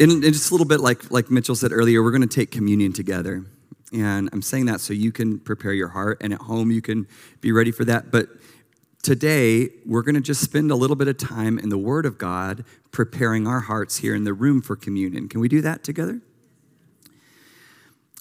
And, 0.00 0.24
just 0.24 0.50
a 0.50 0.54
little 0.54 0.66
bit 0.66 0.80
like, 0.80 1.12
like 1.12 1.30
Mitchell 1.30 1.54
said 1.54 1.70
earlier, 1.70 2.02
we're 2.02 2.10
going 2.10 2.26
to 2.26 2.26
take 2.26 2.50
communion 2.50 2.92
together. 2.92 3.44
And 3.92 4.28
I'm 4.32 4.42
saying 4.42 4.66
that 4.66 4.80
so 4.80 4.92
you 4.92 5.12
can 5.12 5.38
prepare 5.38 5.72
your 5.72 5.88
heart, 5.88 6.18
and 6.20 6.32
at 6.32 6.40
home 6.40 6.72
you 6.72 6.82
can 6.82 7.06
be 7.40 7.52
ready 7.52 7.70
for 7.70 7.84
that. 7.84 8.10
But 8.10 8.28
today, 9.04 9.68
we're 9.86 10.02
going 10.02 10.16
to 10.16 10.20
just 10.20 10.40
spend 10.40 10.72
a 10.72 10.74
little 10.74 10.96
bit 10.96 11.06
of 11.06 11.16
time 11.16 11.60
in 11.60 11.68
the 11.68 11.78
Word 11.78 12.06
of 12.06 12.18
God 12.18 12.64
preparing 12.90 13.46
our 13.46 13.60
hearts 13.60 13.98
here 13.98 14.16
in 14.16 14.24
the 14.24 14.34
room 14.34 14.62
for 14.62 14.74
communion. 14.74 15.28
Can 15.28 15.40
we 15.40 15.48
do 15.48 15.60
that 15.60 15.84
together? 15.84 16.20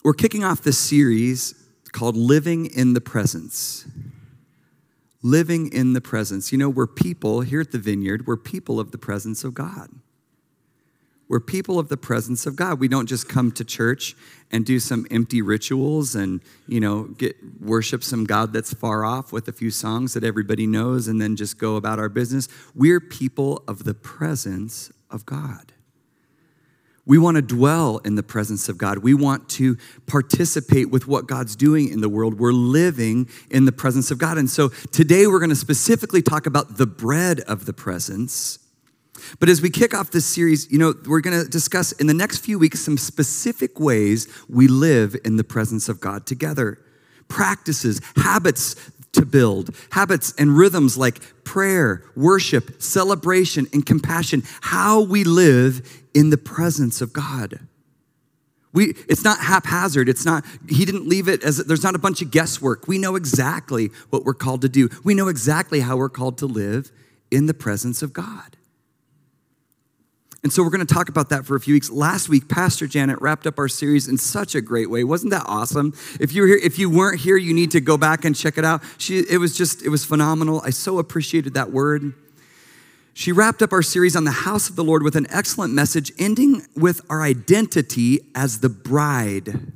We're 0.04 0.14
kicking 0.14 0.44
off 0.44 0.62
this 0.62 0.78
series 0.78 1.56
called 1.92 2.16
Living 2.16 2.68
in 2.68 2.94
the 2.94 3.02
Presence. 3.02 3.88
Living 5.24 5.74
in 5.74 5.94
the 5.94 6.02
Presence. 6.02 6.52
You 6.52 6.60
know, 6.60 6.70
we're 6.70 6.86
people 6.86 7.42
here 7.42 7.62
at 7.62 7.72
the 7.72 7.80
vineyard, 7.80 8.28
we're 8.28 8.38
people 8.38 8.80
of 8.80 8.92
the 8.92 9.00
presence 9.00 9.44
of 9.44 9.56
God. 9.56 9.90
We're 11.34 11.40
people 11.40 11.80
of 11.80 11.90
the 11.90 11.98
presence 11.98 12.46
of 12.46 12.56
God. 12.56 12.80
We 12.80 12.88
don't 12.88 13.08
just 13.08 13.28
come 13.28 13.52
to 13.54 13.66
church 13.66 14.16
and 14.52 14.64
do 14.64 14.80
some 14.80 15.08
empty 15.10 15.42
rituals 15.42 16.14
and, 16.14 16.42
you 16.68 16.80
know, 16.80 17.06
get 17.06 17.36
worship 17.60 18.04
some 18.04 18.26
God 18.26 18.54
that's 18.54 18.72
far 18.72 19.04
off 19.04 19.34
with 19.34 19.48
a 19.48 19.52
few 19.52 19.72
songs 19.72 20.14
that 20.14 20.24
everybody 20.24 20.68
knows 20.68 21.08
and 21.08 21.20
then 21.20 21.36
just 21.36 21.58
go 21.58 21.76
about 21.76 21.98
our 21.98 22.08
business. 22.08 22.48
We're 22.76 23.00
people 23.00 23.64
of 23.68 23.84
the 23.84 23.96
presence 23.96 24.92
of 25.10 25.26
God. 25.26 25.74
We 27.04 27.18
want 27.18 27.38
to 27.38 27.42
dwell 27.42 27.98
in 28.06 28.14
the 28.14 28.22
presence 28.22 28.70
of 28.70 28.78
God. 28.78 29.00
We 29.00 29.16
want 29.16 29.50
to 29.50 29.76
participate 30.06 30.92
with 30.92 31.08
what 31.08 31.26
God's 31.26 31.56
doing 31.56 31.90
in 31.90 32.02
the 32.02 32.10
world. 32.10 32.38
We're 32.38 32.52
living 32.52 33.28
in 33.50 33.66
the 33.66 33.72
presence 33.72 34.12
of 34.12 34.20
God. 34.20 34.38
And 34.38 34.48
so 34.48 34.70
today 34.92 35.26
we're 35.26 35.40
going 35.40 35.50
to 35.50 35.56
specifically 35.56 36.22
talk 36.22 36.46
about 36.46 36.78
the 36.78 36.86
bread 36.86 37.40
of 37.40 37.66
the 37.66 37.74
presence 37.74 38.60
but 39.40 39.50
as 39.50 39.62
we 39.62 39.70
kick 39.70 39.94
off 39.94 40.12
this 40.12 40.26
series, 40.26 40.72
you 40.72 40.78
know, 40.78 40.94
we're 41.06 41.22
going 41.22 41.44
to 41.44 41.50
discuss 41.50 41.92
in 41.94 42.08
the 42.08 42.14
next 42.14 42.40
few 42.40 42.60
weeks 42.60 42.80
some 42.80 42.98
specific 42.98 43.80
ways 43.80 44.28
we 44.50 44.68
live 44.68 45.16
in 45.26 45.38
the 45.38 45.44
presence 45.44 45.90
of 45.90 46.00
God 46.00 46.26
together. 46.26 46.80
Practices, 47.28 48.02
habits 48.16 48.76
to 49.14 49.26
build, 49.26 49.76
habits 49.92 50.34
and 50.38 50.58
rhythms 50.58 50.98
like 50.98 51.22
prayer, 51.44 52.04
worship, 52.16 52.82
celebration, 52.82 53.68
and 53.72 53.86
compassion. 53.86 54.44
How 54.62 55.02
we 55.02 55.24
live 55.24 56.04
in 56.14 56.30
the 56.30 56.38
presence 56.38 57.02
of 57.02 57.14
God. 57.14 57.60
We, 58.74 58.96
it's 59.08 59.24
not 59.24 59.38
haphazard. 59.38 60.10
It's 60.10 60.26
not, 60.26 60.44
he 60.68 60.84
didn't 60.84 61.08
leave 61.08 61.28
it 61.28 61.44
as, 61.44 61.58
there's 61.58 61.84
not 61.84 61.94
a 61.94 62.00
bunch 62.00 62.24
of 62.24 62.32
guesswork. 62.32 62.88
We 62.88 62.98
know 62.98 63.16
exactly 63.16 63.92
what 64.10 64.26
we're 64.26 64.34
called 64.34 64.62
to 64.62 64.70
do. 64.70 64.90
We 65.04 65.14
know 65.14 65.28
exactly 65.28 65.82
how 65.82 65.96
we're 65.96 66.10
called 66.10 66.40
to 66.40 66.48
live 66.48 66.92
in 67.30 67.46
the 67.46 67.54
presence 67.54 68.02
of 68.02 68.14
God. 68.14 68.58
And 70.44 70.52
so 70.52 70.62
we're 70.62 70.72
going 70.72 70.86
to 70.86 70.94
talk 70.94 71.08
about 71.08 71.30
that 71.30 71.46
for 71.46 71.56
a 71.56 71.60
few 71.60 71.74
weeks. 71.74 71.90
Last 71.90 72.28
week, 72.28 72.50
Pastor 72.50 72.86
Janet 72.86 73.22
wrapped 73.22 73.48
up 73.48 73.58
our 73.58 73.70
series 73.70 74.10
in 74.10 74.18
such 74.18 74.56
a 74.56 74.62
great 74.62 74.90
way. 74.90 75.06
Wasn't 75.06 75.32
that 75.32 75.46
awesome? 75.48 75.94
If 76.20 76.34
you 76.34 76.42
were 76.42 76.48
here, 76.50 76.60
if 76.62 76.78
you 76.78 76.90
weren't 76.90 77.22
here, 77.22 77.38
you 77.38 77.54
need 77.54 77.72
to 77.72 77.80
go 77.80 77.98
back 77.98 78.26
and 78.26 78.36
check 78.36 78.58
it 78.58 78.66
out. 78.66 78.84
She, 78.98 79.20
it 79.20 79.38
was 79.38 79.58
just, 79.58 79.82
it 79.84 79.90
was 79.90 80.04
phenomenal. 80.04 80.62
I 80.66 80.72
so 80.72 81.00
appreciated 81.00 81.54
that 81.54 81.72
word. 81.72 82.14
She 83.14 83.32
wrapped 83.32 83.62
up 83.62 83.72
our 83.72 83.82
series 83.82 84.18
on 84.18 84.26
the 84.26 84.32
house 84.32 84.70
of 84.70 84.76
the 84.76 84.84
Lord 84.84 85.02
with 85.02 85.16
an 85.16 85.28
excellent 85.30 85.74
message, 85.74 86.12
ending 86.20 86.64
with 86.76 87.02
our 87.10 87.22
identity 87.22 88.20
as 88.36 88.60
the 88.60 88.70
bride. 88.70 89.72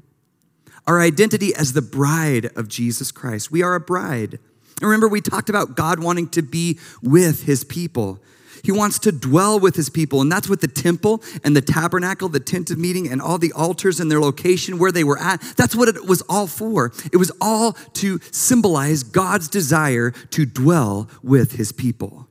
Our 0.85 0.99
identity 0.99 1.55
as 1.55 1.73
the 1.73 1.81
bride 1.81 2.49
of 2.57 2.67
Jesus 2.67 3.11
Christ. 3.13 3.51
We 3.51 3.63
are 3.63 3.75
a 3.75 3.79
bride. 3.79 4.39
And 4.81 4.89
remember, 4.89 5.07
we 5.07 5.21
talked 5.21 5.49
about 5.49 5.77
God 5.77 5.99
wanting 6.03 6.27
to 6.29 6.41
be 6.41 6.77
with 7.01 7.43
his 7.43 7.63
people. 7.63 8.19
He 8.63 8.71
wants 8.71 8.99
to 8.99 9.11
dwell 9.11 9.59
with 9.59 9.75
his 9.75 9.89
people. 9.89 10.21
And 10.21 10.31
that's 10.31 10.49
what 10.49 10.61
the 10.61 10.67
temple 10.67 11.21
and 11.43 11.55
the 11.55 11.61
tabernacle, 11.61 12.29
the 12.29 12.39
tent 12.39 12.69
of 12.71 12.77
meeting, 12.77 13.07
and 13.07 13.21
all 13.21 13.37
the 13.37 13.53
altars 13.53 13.99
and 13.99 14.11
their 14.11 14.19
location 14.19 14.79
where 14.79 14.91
they 14.91 15.03
were 15.03 15.19
at, 15.19 15.41
that's 15.57 15.75
what 15.75 15.89
it 15.89 16.05
was 16.05 16.21
all 16.23 16.47
for. 16.47 16.91
It 17.11 17.17
was 17.17 17.31
all 17.41 17.73
to 17.93 18.19
symbolize 18.31 19.03
God's 19.03 19.47
desire 19.47 20.11
to 20.11 20.45
dwell 20.45 21.09
with 21.21 21.53
his 21.53 21.71
people. 21.71 22.27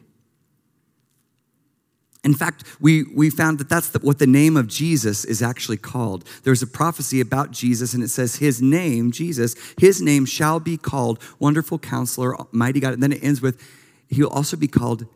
In 2.27 2.35
fact, 2.35 2.65
we, 2.81 3.05
we 3.15 3.31
found 3.31 3.59
that 3.61 3.69
that's 3.69 3.91
the, 3.91 4.01
what 4.01 4.19
the 4.19 4.27
name 4.27 4.57
of 4.57 4.67
Jesus 4.67 5.25
is 5.25 5.43
actually 5.43 5.77
called. 5.77 6.25
There's 6.43 6.61
a 6.61 6.67
prophecy 6.67 7.21
about 7.21 7.53
Jesus, 7.53 7.95
and 7.95 8.03
it 8.03 8.09
says, 8.09 8.37
His 8.37 8.61
name, 8.61 9.13
Jesus, 9.13 9.55
His 9.79 10.03
name 10.03 10.27
shall 10.27 10.59
be 10.59 10.77
called 10.77 11.23
Wonderful 11.39 11.79
Counselor, 11.79 12.35
Mighty 12.51 12.81
God. 12.81 12.95
And 12.95 13.03
then 13.03 13.13
it 13.13 13.23
ends 13.23 13.41
with, 13.41 13.63
He'll 14.09 14.27
also 14.27 14.57
be 14.57 14.67
called 14.67 15.07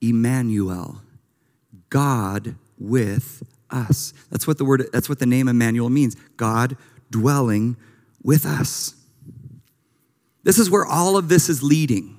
Emmanuel, 0.00 1.02
God 1.90 2.56
with 2.78 3.42
us. 3.70 4.12
That's 4.30 4.46
what 4.46 4.58
the 4.58 4.64
word, 4.64 4.88
that's 4.92 5.08
what 5.08 5.18
the 5.18 5.26
name 5.26 5.48
Emmanuel 5.48 5.90
means 5.90 6.14
God 6.36 6.76
dwelling 7.10 7.76
with 8.22 8.44
us. 8.44 8.94
This 10.42 10.58
is 10.58 10.70
where 10.70 10.86
all 10.86 11.16
of 11.16 11.28
this 11.28 11.48
is 11.48 11.62
leading. 11.62 12.15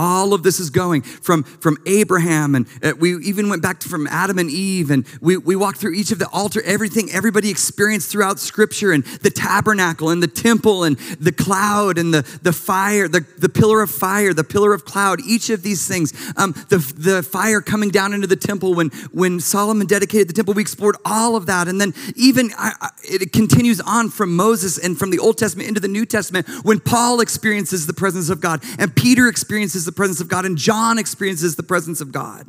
All 0.00 0.32
of 0.32 0.42
this 0.42 0.58
is 0.60 0.70
going 0.70 1.02
from, 1.02 1.42
from 1.42 1.76
Abraham, 1.84 2.54
and 2.54 2.66
uh, 2.82 2.94
we 2.98 3.18
even 3.18 3.50
went 3.50 3.62
back 3.62 3.80
to 3.80 3.88
from 3.90 4.06
Adam 4.06 4.38
and 4.38 4.50
Eve, 4.50 4.90
and 4.90 5.06
we, 5.20 5.36
we 5.36 5.54
walked 5.54 5.76
through 5.76 5.92
each 5.92 6.10
of 6.10 6.18
the 6.18 6.28
altar, 6.30 6.62
everything 6.64 7.10
everybody 7.12 7.50
experienced 7.50 8.10
throughout 8.10 8.38
Scripture, 8.38 8.92
and 8.92 9.04
the 9.04 9.28
tabernacle, 9.28 10.08
and 10.08 10.22
the 10.22 10.26
temple, 10.26 10.84
and 10.84 10.96
the 10.96 11.32
cloud, 11.32 11.98
and 11.98 12.14
the, 12.14 12.22
the 12.42 12.52
fire, 12.52 13.08
the, 13.08 13.26
the 13.36 13.50
pillar 13.50 13.82
of 13.82 13.90
fire, 13.90 14.32
the 14.32 14.42
pillar 14.42 14.72
of 14.72 14.86
cloud, 14.86 15.20
each 15.20 15.50
of 15.50 15.62
these 15.62 15.86
things. 15.86 16.14
Um, 16.38 16.52
the, 16.70 16.78
the 16.96 17.22
fire 17.22 17.60
coming 17.60 17.90
down 17.90 18.14
into 18.14 18.26
the 18.26 18.36
temple 18.36 18.72
when, 18.72 18.88
when 19.12 19.38
Solomon 19.38 19.86
dedicated 19.86 20.28
the 20.28 20.32
temple, 20.32 20.54
we 20.54 20.62
explored 20.62 20.96
all 21.04 21.36
of 21.36 21.44
that. 21.44 21.68
And 21.68 21.78
then 21.78 21.92
even 22.16 22.52
I, 22.56 22.72
I, 22.80 22.88
it 23.02 23.34
continues 23.34 23.82
on 23.82 24.08
from 24.08 24.34
Moses 24.34 24.78
and 24.78 24.98
from 24.98 25.10
the 25.10 25.18
Old 25.18 25.36
Testament 25.36 25.68
into 25.68 25.80
the 25.80 25.88
New 25.88 26.06
Testament 26.06 26.48
when 26.62 26.80
Paul 26.80 27.20
experiences 27.20 27.86
the 27.86 27.92
presence 27.92 28.30
of 28.30 28.40
God, 28.40 28.64
and 28.78 28.96
Peter 28.96 29.28
experiences 29.28 29.50
experiences 29.50 29.89
the 29.90 29.96
presence 29.96 30.20
of 30.20 30.28
God, 30.28 30.46
and 30.46 30.56
John 30.56 30.98
experiences 30.98 31.56
the 31.56 31.64
presence 31.64 32.00
of 32.00 32.12
God. 32.12 32.46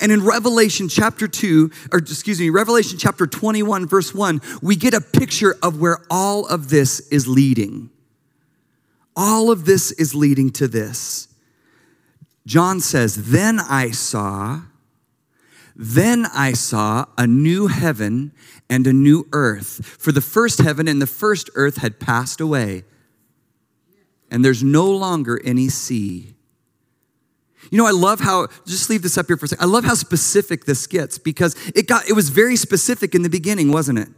And 0.00 0.10
in 0.10 0.24
Revelation 0.24 0.88
chapter 0.88 1.28
2, 1.28 1.70
or 1.92 1.98
excuse 1.98 2.40
me, 2.40 2.48
Revelation 2.48 2.96
chapter 2.98 3.26
21, 3.26 3.86
verse 3.86 4.14
1, 4.14 4.40
we 4.62 4.74
get 4.74 4.94
a 4.94 5.02
picture 5.02 5.56
of 5.62 5.78
where 5.78 5.98
all 6.10 6.46
of 6.46 6.70
this 6.70 7.00
is 7.10 7.28
leading. 7.28 7.90
All 9.14 9.50
of 9.50 9.66
this 9.66 9.92
is 9.92 10.14
leading 10.14 10.50
to 10.52 10.68
this. 10.68 11.28
John 12.46 12.80
says, 12.80 13.30
Then 13.30 13.60
I 13.60 13.90
saw, 13.90 14.62
then 15.76 16.26
I 16.34 16.52
saw 16.52 17.06
a 17.18 17.26
new 17.26 17.66
heaven 17.66 18.32
and 18.70 18.86
a 18.86 18.92
new 18.94 19.28
earth. 19.32 19.84
For 19.98 20.12
the 20.12 20.22
first 20.22 20.60
heaven 20.60 20.88
and 20.88 21.00
the 21.02 21.06
first 21.06 21.50
earth 21.54 21.76
had 21.76 22.00
passed 22.00 22.40
away 22.40 22.84
and 24.30 24.44
there's 24.44 24.62
no 24.62 24.90
longer 24.90 25.40
any 25.44 25.68
sea. 25.68 26.34
You 27.70 27.78
know, 27.78 27.86
I 27.86 27.90
love 27.90 28.20
how, 28.20 28.48
just 28.66 28.88
leave 28.90 29.02
this 29.02 29.18
up 29.18 29.26
here 29.26 29.36
for 29.36 29.46
a 29.46 29.48
second. 29.48 29.64
I 29.64 29.68
love 29.68 29.84
how 29.84 29.94
specific 29.94 30.64
this 30.64 30.86
gets 30.86 31.18
because 31.18 31.54
it 31.74 31.86
got, 31.86 32.08
it 32.08 32.14
was 32.14 32.30
very 32.30 32.56
specific 32.56 33.14
in 33.14 33.22
the 33.22 33.30
beginning, 33.30 33.70
wasn't 33.70 33.98
it? 33.98 34.08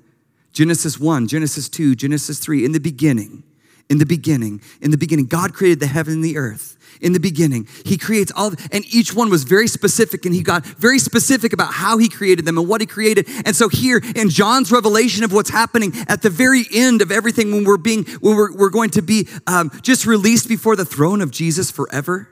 Genesis 0.52 0.98
1, 0.98 1.28
Genesis 1.28 1.68
2, 1.68 1.94
Genesis 1.94 2.38
3, 2.38 2.64
in 2.64 2.72
the 2.72 2.80
beginning, 2.80 3.44
in 3.88 3.98
the 3.98 4.06
beginning, 4.06 4.60
in 4.80 4.90
the 4.90 4.98
beginning, 4.98 5.26
God 5.26 5.54
created 5.54 5.80
the 5.80 5.86
heaven 5.86 6.14
and 6.14 6.24
the 6.24 6.36
earth 6.36 6.76
in 7.00 7.12
the 7.12 7.20
beginning. 7.20 7.68
He 7.84 7.96
creates 7.96 8.32
all, 8.34 8.52
and 8.72 8.84
each 8.92 9.14
one 9.14 9.30
was 9.30 9.44
very 9.44 9.68
specific, 9.68 10.24
and 10.26 10.34
he 10.34 10.42
got 10.42 10.64
very 10.64 10.98
specific 10.98 11.52
about 11.52 11.72
how 11.72 11.98
he 11.98 12.08
created 12.08 12.44
them 12.44 12.58
and 12.58 12.68
what 12.68 12.80
he 12.80 12.86
created. 12.86 13.28
And 13.44 13.54
so 13.54 13.68
here 13.68 14.00
in 14.16 14.28
John's 14.28 14.72
revelation 14.72 15.24
of 15.24 15.32
what's 15.32 15.50
happening 15.50 15.92
at 16.08 16.22
the 16.22 16.30
very 16.30 16.64
end 16.74 17.00
of 17.00 17.10
everything, 17.12 17.52
when 17.52 17.64
we're 17.64 17.76
being, 17.76 18.04
when 18.20 18.36
we're, 18.36 18.56
we're 18.56 18.70
going 18.70 18.90
to 18.90 19.02
be 19.02 19.28
um, 19.46 19.70
just 19.82 20.04
released 20.06 20.48
before 20.48 20.76
the 20.76 20.84
throne 20.84 21.20
of 21.20 21.30
Jesus 21.30 21.70
forever 21.70 22.28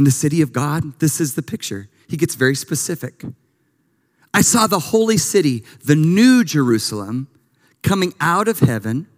in 0.00 0.04
the 0.04 0.10
city 0.10 0.40
of 0.40 0.50
God, 0.50 0.98
this 0.98 1.20
is 1.20 1.34
the 1.34 1.42
picture. 1.42 1.90
He 2.08 2.16
gets 2.16 2.34
very 2.34 2.54
specific. 2.54 3.22
I 4.32 4.40
saw 4.40 4.66
the 4.66 4.78
holy 4.78 5.18
city, 5.18 5.62
the 5.84 5.94
new 5.94 6.42
Jerusalem, 6.42 7.28
coming 7.82 8.14
out 8.18 8.48
of 8.48 8.60
heaven 8.60 9.08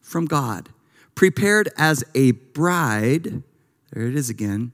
from 0.00 0.24
God, 0.24 0.70
prepared 1.14 1.68
as 1.78 2.02
a 2.16 2.32
bride 2.32 3.44
there 3.92 4.08
it 4.08 4.16
is 4.16 4.28
again, 4.28 4.72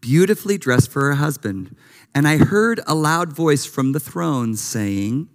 beautifully 0.00 0.56
dressed 0.56 0.90
for 0.90 1.02
her 1.02 1.16
husband. 1.16 1.76
And 2.14 2.26
I 2.26 2.38
heard 2.38 2.80
a 2.86 2.94
loud 2.94 3.30
voice 3.34 3.66
from 3.66 3.92
the 3.92 4.00
throne 4.00 4.56
saying, 4.56 5.28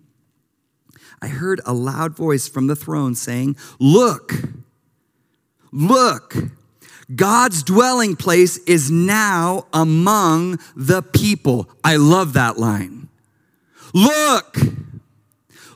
I 1.22 1.28
heard 1.28 1.62
a 1.64 1.74
loud 1.74 2.16
voice 2.16 2.48
from 2.48 2.66
the 2.66 2.76
throne 2.76 3.14
saying, 3.14 3.58
Look, 3.80 4.34
look, 5.72 6.36
God's 7.14 7.62
dwelling 7.64 8.16
place 8.16 8.58
is 8.60 8.90
now 8.90 9.68
among 9.74 10.60
the 10.76 11.02
people. 11.02 11.70
I 11.84 11.98
love 11.98 12.34
that 12.34 12.58
line. 12.58 13.10
Look, 13.94 14.58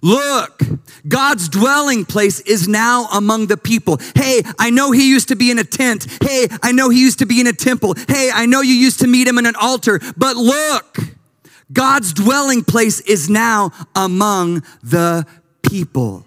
look, 0.01 0.61
God's 1.07 1.47
dwelling 1.47 2.05
place 2.05 2.39
is 2.41 2.67
now 2.67 3.07
among 3.13 3.47
the 3.47 3.57
people. 3.57 3.99
Hey, 4.15 4.41
I 4.57 4.71
know 4.71 4.91
he 4.91 5.09
used 5.09 5.27
to 5.27 5.35
be 5.35 5.51
in 5.51 5.59
a 5.59 5.63
tent. 5.63 6.07
Hey, 6.21 6.47
I 6.63 6.71
know 6.71 6.89
he 6.89 6.99
used 6.99 7.19
to 7.19 7.25
be 7.25 7.39
in 7.39 7.47
a 7.47 7.53
temple. 7.53 7.95
Hey, 8.07 8.31
I 8.33 8.45
know 8.45 8.61
you 8.61 8.73
used 8.73 8.99
to 8.99 9.07
meet 9.07 9.27
him 9.27 9.37
in 9.37 9.45
an 9.45 9.55
altar. 9.55 9.99
But 10.17 10.35
look, 10.35 10.97
God's 11.71 12.13
dwelling 12.13 12.63
place 12.63 12.99
is 13.01 13.29
now 13.29 13.71
among 13.95 14.63
the 14.81 15.25
people. 15.61 16.25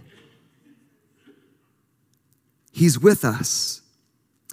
He's 2.71 2.99
with 2.99 3.25
us. 3.25 3.82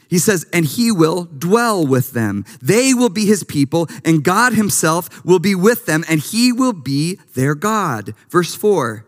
He 0.10 0.18
says, 0.18 0.46
and 0.52 0.66
he 0.66 0.92
will 0.92 1.26
dwell 1.26 1.86
with 1.86 2.12
them. 2.14 2.44
They 2.62 2.96
will 2.96 3.10
be 3.10 3.26
his 3.26 3.44
people, 3.44 3.88
and 4.04 4.24
God 4.24 4.54
himself 4.54 5.24
will 5.24 5.38
be 5.38 5.54
with 5.54 5.86
them, 5.86 6.04
and 6.10 6.20
he 6.20 6.52
will 6.52 6.74
be 6.74 7.20
their 7.36 7.54
God. 7.54 8.16
Verse 8.30 8.56
4. 8.56 9.06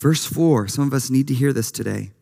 Verse 0.00 0.24
4. 0.24 0.68
Some 0.68 0.86
of 0.86 0.94
us 0.94 1.10
need 1.10 1.28
to 1.28 1.34
hear 1.34 1.52
this 1.52 1.70
today. 1.70 2.12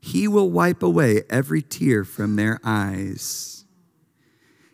He 0.00 0.28
will 0.28 0.50
wipe 0.50 0.82
away 0.82 1.22
every 1.30 1.62
tear 1.62 2.04
from 2.04 2.36
their 2.36 2.60
eyes. 2.62 3.64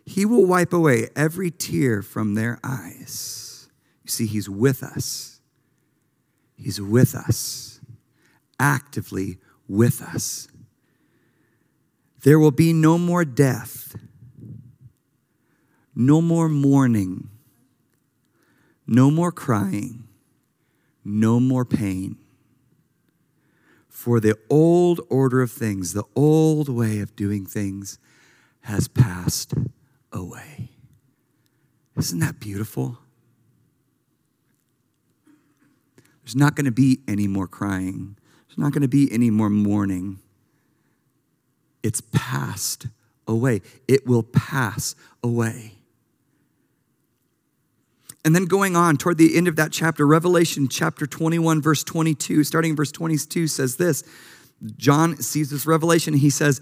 He 0.05 0.25
will 0.25 0.45
wipe 0.45 0.73
away 0.73 1.07
every 1.15 1.51
tear 1.51 2.01
from 2.01 2.33
their 2.33 2.59
eyes. 2.65 3.69
You 4.03 4.09
see, 4.09 4.25
he's 4.25 4.49
with 4.49 4.83
us. 4.83 5.39
He's 6.57 6.81
with 6.81 7.15
us, 7.15 7.79
actively 8.59 9.37
with 9.67 10.01
us. 10.01 10.49
There 12.23 12.39
will 12.39 12.51
be 12.51 12.73
no 12.73 12.97
more 12.97 13.23
death, 13.23 13.95
no 15.95 16.21
more 16.21 16.49
mourning, 16.49 17.29
no 18.85 19.11
more 19.11 19.31
crying, 19.31 20.07
no 21.03 21.39
more 21.39 21.65
pain. 21.65 22.17
For 23.87 24.19
the 24.19 24.37
old 24.49 25.01
order 25.09 25.41
of 25.41 25.51
things, 25.51 25.93
the 25.93 26.05
old 26.15 26.69
way 26.69 26.99
of 26.99 27.15
doing 27.15 27.45
things, 27.45 27.99
has 28.61 28.87
passed 28.87 29.53
away. 30.11 30.71
Isn't 31.97 32.19
that 32.19 32.39
beautiful? 32.39 32.99
There's 36.23 36.35
not 36.35 36.55
going 36.55 36.65
to 36.65 36.71
be 36.71 36.99
any 37.07 37.27
more 37.27 37.47
crying. 37.47 38.17
There's 38.47 38.57
not 38.57 38.73
going 38.73 38.81
to 38.81 38.87
be 38.87 39.11
any 39.11 39.29
more 39.29 39.49
mourning. 39.49 40.19
It's 41.87 42.01
passed 42.01 42.87
away. 43.29 43.61
It 43.87 44.05
will 44.05 44.23
pass 44.23 44.93
away. 45.23 45.75
And 48.25 48.35
then 48.35 48.43
going 48.43 48.75
on 48.75 48.97
toward 48.97 49.17
the 49.17 49.37
end 49.37 49.47
of 49.47 49.55
that 49.55 49.71
chapter, 49.71 50.05
Revelation 50.05 50.67
chapter 50.67 51.07
21, 51.07 51.61
verse 51.61 51.85
22, 51.85 52.43
starting 52.43 52.71
in 52.71 52.75
verse 52.75 52.91
22, 52.91 53.47
says 53.47 53.77
this 53.77 54.03
John 54.75 55.15
sees 55.21 55.49
this 55.49 55.65
revelation. 55.65 56.13
He 56.13 56.29
says, 56.29 56.59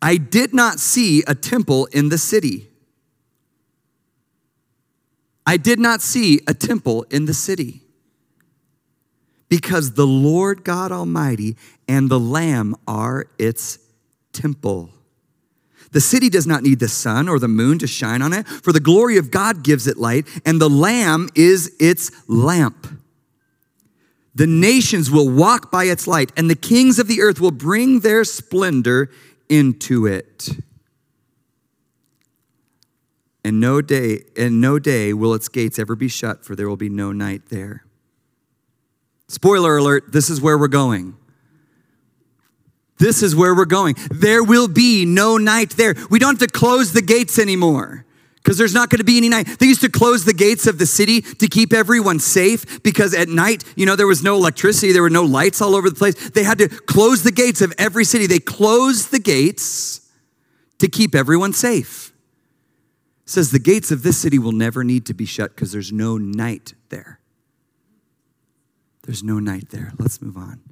I 0.00 0.16
did 0.16 0.54
not 0.54 0.78
see 0.78 1.24
a 1.26 1.34
temple 1.34 1.86
in 1.86 2.08
the 2.08 2.18
city. 2.18 2.68
I 5.44 5.56
did 5.56 5.80
not 5.80 6.02
see 6.02 6.40
a 6.46 6.54
temple 6.54 7.02
in 7.10 7.24
the 7.24 7.34
city 7.34 7.82
because 9.48 9.94
the 9.94 10.06
Lord 10.06 10.62
God 10.62 10.92
Almighty 10.92 11.56
and 11.88 12.08
the 12.08 12.20
Lamb 12.20 12.76
are 12.86 13.26
its 13.40 13.80
temple. 14.32 14.90
The 15.92 16.00
city 16.00 16.30
does 16.30 16.46
not 16.46 16.62
need 16.62 16.78
the 16.78 16.88
sun 16.88 17.28
or 17.28 17.38
the 17.38 17.48
moon 17.48 17.78
to 17.80 17.86
shine 17.86 18.22
on 18.22 18.32
it, 18.32 18.46
for 18.48 18.72
the 18.72 18.80
glory 18.80 19.18
of 19.18 19.30
God 19.30 19.62
gives 19.62 19.86
it 19.86 19.98
light, 19.98 20.26
and 20.46 20.60
the 20.60 20.70
Lamb 20.70 21.28
is 21.34 21.74
its 21.78 22.10
lamp. 22.28 22.86
The 24.34 24.46
nations 24.46 25.10
will 25.10 25.28
walk 25.28 25.70
by 25.70 25.84
its 25.84 26.06
light, 26.06 26.32
and 26.36 26.48
the 26.48 26.56
kings 26.56 26.98
of 26.98 27.08
the 27.08 27.20
earth 27.20 27.40
will 27.40 27.50
bring 27.50 28.00
their 28.00 28.24
splendor 28.24 29.10
into 29.50 30.06
it. 30.06 30.48
And 33.44 33.60
no 33.60 33.82
day, 33.82 34.20
and 34.36 34.60
no 34.60 34.78
day 34.78 35.12
will 35.12 35.34
its 35.34 35.48
gates 35.48 35.78
ever 35.78 35.94
be 35.94 36.08
shut, 36.08 36.44
for 36.44 36.56
there 36.56 36.68
will 36.68 36.76
be 36.76 36.88
no 36.88 37.12
night 37.12 37.50
there. 37.50 37.84
Spoiler 39.28 39.76
alert, 39.76 40.12
this 40.12 40.30
is 40.30 40.40
where 40.40 40.56
we're 40.56 40.68
going. 40.68 41.16
This 43.02 43.20
is 43.20 43.34
where 43.34 43.52
we're 43.52 43.64
going. 43.64 43.96
There 44.12 44.44
will 44.44 44.68
be 44.68 45.04
no 45.04 45.36
night 45.36 45.70
there. 45.70 45.96
We 46.08 46.20
don't 46.20 46.40
have 46.40 46.48
to 46.48 46.56
close 46.56 46.92
the 46.92 47.02
gates 47.02 47.36
anymore 47.36 48.06
because 48.36 48.56
there's 48.56 48.74
not 48.74 48.90
going 48.90 48.98
to 49.00 49.04
be 49.04 49.16
any 49.16 49.28
night. 49.28 49.58
They 49.58 49.66
used 49.66 49.80
to 49.80 49.88
close 49.88 50.24
the 50.24 50.32
gates 50.32 50.68
of 50.68 50.78
the 50.78 50.86
city 50.86 51.20
to 51.20 51.48
keep 51.48 51.72
everyone 51.72 52.20
safe 52.20 52.80
because 52.84 53.12
at 53.12 53.28
night, 53.28 53.64
you 53.74 53.86
know, 53.86 53.96
there 53.96 54.06
was 54.06 54.22
no 54.22 54.36
electricity, 54.36 54.92
there 54.92 55.02
were 55.02 55.10
no 55.10 55.24
lights 55.24 55.60
all 55.60 55.74
over 55.74 55.90
the 55.90 55.96
place. 55.96 56.30
They 56.30 56.44
had 56.44 56.58
to 56.58 56.68
close 56.68 57.24
the 57.24 57.32
gates 57.32 57.60
of 57.60 57.72
every 57.76 58.04
city. 58.04 58.28
They 58.28 58.38
closed 58.38 59.10
the 59.10 59.18
gates 59.18 60.08
to 60.78 60.86
keep 60.86 61.16
everyone 61.16 61.52
safe. 61.52 62.12
It 63.24 63.30
says 63.30 63.50
the 63.50 63.58
gates 63.58 63.90
of 63.90 64.04
this 64.04 64.16
city 64.16 64.38
will 64.38 64.52
never 64.52 64.84
need 64.84 65.06
to 65.06 65.14
be 65.14 65.26
shut 65.26 65.56
because 65.56 65.72
there's 65.72 65.90
no 65.90 66.18
night 66.18 66.74
there. 66.90 67.18
There's 69.02 69.24
no 69.24 69.40
night 69.40 69.70
there. 69.70 69.92
Let's 69.98 70.22
move 70.22 70.36
on. 70.36 70.71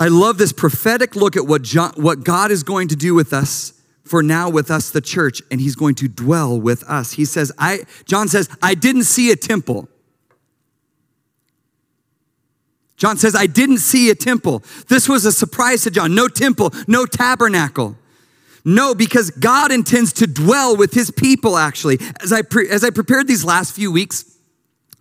I 0.00 0.08
love 0.08 0.38
this 0.38 0.52
prophetic 0.52 1.16
look 1.16 1.36
at 1.36 1.46
what, 1.46 1.62
John, 1.62 1.92
what 1.96 2.24
God 2.24 2.50
is 2.50 2.62
going 2.62 2.88
to 2.88 2.96
do 2.96 3.14
with 3.14 3.32
us 3.32 3.72
for 4.04 4.22
now 4.22 4.48
with 4.48 4.70
us, 4.70 4.90
the 4.90 5.00
church, 5.00 5.42
and 5.50 5.60
he's 5.60 5.74
going 5.74 5.94
to 5.96 6.08
dwell 6.08 6.58
with 6.58 6.82
us. 6.84 7.12
He 7.12 7.24
says, 7.24 7.52
I, 7.58 7.80
John 8.06 8.28
says, 8.28 8.48
I 8.62 8.74
didn't 8.74 9.04
see 9.04 9.30
a 9.30 9.36
temple. 9.36 9.88
John 12.96 13.16
says, 13.16 13.36
I 13.36 13.46
didn't 13.46 13.78
see 13.78 14.10
a 14.10 14.14
temple. 14.14 14.64
This 14.88 15.08
was 15.08 15.24
a 15.24 15.30
surprise 15.30 15.84
to 15.84 15.90
John. 15.90 16.14
No 16.14 16.26
temple, 16.26 16.72
no 16.88 17.06
tabernacle. 17.06 17.96
No, 18.64 18.94
because 18.94 19.30
God 19.30 19.70
intends 19.70 20.12
to 20.14 20.26
dwell 20.26 20.76
with 20.76 20.92
his 20.92 21.10
people, 21.10 21.56
actually. 21.56 21.98
As 22.20 22.32
I, 22.32 22.42
pre- 22.42 22.68
as 22.68 22.82
I 22.82 22.90
prepared 22.90 23.28
these 23.28 23.44
last 23.44 23.74
few 23.74 23.92
weeks, 23.92 24.27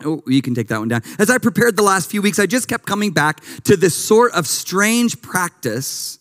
Oh, 0.05 0.21
you 0.27 0.41
can 0.41 0.53
take 0.53 0.67
that 0.67 0.79
one 0.79 0.87
down. 0.87 1.01
As 1.17 1.29
I 1.29 1.37
prepared 1.39 1.75
the 1.75 1.83
last 1.83 2.11
few 2.11 2.21
weeks, 2.21 2.37
I 2.37 2.45
just 2.45 2.67
kept 2.67 2.85
coming 2.85 3.11
back 3.11 3.41
to 3.63 3.75
this 3.75 3.95
sort 3.95 4.31
of 4.33 4.45
strange 4.45 5.21
practice 5.21 6.19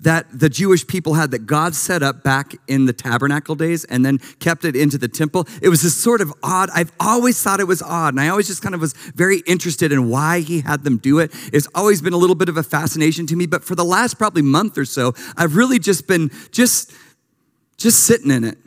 that 0.00 0.26
the 0.38 0.50
Jewish 0.50 0.86
people 0.86 1.14
had 1.14 1.30
that 1.30 1.46
God 1.46 1.74
set 1.74 2.02
up 2.02 2.22
back 2.22 2.54
in 2.68 2.84
the 2.84 2.92
tabernacle 2.92 3.54
days 3.54 3.84
and 3.84 4.04
then 4.04 4.18
kept 4.38 4.66
it 4.66 4.76
into 4.76 4.98
the 4.98 5.08
temple. 5.08 5.46
It 5.62 5.70
was 5.70 5.82
this 5.82 5.96
sort 5.96 6.20
of 6.20 6.32
odd, 6.42 6.68
I've 6.74 6.92
always 7.00 7.42
thought 7.42 7.60
it 7.60 7.66
was 7.66 7.80
odd, 7.80 8.12
and 8.12 8.20
I 8.20 8.28
always 8.28 8.46
just 8.46 8.60
kind 8.60 8.74
of 8.74 8.82
was 8.82 8.92
very 8.92 9.38
interested 9.46 9.92
in 9.92 10.10
why 10.10 10.40
he 10.40 10.60
had 10.60 10.84
them 10.84 10.98
do 10.98 11.20
it. 11.20 11.32
It's 11.52 11.68
always 11.74 12.02
been 12.02 12.12
a 12.12 12.18
little 12.18 12.36
bit 12.36 12.50
of 12.50 12.58
a 12.58 12.62
fascination 12.62 13.26
to 13.28 13.36
me, 13.36 13.46
but 13.46 13.64
for 13.64 13.74
the 13.74 13.84
last 13.84 14.18
probably 14.18 14.42
month 14.42 14.76
or 14.76 14.84
so, 14.84 15.14
I've 15.36 15.56
really 15.56 15.78
just 15.78 16.06
been 16.06 16.30
just 16.50 16.92
just 17.76 18.04
sitting 18.04 18.30
in 18.30 18.44
it 18.44 18.58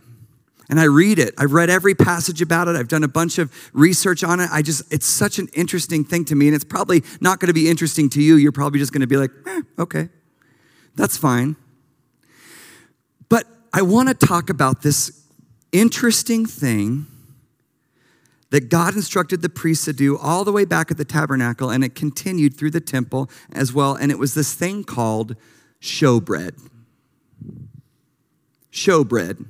and 0.70 0.80
I 0.80 0.84
read 0.84 1.20
it. 1.20 1.34
I've 1.38 1.54
read 1.54 1.70
every 1.70 1.96
passage 1.96 2.42
about 2.42 2.68
it. 2.68 2.76
I've 2.76 2.88
done 2.88 3.04
a 3.04 3.08
bunch 3.08 3.38
of 3.38 3.52
research 3.74 4.24
on 4.24 4.40
it. 4.40 4.50
I 4.52 4.62
just, 4.62 4.92
it's 4.92 5.06
such 5.06 5.40
an 5.40 5.48
interesting 5.54 6.04
thing 6.04 6.26
to 6.26 6.36
me, 6.36 6.48
and 6.48 6.56
it's 6.56 6.66
probably 6.66 7.04
not 7.22 7.40
going 7.40 7.48
to 7.48 7.54
be 7.54 7.70
interesting 7.70 8.10
to 8.12 8.22
you. 8.22 8.36
You're 8.36 8.52
probably 8.52 8.80
just 8.80 8.92
going 8.92 9.02
to 9.02 9.08
be 9.08 9.18
like, 9.18 9.32
eh, 9.46 9.62
okay, 9.80 10.10
that's 10.96 11.16
fine. 11.16 11.56
But 13.30 13.46
I 13.74 13.82
want 13.82 14.10
to 14.10 14.14
talk 14.28 14.50
about 14.50 14.82
this 14.82 15.26
interesting 15.72 16.46
thing 16.46 17.08
that 18.50 18.70
God 18.70 18.96
instructed 18.96 19.42
the 19.42 19.50
priests 19.50 19.86
to 19.86 19.94
do 19.94 20.18
all 20.18 20.46
the 20.46 20.54
way 20.54 20.66
back 20.66 20.90
at 20.92 20.98
the 20.98 21.06
tabernacle, 21.06 21.70
and 21.70 21.84
it 21.84 21.96
continued 21.96 22.56
through 22.56 22.72
the 22.72 22.82
temple 22.82 23.30
as 23.52 23.74
well. 23.74 23.96
And 23.96 24.12
it 24.12 24.20
was 24.20 24.34
this 24.34 24.54
thing 24.54 24.84
called 24.84 25.36
showbread. 25.82 26.58
Showbread. 28.72 29.48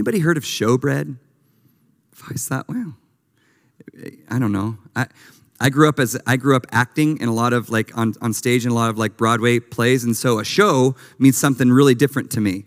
Anybody 0.00 0.20
heard 0.20 0.38
of 0.38 0.44
showbread? 0.44 1.18
I 2.30 2.32
thought, 2.32 2.66
well, 2.70 2.96
I 4.30 4.38
don't 4.38 4.50
know. 4.50 4.78
I, 4.96 5.08
I 5.60 5.68
grew 5.68 5.90
up 5.90 6.00
as 6.00 6.18
I 6.26 6.38
grew 6.38 6.56
up 6.56 6.66
acting 6.72 7.20
in 7.20 7.28
a 7.28 7.34
lot 7.34 7.52
of 7.52 7.68
like 7.68 7.94
on, 7.98 8.14
on 8.22 8.32
stage 8.32 8.64
in 8.64 8.72
a 8.72 8.74
lot 8.74 8.88
of 8.88 8.96
like 8.96 9.18
Broadway 9.18 9.60
plays, 9.60 10.02
and 10.02 10.16
so 10.16 10.38
a 10.38 10.44
show 10.44 10.96
means 11.18 11.36
something 11.36 11.70
really 11.70 11.94
different 11.94 12.30
to 12.30 12.40
me. 12.40 12.64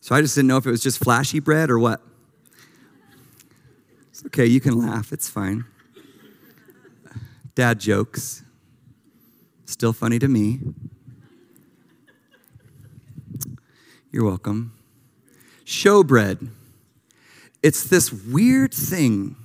So 0.00 0.14
I 0.14 0.22
just 0.22 0.34
didn't 0.36 0.48
know 0.48 0.56
if 0.56 0.64
it 0.64 0.70
was 0.70 0.82
just 0.82 1.04
flashy 1.04 1.38
bread 1.38 1.68
or 1.70 1.78
what. 1.78 2.00
It's 4.08 4.24
okay, 4.24 4.46
you 4.46 4.62
can 4.62 4.78
laugh, 4.78 5.12
it's 5.12 5.28
fine. 5.28 5.66
Dad 7.54 7.78
jokes. 7.78 8.42
Still 9.66 9.92
funny 9.92 10.18
to 10.18 10.28
me. 10.28 10.60
You're 14.10 14.24
welcome. 14.24 14.73
Showbread. 15.64 16.48
It's 17.62 17.84
this 17.84 18.12
weird 18.12 18.74
thing. 18.74 19.36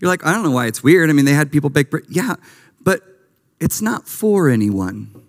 You're 0.00 0.08
like, 0.10 0.24
I 0.24 0.32
don't 0.32 0.44
know 0.44 0.50
why 0.50 0.66
it's 0.66 0.82
weird. 0.82 1.10
I 1.10 1.12
mean, 1.12 1.24
they 1.24 1.32
had 1.32 1.50
people 1.50 1.70
bake 1.70 1.90
bread. 1.90 2.04
Yeah, 2.08 2.36
but 2.80 3.02
it's 3.60 3.82
not 3.82 4.06
for 4.06 4.48
anyone. 4.48 5.22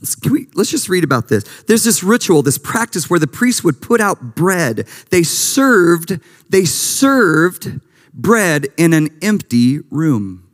Let's, 0.00 0.16
we, 0.30 0.46
let's 0.54 0.70
just 0.70 0.88
read 0.88 1.04
about 1.04 1.28
this. 1.28 1.44
There's 1.64 1.84
this 1.84 2.02
ritual, 2.02 2.42
this 2.42 2.58
practice 2.58 3.10
where 3.10 3.20
the 3.20 3.26
priests 3.26 3.62
would 3.62 3.82
put 3.82 4.00
out 4.00 4.34
bread. 4.34 4.86
They 5.10 5.22
served, 5.22 6.20
they 6.48 6.64
served 6.64 7.80
bread 8.14 8.68
in 8.76 8.92
an 8.92 9.10
empty 9.22 9.80
room. 9.90 10.48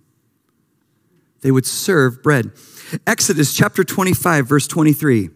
They 1.42 1.52
would 1.52 1.66
serve 1.66 2.22
bread. 2.22 2.50
Exodus 3.06 3.54
chapter 3.54 3.84
25, 3.84 4.48
verse 4.48 4.66
23. 4.66 5.30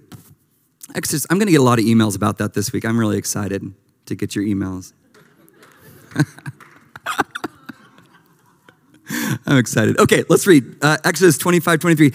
Exodus, 0.94 1.26
I'm 1.30 1.38
going 1.38 1.46
to 1.46 1.52
get 1.52 1.60
a 1.60 1.64
lot 1.64 1.78
of 1.78 1.84
emails 1.84 2.16
about 2.16 2.38
that 2.38 2.54
this 2.54 2.72
week. 2.72 2.84
I'm 2.84 2.98
really 2.98 3.18
excited 3.18 3.72
to 4.06 4.14
get 4.14 4.34
your 4.34 4.44
emails. 4.44 4.92
I'm 9.46 9.58
excited. 9.58 9.98
Okay, 9.98 10.24
let's 10.28 10.46
read 10.46 10.64
uh, 10.82 10.98
Exodus 11.04 11.36
25, 11.38 11.80
23. 11.80 12.12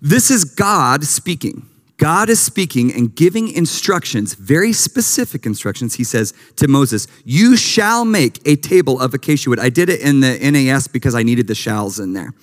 This 0.00 0.30
is 0.30 0.44
God 0.44 1.04
speaking. 1.04 1.68
God 1.96 2.28
is 2.28 2.40
speaking 2.40 2.92
and 2.92 3.14
giving 3.14 3.48
instructions, 3.48 4.34
very 4.34 4.72
specific 4.72 5.46
instructions. 5.46 5.94
He 5.94 6.04
says 6.04 6.34
to 6.56 6.66
Moses, 6.66 7.06
You 7.24 7.56
shall 7.56 8.04
make 8.04 8.46
a 8.46 8.56
table 8.56 9.00
of 9.00 9.14
acacia 9.14 9.48
wood. 9.48 9.60
I 9.60 9.68
did 9.68 9.88
it 9.88 10.00
in 10.00 10.20
the 10.20 10.38
NAS 10.38 10.88
because 10.88 11.14
I 11.14 11.22
needed 11.22 11.46
the 11.46 11.54
shalls 11.54 12.00
in 12.00 12.12
there. 12.12 12.34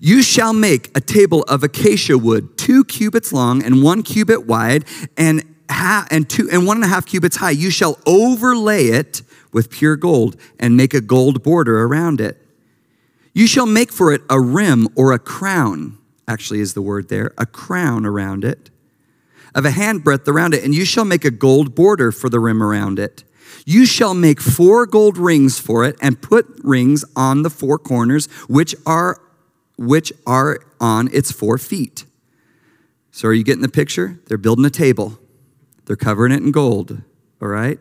You 0.00 0.22
shall 0.22 0.52
make 0.52 0.96
a 0.96 1.00
table 1.00 1.42
of 1.44 1.64
acacia 1.64 2.16
wood, 2.16 2.56
two 2.56 2.84
cubits 2.84 3.32
long 3.32 3.62
and 3.64 3.82
one 3.82 4.02
cubit 4.02 4.46
wide, 4.46 4.84
and, 5.16 5.44
and, 5.68 6.28
two, 6.30 6.48
and 6.50 6.64
one 6.64 6.76
and 6.76 6.84
a 6.84 6.88
half 6.88 7.06
cubits 7.06 7.36
high. 7.36 7.50
You 7.50 7.70
shall 7.70 7.98
overlay 8.06 8.86
it 8.86 9.22
with 9.52 9.70
pure 9.70 9.96
gold 9.96 10.36
and 10.60 10.76
make 10.76 10.94
a 10.94 11.00
gold 11.00 11.42
border 11.42 11.82
around 11.82 12.20
it. 12.20 12.38
You 13.34 13.46
shall 13.46 13.66
make 13.66 13.92
for 13.92 14.12
it 14.12 14.22
a 14.28 14.40
rim 14.40 14.88
or 14.94 15.12
a 15.12 15.18
crown, 15.18 15.98
actually, 16.28 16.60
is 16.60 16.74
the 16.74 16.82
word 16.82 17.08
there, 17.08 17.32
a 17.38 17.46
crown 17.46 18.04
around 18.04 18.44
it, 18.44 18.70
of 19.54 19.64
a 19.64 19.70
handbreadth 19.70 20.26
around 20.28 20.54
it, 20.54 20.64
and 20.64 20.74
you 20.74 20.84
shall 20.84 21.04
make 21.04 21.24
a 21.24 21.30
gold 21.30 21.74
border 21.74 22.12
for 22.12 22.28
the 22.28 22.40
rim 22.40 22.62
around 22.62 22.98
it. 22.98 23.24
You 23.64 23.86
shall 23.86 24.14
make 24.14 24.40
four 24.40 24.86
gold 24.86 25.18
rings 25.18 25.58
for 25.58 25.84
it 25.84 25.96
and 26.00 26.20
put 26.20 26.46
rings 26.62 27.04
on 27.14 27.42
the 27.42 27.50
four 27.50 27.78
corners, 27.78 28.26
which 28.48 28.74
are 28.86 29.20
which 29.78 30.12
are 30.26 30.60
on 30.80 31.08
its 31.12 31.32
four 31.32 31.58
feet. 31.58 32.04
So, 33.10 33.28
are 33.28 33.32
you 33.32 33.44
getting 33.44 33.62
the 33.62 33.68
picture? 33.68 34.20
They're 34.26 34.38
building 34.38 34.64
a 34.64 34.70
table, 34.70 35.18
they're 35.84 35.96
covering 35.96 36.32
it 36.32 36.42
in 36.42 36.50
gold, 36.50 37.02
all 37.40 37.48
right? 37.48 37.78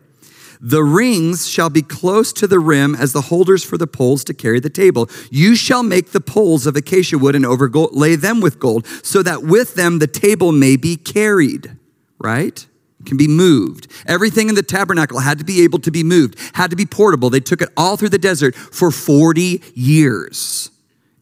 The 0.64 0.84
rings 0.84 1.50
shall 1.50 1.72
be 1.72 1.82
close 1.82 2.32
to 2.34 2.46
the 2.46 2.60
rim 2.60 2.94
as 2.94 3.14
the 3.14 3.22
holders 3.22 3.64
for 3.64 3.80
the 3.80 3.88
poles 3.88 4.24
to 4.26 4.34
carry 4.34 4.60
the 4.60 4.70
table. 4.70 5.10
You 5.32 5.56
shall 5.56 5.82
make 5.82 6.12
the 6.12 6.22
poles 6.22 6.68
of 6.68 6.76
acacia 6.76 7.18
wood 7.18 7.36
and 7.36 7.46
overlay 7.46 8.16
them 8.16 8.42
with 8.42 8.60
gold, 8.60 8.86
so 9.02 9.24
that 9.24 9.42
with 9.42 9.74
them 9.74 9.98
the 9.98 10.06
table 10.06 10.52
may 10.52 10.78
be 10.78 10.98
carried, 10.98 11.76
right? 12.20 12.66
Can 13.06 13.18
be 13.18 13.28
moved. 13.28 13.92
Everything 14.06 14.50
in 14.50 14.56
the 14.56 14.62
tabernacle 14.62 15.20
had 15.20 15.40
to 15.40 15.44
be 15.44 15.64
able 15.64 15.80
to 15.80 15.90
be 15.90 16.04
moved, 16.04 16.38
had 16.54 16.70
to 16.70 16.76
be 16.76 16.86
portable. 16.86 17.32
They 17.32 17.40
took 17.40 17.64
it 17.64 17.70
all 17.76 17.98
through 17.98 18.10
the 18.10 18.20
desert 18.20 18.56
for 18.56 18.92
40 18.92 19.64
years. 19.74 20.70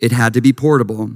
It 0.01 0.11
had 0.11 0.33
to 0.33 0.41
be 0.41 0.51
portable. 0.51 1.11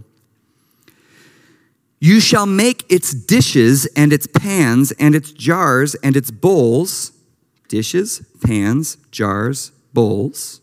You 1.99 2.19
shall 2.19 2.45
make 2.45 2.85
its 2.89 3.13
dishes 3.13 3.85
and 3.95 4.11
its 4.11 4.27
pans 4.27 4.91
and 4.93 5.15
its 5.15 5.31
jars 5.31 5.95
and 5.95 6.17
its 6.17 6.31
bowls, 6.31 7.12
dishes, 7.73 8.21
pans, 8.45 8.97
jars, 9.09 9.71
bowls, 9.93 10.61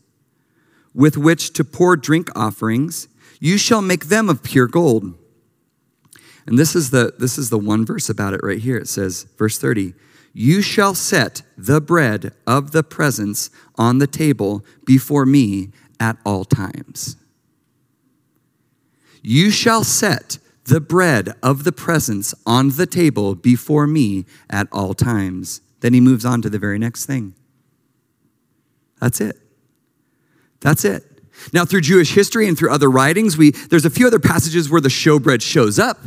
with 0.95 1.17
which 1.17 1.52
to 1.52 1.64
pour 1.64 1.97
drink 1.97 2.31
offerings. 2.37 3.09
You 3.40 3.59
shall 3.59 3.83
make 3.83 4.05
them 4.05 4.29
of 4.29 4.45
pure 4.45 4.69
gold. 4.69 5.19
And 6.47 6.57
this 6.57 6.76
is 6.76 6.90
the 6.90 7.14
this 7.19 7.37
is 7.37 7.50
the 7.50 7.59
one 7.59 7.85
verse 7.85 8.09
about 8.09 8.33
it 8.33 8.40
right 8.45 8.61
here. 8.61 8.76
It 8.76 8.87
says, 8.87 9.25
verse 9.37 9.59
30, 9.59 9.93
you 10.33 10.62
shall 10.62 10.95
set 10.95 11.43
the 11.59 11.81
bread 11.81 12.33
of 12.47 12.71
the 12.71 12.85
presence 12.85 13.50
on 13.76 13.99
the 13.99 14.07
table 14.07 14.64
before 14.87 15.26
me 15.26 15.73
at 15.99 16.17
all 16.25 16.45
times. 16.45 17.17
You 19.21 19.50
shall 19.50 19.83
set 19.83 20.38
the 20.62 20.81
bread 20.81 21.35
of 21.43 21.64
the 21.64 21.73
presence 21.73 22.37
on 22.47 22.76
the 22.76 22.87
table 22.87 23.35
before 23.35 23.88
me 23.88 24.26
at 24.49 24.69
all 24.71 24.95
times. 24.95 25.61
Then 25.80 25.94
he 25.94 26.00
moves 26.00 26.25
on 26.25 26.42
to 26.42 26.50
the 26.50 26.58
very 26.58 26.78
next 26.78 27.06
thing. 27.06 27.34
That's 29.00 29.20
it. 29.20 29.37
That's 30.60 30.84
it. 30.84 31.04
Now, 31.52 31.64
through 31.64 31.80
Jewish 31.80 32.12
history 32.14 32.46
and 32.46 32.56
through 32.56 32.70
other 32.70 32.90
writings, 32.90 33.38
we, 33.38 33.50
there's 33.50 33.87
a 33.87 33.90
few 33.90 34.06
other 34.06 34.18
passages 34.18 34.68
where 34.68 34.80
the 34.80 34.90
showbread 34.90 35.40
shows 35.40 35.78
up 35.78 35.99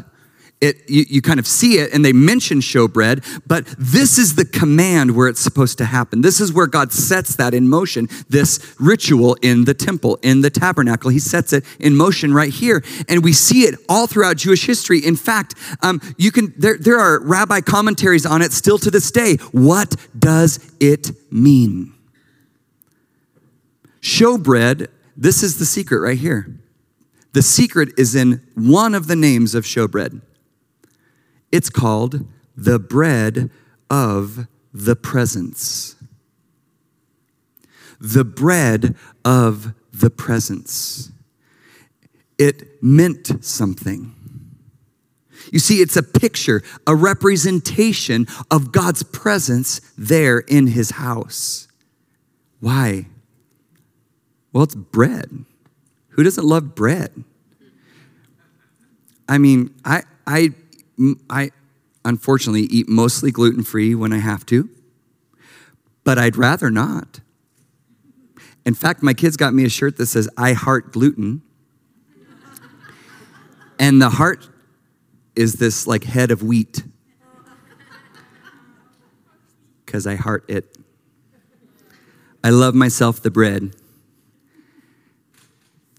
it, 0.61 0.89
you, 0.89 1.03
you, 1.09 1.21
kind 1.21 1.39
of 1.39 1.47
see 1.47 1.77
it 1.77 1.93
and 1.93 2.05
they 2.05 2.13
mention 2.13 2.59
showbread, 2.59 3.41
but 3.45 3.65
this 3.77 4.17
is 4.17 4.35
the 4.35 4.45
command 4.45 5.13
where 5.13 5.27
it's 5.27 5.41
supposed 5.41 5.77
to 5.79 5.85
happen. 5.85 6.21
This 6.21 6.39
is 6.39 6.53
where 6.53 6.67
God 6.67 6.93
sets 6.93 7.35
that 7.35 7.53
in 7.53 7.67
motion, 7.67 8.07
this 8.29 8.73
ritual 8.79 9.35
in 9.41 9.65
the 9.65 9.73
temple, 9.73 10.19
in 10.21 10.39
the 10.39 10.49
tabernacle. 10.49 11.09
He 11.09 11.19
sets 11.19 11.51
it 11.51 11.65
in 11.79 11.97
motion 11.97 12.33
right 12.33 12.51
here. 12.51 12.81
And 13.09 13.25
we 13.25 13.33
see 13.33 13.63
it 13.63 13.75
all 13.89 14.07
throughout 14.07 14.37
Jewish 14.37 14.65
history. 14.65 14.99
In 14.99 15.17
fact, 15.17 15.55
um, 15.81 15.99
you 16.17 16.31
can, 16.31 16.53
there, 16.57 16.77
there 16.77 16.97
are 16.97 17.21
rabbi 17.21 17.59
commentaries 17.59 18.25
on 18.25 18.41
it 18.41 18.53
still 18.53 18.77
to 18.79 18.89
this 18.89 19.11
day. 19.11 19.35
What 19.51 19.95
does 20.17 20.73
it 20.79 21.11
mean? 21.29 21.93
Showbread, 23.99 24.87
this 25.17 25.43
is 25.43 25.59
the 25.59 25.65
secret 25.65 25.99
right 25.99 26.17
here. 26.17 26.57
The 27.33 27.41
secret 27.41 27.89
is 27.97 28.15
in 28.15 28.41
one 28.53 28.95
of 28.95 29.07
the 29.07 29.15
names 29.15 29.55
of 29.55 29.65
showbread. 29.65 30.21
It's 31.53 31.69
called 31.69 32.25
the 32.57 32.79
bread 32.79 33.51
of 33.87 34.47
the 34.73 34.95
presence. 34.95 35.95
The 38.01 38.25
bread 38.25 38.95
of 39.23 39.75
the 39.93 40.09
presence. 40.09 41.11
It 42.39 42.81
meant 42.81 43.45
something. 43.45 44.15
You 45.51 45.59
see, 45.59 45.79
it's 45.79 45.95
a 45.95 46.01
picture, 46.01 46.63
a 46.87 46.95
representation 46.95 48.25
of 48.49 48.71
God's 48.71 49.03
presence 49.03 49.79
there 49.95 50.39
in 50.39 50.65
his 50.65 50.91
house. 50.91 51.67
Why? 52.61 53.05
Well, 54.51 54.63
it's 54.63 54.73
bread. 54.73 55.45
Who 56.09 56.23
doesn't 56.23 56.45
love 56.45 56.73
bread? 56.73 57.23
I 59.29 59.37
mean, 59.37 59.75
I, 59.85 60.03
I 60.25 60.53
I 61.29 61.51
unfortunately 62.05 62.63
eat 62.63 62.87
mostly 62.87 63.31
gluten 63.31 63.63
free 63.63 63.95
when 63.95 64.13
I 64.13 64.17
have 64.17 64.45
to, 64.47 64.69
but 66.03 66.17
I'd 66.17 66.35
rather 66.35 66.69
not. 66.69 67.19
In 68.65 68.73
fact, 68.73 69.03
my 69.03 69.13
kids 69.13 69.35
got 69.35 69.53
me 69.53 69.65
a 69.65 69.69
shirt 69.69 69.97
that 69.97 70.05
says, 70.07 70.29
I 70.37 70.53
heart 70.53 70.93
gluten. 70.93 71.41
And 73.79 74.01
the 74.01 74.09
heart 74.09 74.47
is 75.35 75.55
this 75.55 75.87
like 75.87 76.03
head 76.03 76.31
of 76.31 76.43
wheat. 76.43 76.83
Because 79.85 80.07
I 80.07 80.15
heart 80.15 80.45
it. 80.47 80.77
I 82.43 82.49
love 82.49 82.75
myself 82.75 83.21
the 83.21 83.31
bread. 83.31 83.75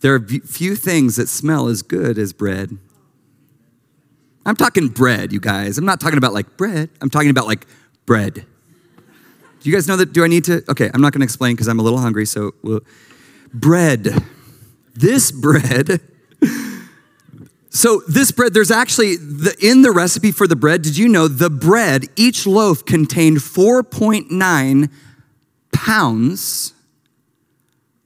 There 0.00 0.14
are 0.14 0.20
few 0.20 0.76
things 0.76 1.16
that 1.16 1.28
smell 1.28 1.68
as 1.68 1.82
good 1.82 2.18
as 2.18 2.32
bread. 2.32 2.78
I'm 4.46 4.56
talking 4.56 4.88
bread, 4.88 5.32
you 5.32 5.40
guys. 5.40 5.78
I'm 5.78 5.84
not 5.84 6.00
talking 6.00 6.18
about 6.18 6.32
like 6.32 6.56
bread. 6.56 6.90
I'm 7.00 7.10
talking 7.10 7.30
about 7.30 7.46
like 7.46 7.66
bread. 8.06 8.34
Do 8.34 9.70
you 9.70 9.74
guys 9.74 9.88
know 9.88 9.96
that? 9.96 10.12
Do 10.12 10.22
I 10.24 10.28
need 10.28 10.44
to? 10.44 10.62
Okay, 10.68 10.90
I'm 10.92 11.00
not 11.00 11.12
going 11.12 11.20
to 11.20 11.24
explain 11.24 11.54
because 11.54 11.68
I'm 11.68 11.80
a 11.80 11.82
little 11.82 11.98
hungry. 11.98 12.26
So, 12.26 12.52
we'll, 12.62 12.80
bread. 13.52 14.08
This 14.94 15.32
bread. 15.32 16.00
So, 17.74 18.02
this 18.06 18.30
bread, 18.30 18.54
there's 18.54 18.70
actually, 18.70 19.16
the, 19.16 19.52
in 19.60 19.82
the 19.82 19.90
recipe 19.90 20.30
for 20.30 20.46
the 20.46 20.54
bread, 20.54 20.82
did 20.82 20.96
you 20.96 21.08
know 21.08 21.26
the 21.26 21.50
bread, 21.50 22.06
each 22.14 22.46
loaf 22.46 22.84
contained 22.84 23.38
4.9 23.38 24.92
pounds 25.72 26.72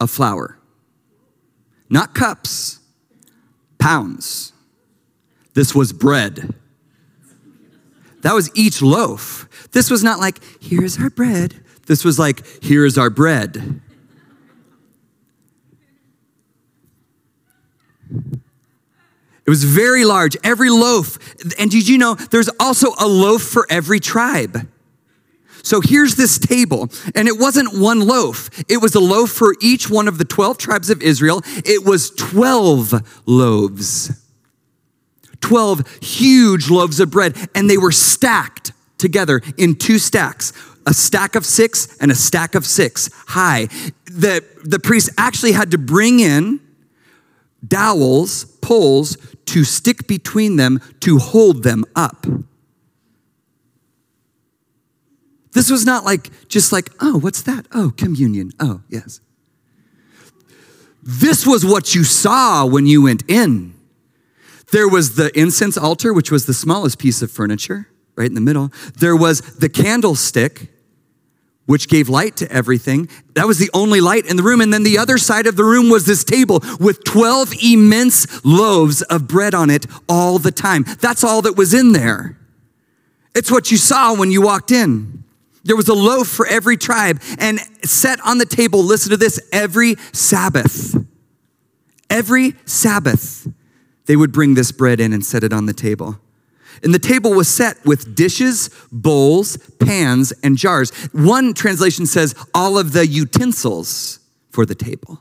of 0.01 0.11
flour? 0.11 0.59
Not 1.91 2.15
cups, 2.15 2.81
pounds. 3.79 4.55
This 5.59 5.75
was 5.75 5.93
bread. 5.93 6.55
That 8.21 8.33
was 8.33 8.49
each 8.55 8.81
loaf. 8.81 9.49
This 9.73 9.91
was 9.91 10.05
not 10.05 10.21
like, 10.21 10.39
here's 10.63 11.01
our 11.01 11.11
bread. 11.11 11.57
This 11.89 12.05
was 12.05 12.17
like, 12.17 12.47
here's 12.63 12.97
our 12.97 13.11
bread. 13.11 13.81
It 18.09 19.51
was 19.51 19.65
very 19.65 20.05
large, 20.05 20.37
every 20.45 20.71
loaf. 20.71 21.19
And 21.59 21.73
did 21.73 21.89
you 21.89 21.99
know 21.99 22.15
there's 22.15 22.51
also 22.61 22.95
a 22.97 23.09
loaf 23.09 23.43
for 23.43 23.67
every 23.69 23.99
tribe? 23.99 24.69
So 25.65 25.81
here's 25.81 26.15
this 26.15 26.39
table, 26.39 26.89
and 27.17 27.27
it 27.27 27.37
wasn't 27.37 27.77
one 27.77 28.07
loaf. 28.07 28.49
It 28.69 28.77
was 28.77 28.95
a 28.95 29.01
loaf 29.01 29.31
for 29.31 29.57
each 29.61 29.91
one 29.91 30.07
of 30.07 30.19
the 30.19 30.25
12 30.25 30.57
tribes 30.57 30.89
of 30.89 31.03
Israel. 31.03 31.43
It 31.65 31.85
was 31.85 32.11
12 32.11 33.25
loaves. 33.27 34.28
12 35.41 36.03
huge 36.03 36.71
loaves 36.71 37.01
of 37.01 37.11
bread, 37.11 37.37
and 37.55 37.69
they 37.69 37.79
were 37.79 37.93
stacked 37.93 38.73
together 38.99 39.41
in 39.57 39.77
two 39.77 39.99
stacks 39.99 40.53
a 40.87 40.95
stack 40.95 41.35
of 41.35 41.45
six 41.45 41.99
and 42.01 42.11
a 42.11 42.15
stack 42.15 42.55
of 42.55 42.65
six 42.65 43.11
high. 43.27 43.67
The, 44.07 44.43
the 44.65 44.79
priest 44.79 45.11
actually 45.19 45.53
had 45.53 45.71
to 45.73 45.79
bring 45.79 46.19
in 46.19 46.61
dowels, 47.67 48.47
poles, 48.63 49.19
to 49.47 49.65
stick 49.65 50.07
between 50.07 50.57
them 50.57 50.81
to 51.01 51.19
hold 51.19 51.63
them 51.63 51.85
up. 51.95 52.27
This 55.53 55.71
was 55.71 55.85
not 55.85 56.05
like 56.05 56.49
just 56.49 56.73
like, 56.73 56.89
oh, 57.01 57.19
what's 57.19 57.43
that? 57.43 57.67
Oh, 57.75 57.93
communion. 57.97 58.53
Oh, 58.59 58.83
yes. 58.89 59.21
This 61.03 61.47
was 61.47 61.67
what 61.67 61.95
you 61.95 62.05
saw 62.05 62.65
when 62.65 62.87
you 62.87 63.03
went 63.03 63.25
in. 63.29 63.75
There 64.71 64.89
was 64.89 65.17
the 65.17 65.37
incense 65.39 65.77
altar, 65.77 66.13
which 66.13 66.31
was 66.31 66.47
the 66.47 66.55
smallest 66.55 66.99
piece 66.99 67.23
of 67.23 67.31
furniture, 67.31 67.89
right 68.17 68.27
in 68.27 68.35
the 68.35 68.41
middle. 68.41 68.73
There 68.99 69.17
was 69.17 69.41
the 69.41 69.69
candlestick, 69.69 70.69
which 71.67 71.89
gave 71.89 72.09
light 72.09 72.37
to 72.37 72.51
everything. 72.51 73.09
That 73.35 73.47
was 73.47 73.59
the 73.59 73.71
only 73.75 74.01
light 74.01 74.27
in 74.27 74.37
the 74.37 74.43
room. 74.43 74.61
And 74.61 74.73
then 74.73 74.83
the 74.83 74.99
other 74.99 75.19
side 75.19 75.47
of 75.47 75.57
the 75.57 75.65
room 75.65 75.91
was 75.91 76.07
this 76.07 76.25
table 76.25 76.63
with 76.81 77.05
12 77.05 77.53
immense 77.63 78.45
loaves 78.45 79.03
of 79.03 79.29
bread 79.29 79.55
on 79.55 79.71
it 79.71 79.87
all 80.09 80.39
the 80.39 80.53
time. 80.53 80.85
That's 81.01 81.23
all 81.25 81.43
that 81.43 81.57
was 81.57 81.75
in 81.75 81.93
there. 81.93 82.39
It's 83.35 83.51
what 83.51 83.71
you 83.71 83.77
saw 83.77 84.15
when 84.15 84.31
you 84.31 84.43
walked 84.43 84.71
in. 84.71 85.25
There 85.65 85.77
was 85.77 85.89
a 85.89 85.95
loaf 85.95 86.29
for 86.29 86.47
every 86.47 86.79
tribe 86.79 87.21
and 87.39 87.61
set 87.85 88.19
on 88.25 88.39
the 88.39 88.47
table, 88.47 88.83
listen 88.83 89.11
to 89.11 89.17
this, 89.17 89.39
every 89.53 89.97
Sabbath. 90.13 90.97
Every 92.09 92.55
Sabbath, 92.65 93.47
they 94.09 94.17
would 94.17 94.33
bring 94.33 94.55
this 94.55 94.73
bread 94.73 94.99
in 94.99 95.13
and 95.13 95.25
set 95.25 95.45
it 95.45 95.53
on 95.53 95.67
the 95.67 95.75
table. 95.75 96.19
And 96.83 96.95
the 96.95 96.99
table 96.99 97.33
was 97.35 97.47
set 97.47 97.85
with 97.85 98.15
dishes, 98.15 98.71
bowls, 98.91 99.59
pans, 99.79 100.33
and 100.43 100.57
jars. 100.57 100.91
One 101.13 101.53
translation 101.53 102.07
says 102.07 102.35
all 102.55 102.79
of 102.79 102.93
the 102.93 103.07
utensils 103.07 104.21
for 104.51 104.65
the 104.65 104.75
table. 104.75 105.21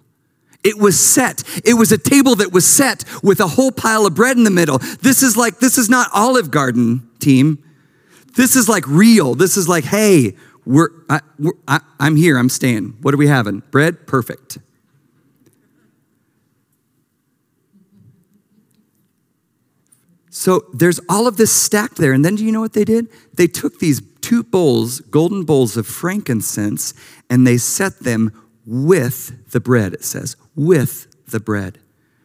It 0.63 0.77
was 0.77 0.99
set. 0.99 1.43
It 1.65 1.73
was 1.73 1.91
a 1.91 1.97
table 1.97 2.35
that 2.37 2.53
was 2.53 2.65
set 2.65 3.03
with 3.21 3.39
a 3.39 3.47
whole 3.47 3.71
pile 3.71 4.05
of 4.05 4.15
bread 4.15 4.37
in 4.37 4.45
the 4.45 4.51
middle. 4.51 4.77
This 4.77 5.21
is 5.21 5.35
like, 5.35 5.59
this 5.59 5.77
is 5.77 5.89
not 5.89 6.09
Olive 6.13 6.49
Garden 6.49 7.09
team. 7.19 7.63
This 8.35 8.55
is 8.55 8.69
like 8.69 8.87
real. 8.87 9.35
This 9.35 9.57
is 9.57 9.67
like, 9.67 9.83
hey, 9.83 10.35
we're, 10.65 10.89
I, 11.09 11.19
I'm 11.99 12.15
here. 12.15 12.37
I'm 12.37 12.49
staying. 12.49 12.97
What 13.01 13.13
are 13.13 13.17
we 13.17 13.27
having? 13.27 13.63
Bread? 13.71 14.07
Perfect. 14.07 14.59
So 20.37 20.65
there's 20.71 20.99
all 21.09 21.25
of 21.25 21.37
this 21.37 21.51
stacked 21.51 21.97
there. 21.97 22.13
And 22.13 22.23
then 22.23 22.35
do 22.35 22.45
you 22.45 22.51
know 22.51 22.61
what 22.61 22.73
they 22.73 22.85
did? 22.85 23.07
They 23.33 23.47
took 23.47 23.79
these 23.79 24.03
two 24.21 24.43
bowls, 24.43 24.99
golden 24.99 25.45
bowls 25.45 25.75
of 25.75 25.87
frankincense, 25.87 26.93
and 27.27 27.45
they 27.45 27.57
set 27.57 28.01
them 28.01 28.31
with 28.63 29.51
the 29.51 29.59
bread, 29.59 29.95
it 29.95 30.03
says, 30.03 30.35
with 30.55 31.07
the 31.27 31.39
bread. 31.39 31.79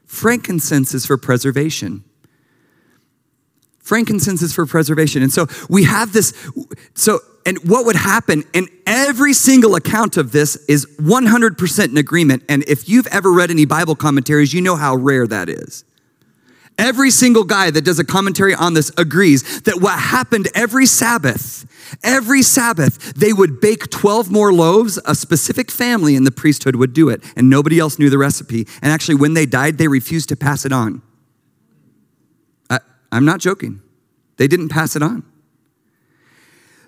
Frankincense 0.04 0.92
is 0.92 1.06
for 1.06 1.16
preservation. 1.16 2.04
Frankincense 3.78 4.42
is 4.42 4.54
for 4.54 4.66
preservation. 4.66 5.22
And 5.22 5.32
so 5.32 5.46
we 5.70 5.84
have 5.84 6.12
this. 6.12 6.34
So, 6.94 7.20
and 7.46 7.56
what 7.66 7.86
would 7.86 7.96
happen, 7.96 8.44
and 8.52 8.68
every 8.86 9.32
single 9.32 9.74
account 9.74 10.18
of 10.18 10.32
this 10.32 10.56
is 10.66 10.84
100% 11.00 11.88
in 11.88 11.96
agreement. 11.96 12.42
And 12.50 12.62
if 12.68 12.90
you've 12.90 13.06
ever 13.06 13.32
read 13.32 13.50
any 13.50 13.64
Bible 13.64 13.96
commentaries, 13.96 14.52
you 14.52 14.60
know 14.60 14.76
how 14.76 14.96
rare 14.96 15.26
that 15.26 15.48
is. 15.48 15.84
Every 16.78 17.10
single 17.10 17.44
guy 17.44 17.70
that 17.70 17.84
does 17.84 17.98
a 17.98 18.04
commentary 18.04 18.54
on 18.54 18.74
this 18.74 18.90
agrees 18.96 19.62
that 19.62 19.80
what 19.80 19.98
happened 19.98 20.48
every 20.54 20.86
Sabbath, 20.86 21.66
every 22.02 22.42
Sabbath, 22.42 23.12
they 23.14 23.32
would 23.32 23.60
bake 23.60 23.90
12 23.90 24.30
more 24.30 24.52
loaves. 24.52 24.98
A 25.04 25.14
specific 25.14 25.70
family 25.70 26.16
in 26.16 26.24
the 26.24 26.30
priesthood 26.30 26.76
would 26.76 26.92
do 26.94 27.08
it, 27.08 27.22
and 27.36 27.50
nobody 27.50 27.78
else 27.78 27.98
knew 27.98 28.08
the 28.08 28.18
recipe. 28.18 28.66
And 28.80 28.90
actually, 28.90 29.16
when 29.16 29.34
they 29.34 29.46
died, 29.46 29.78
they 29.78 29.88
refused 29.88 30.30
to 30.30 30.36
pass 30.36 30.64
it 30.64 30.72
on. 30.72 31.02
I, 32.70 32.80
I'm 33.10 33.24
not 33.24 33.40
joking. 33.40 33.82
They 34.38 34.48
didn't 34.48 34.70
pass 34.70 34.96
it 34.96 35.02
on. 35.02 35.24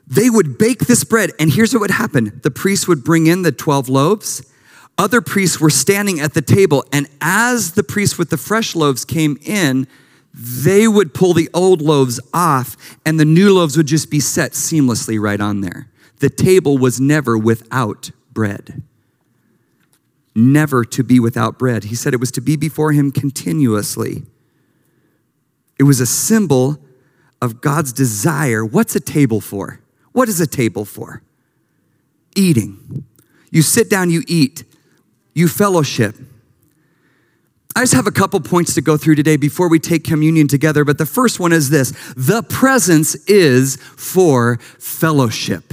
They 0.06 0.30
would 0.30 0.58
bake 0.58 0.80
this 0.80 1.04
bread, 1.04 1.30
and 1.38 1.52
here's 1.52 1.72
what 1.72 1.80
would 1.80 1.90
happen 1.90 2.40
the 2.42 2.50
priest 2.50 2.88
would 2.88 3.04
bring 3.04 3.26
in 3.26 3.42
the 3.42 3.52
12 3.52 3.88
loaves 3.88 4.50
other 4.96 5.20
priests 5.20 5.60
were 5.60 5.70
standing 5.70 6.20
at 6.20 6.34
the 6.34 6.42
table, 6.42 6.84
and 6.92 7.08
as 7.20 7.72
the 7.72 7.82
priests 7.82 8.16
with 8.16 8.30
the 8.30 8.36
fresh 8.36 8.74
loaves 8.74 9.04
came 9.04 9.38
in, 9.42 9.86
they 10.32 10.88
would 10.88 11.14
pull 11.14 11.32
the 11.32 11.48
old 11.54 11.80
loaves 11.80 12.20
off, 12.32 12.76
and 13.04 13.18
the 13.18 13.24
new 13.24 13.52
loaves 13.52 13.76
would 13.76 13.86
just 13.86 14.10
be 14.10 14.20
set 14.20 14.52
seamlessly 14.52 15.20
right 15.20 15.40
on 15.40 15.60
there. 15.60 15.88
The 16.18 16.30
table 16.30 16.78
was 16.78 17.00
never 17.00 17.36
without 17.36 18.10
bread. 18.32 18.82
Never 20.34 20.84
to 20.84 21.04
be 21.04 21.20
without 21.20 21.58
bread. 21.58 21.84
He 21.84 21.94
said 21.94 22.14
it 22.14 22.20
was 22.20 22.32
to 22.32 22.40
be 22.40 22.56
before 22.56 22.92
him 22.92 23.12
continuously. 23.12 24.24
It 25.78 25.84
was 25.84 26.00
a 26.00 26.06
symbol 26.06 26.78
of 27.40 27.60
God's 27.60 27.92
desire. 27.92 28.64
What's 28.64 28.96
a 28.96 29.00
table 29.00 29.40
for? 29.40 29.80
What 30.12 30.28
is 30.28 30.40
a 30.40 30.46
table 30.46 30.84
for? 30.84 31.22
Eating. 32.34 33.04
You 33.50 33.62
sit 33.62 33.88
down, 33.88 34.10
you 34.10 34.22
eat 34.26 34.64
you 35.34 35.48
fellowship. 35.48 36.16
I 37.76 37.80
just 37.80 37.94
have 37.94 38.06
a 38.06 38.12
couple 38.12 38.40
points 38.40 38.74
to 38.74 38.80
go 38.80 38.96
through 38.96 39.16
today 39.16 39.36
before 39.36 39.68
we 39.68 39.80
take 39.80 40.04
communion 40.04 40.46
together, 40.46 40.84
but 40.84 40.96
the 40.96 41.06
first 41.06 41.40
one 41.40 41.52
is 41.52 41.70
this 41.70 41.92
the 42.16 42.42
presence 42.42 43.16
is 43.26 43.76
for 43.76 44.58
fellowship. 44.78 45.64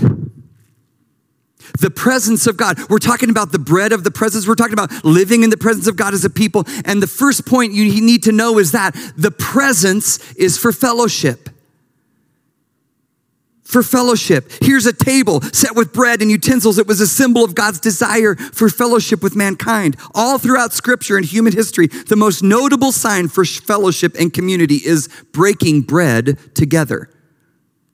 The 1.79 1.91
presence 1.91 2.47
of 2.47 2.57
God. 2.57 2.77
We're 2.89 2.97
talking 2.97 3.29
about 3.29 3.51
the 3.51 3.59
bread 3.59 3.93
of 3.93 4.03
the 4.03 4.11
presence. 4.11 4.47
We're 4.47 4.55
talking 4.55 4.73
about 4.73 5.05
living 5.05 5.43
in 5.43 5.51
the 5.51 5.57
presence 5.57 5.87
of 5.87 5.95
God 5.95 6.13
as 6.13 6.25
a 6.25 6.29
people. 6.29 6.65
And 6.83 7.01
the 7.01 7.07
first 7.07 7.45
point 7.45 7.71
you 7.71 8.01
need 8.01 8.23
to 8.23 8.33
know 8.33 8.57
is 8.59 8.73
that 8.73 8.93
the 9.15 9.31
presence 9.31 10.33
is 10.33 10.57
for 10.57 10.73
fellowship 10.73 11.49
for 13.71 13.81
fellowship. 13.81 14.51
Here's 14.61 14.85
a 14.85 14.91
table 14.91 15.41
set 15.41 15.75
with 15.75 15.93
bread 15.93 16.21
and 16.21 16.29
utensils. 16.29 16.77
It 16.77 16.87
was 16.87 16.99
a 16.99 17.07
symbol 17.07 17.45
of 17.45 17.55
God's 17.55 17.79
desire 17.79 18.35
for 18.35 18.67
fellowship 18.67 19.23
with 19.23 19.33
mankind. 19.33 19.95
All 20.13 20.37
throughout 20.37 20.73
scripture 20.73 21.15
and 21.15 21.25
human 21.25 21.53
history, 21.53 21.87
the 21.87 22.17
most 22.17 22.43
notable 22.43 22.91
sign 22.91 23.29
for 23.29 23.45
fellowship 23.45 24.15
and 24.19 24.33
community 24.33 24.75
is 24.75 25.07
breaking 25.31 25.81
bread 25.83 26.37
together. 26.53 27.09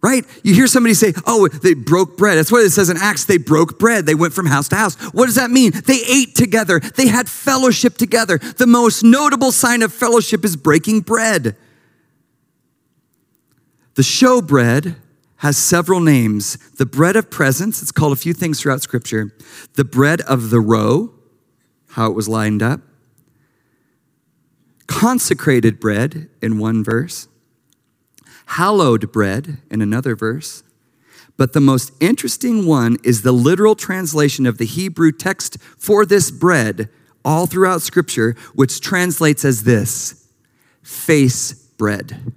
Right? 0.01 0.25
You 0.43 0.55
hear 0.55 0.67
somebody 0.67 0.95
say, 0.95 1.13
oh, 1.25 1.47
they 1.47 1.75
broke 1.75 2.17
bread. 2.17 2.37
That's 2.37 2.51
what 2.51 2.63
it 2.63 2.71
says 2.71 2.89
in 2.89 2.97
Acts. 2.97 3.25
They 3.25 3.37
broke 3.37 3.77
bread. 3.77 4.05
They 4.05 4.15
went 4.15 4.33
from 4.33 4.45
house 4.47 4.69
to 4.69 4.75
house. 4.75 4.95
What 5.13 5.25
does 5.25 5.35
that 5.35 5.51
mean? 5.51 5.71
They 5.71 6.01
ate 6.07 6.33
together. 6.33 6.79
They 6.79 7.07
had 7.07 7.29
fellowship 7.29 7.97
together. 7.97 8.37
The 8.37 8.67
most 8.67 9.03
notable 9.03 9.51
sign 9.51 9.83
of 9.83 9.93
fellowship 9.93 10.43
is 10.43 10.55
breaking 10.55 11.01
bread. 11.01 11.55
The 13.95 14.03
showbread 14.03 14.95
has 15.37 15.57
several 15.57 15.99
names. 15.99 16.57
The 16.73 16.85
bread 16.85 17.15
of 17.15 17.29
presence, 17.29 17.81
it's 17.81 17.91
called 17.91 18.13
a 18.13 18.17
few 18.17 18.33
things 18.33 18.59
throughout 18.59 18.81
Scripture. 18.81 19.35
The 19.73 19.85
bread 19.85 20.21
of 20.21 20.49
the 20.49 20.59
row, 20.59 21.13
how 21.89 22.09
it 22.09 22.15
was 22.15 22.27
lined 22.27 22.63
up. 22.63 22.81
Consecrated 24.87 25.79
bread 25.79 26.29
in 26.41 26.57
one 26.57 26.83
verse. 26.83 27.27
Hallowed 28.47 29.11
bread 29.11 29.59
in 29.69 29.81
another 29.81 30.15
verse. 30.15 30.63
But 31.35 31.53
the 31.53 31.61
most 31.61 31.91
interesting 31.99 32.65
one 32.65 32.97
is 33.03 33.21
the 33.21 33.31
literal 33.31 33.75
translation 33.75 34.47
of 34.47 34.57
the 34.57 34.65
Hebrew 34.65 35.11
text 35.11 35.57
for 35.77 36.05
this 36.05 36.31
bread 36.31 36.89
all 37.23 37.45
throughout 37.45 37.81
Scripture, 37.83 38.35
which 38.55 38.81
translates 38.81 39.45
as 39.45 39.63
this 39.63 40.27
face 40.81 41.53
bread 41.53 42.33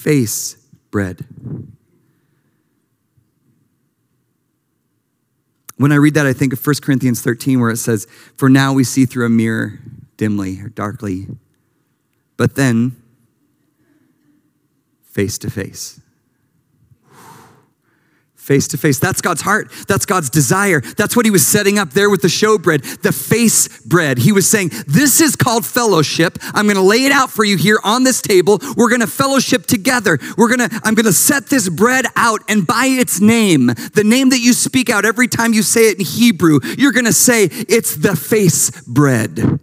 face 0.00 0.56
bread. 0.90 1.26
When 5.76 5.92
I 5.92 5.96
read 5.96 6.14
that, 6.14 6.26
I 6.26 6.32
think 6.32 6.54
of 6.54 6.66
1 6.66 6.76
Corinthians 6.82 7.20
13, 7.20 7.60
where 7.60 7.70
it 7.70 7.76
says, 7.76 8.06
For 8.36 8.48
now 8.48 8.72
we 8.72 8.82
see 8.82 9.04
through 9.04 9.26
a 9.26 9.30
mirror 9.30 9.78
dimly 10.16 10.60
or 10.60 10.68
darkly, 10.68 11.26
but 12.36 12.54
then 12.54 12.96
face 15.04 15.36
to 15.38 15.50
face. 15.50 15.99
Face 18.40 18.66
to 18.68 18.78
face. 18.78 18.98
That's 18.98 19.20
God's 19.20 19.42
heart. 19.42 19.70
That's 19.86 20.06
God's 20.06 20.30
desire. 20.30 20.80
That's 20.80 21.14
what 21.14 21.26
he 21.26 21.30
was 21.30 21.46
setting 21.46 21.78
up 21.78 21.90
there 21.90 22.08
with 22.08 22.22
the 22.22 22.28
showbread, 22.28 23.02
the 23.02 23.12
face 23.12 23.68
bread. 23.82 24.18
He 24.18 24.32
was 24.32 24.48
saying, 24.48 24.70
This 24.86 25.20
is 25.20 25.36
called 25.36 25.64
fellowship. 25.66 26.38
I'm 26.54 26.64
going 26.64 26.76
to 26.76 26.82
lay 26.82 27.04
it 27.04 27.12
out 27.12 27.30
for 27.30 27.44
you 27.44 27.56
here 27.56 27.78
on 27.84 28.02
this 28.02 28.22
table. 28.22 28.58
We're 28.76 28.88
going 28.88 29.02
to 29.02 29.06
fellowship 29.06 29.66
together. 29.66 30.18
We're 30.36 30.54
going 30.54 30.68
to, 30.68 30.80
I'm 30.82 30.94
going 30.94 31.06
to 31.06 31.12
set 31.12 31.46
this 31.46 31.68
bread 31.68 32.06
out 32.16 32.40
and 32.48 32.66
by 32.66 32.86
its 32.86 33.20
name, 33.20 33.66
the 33.66 34.04
name 34.04 34.30
that 34.30 34.40
you 34.40 34.54
speak 34.54 34.88
out 34.88 35.04
every 35.04 35.28
time 35.28 35.52
you 35.52 35.62
say 35.62 35.90
it 35.90 35.98
in 35.98 36.04
Hebrew, 36.04 36.60
you're 36.78 36.92
going 36.92 37.04
to 37.04 37.12
say, 37.12 37.44
It's 37.44 37.94
the 37.96 38.16
face 38.16 38.70
bread. 38.82 39.60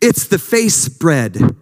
It's 0.00 0.26
the 0.26 0.38
face 0.38 0.88
bread. 0.88 1.56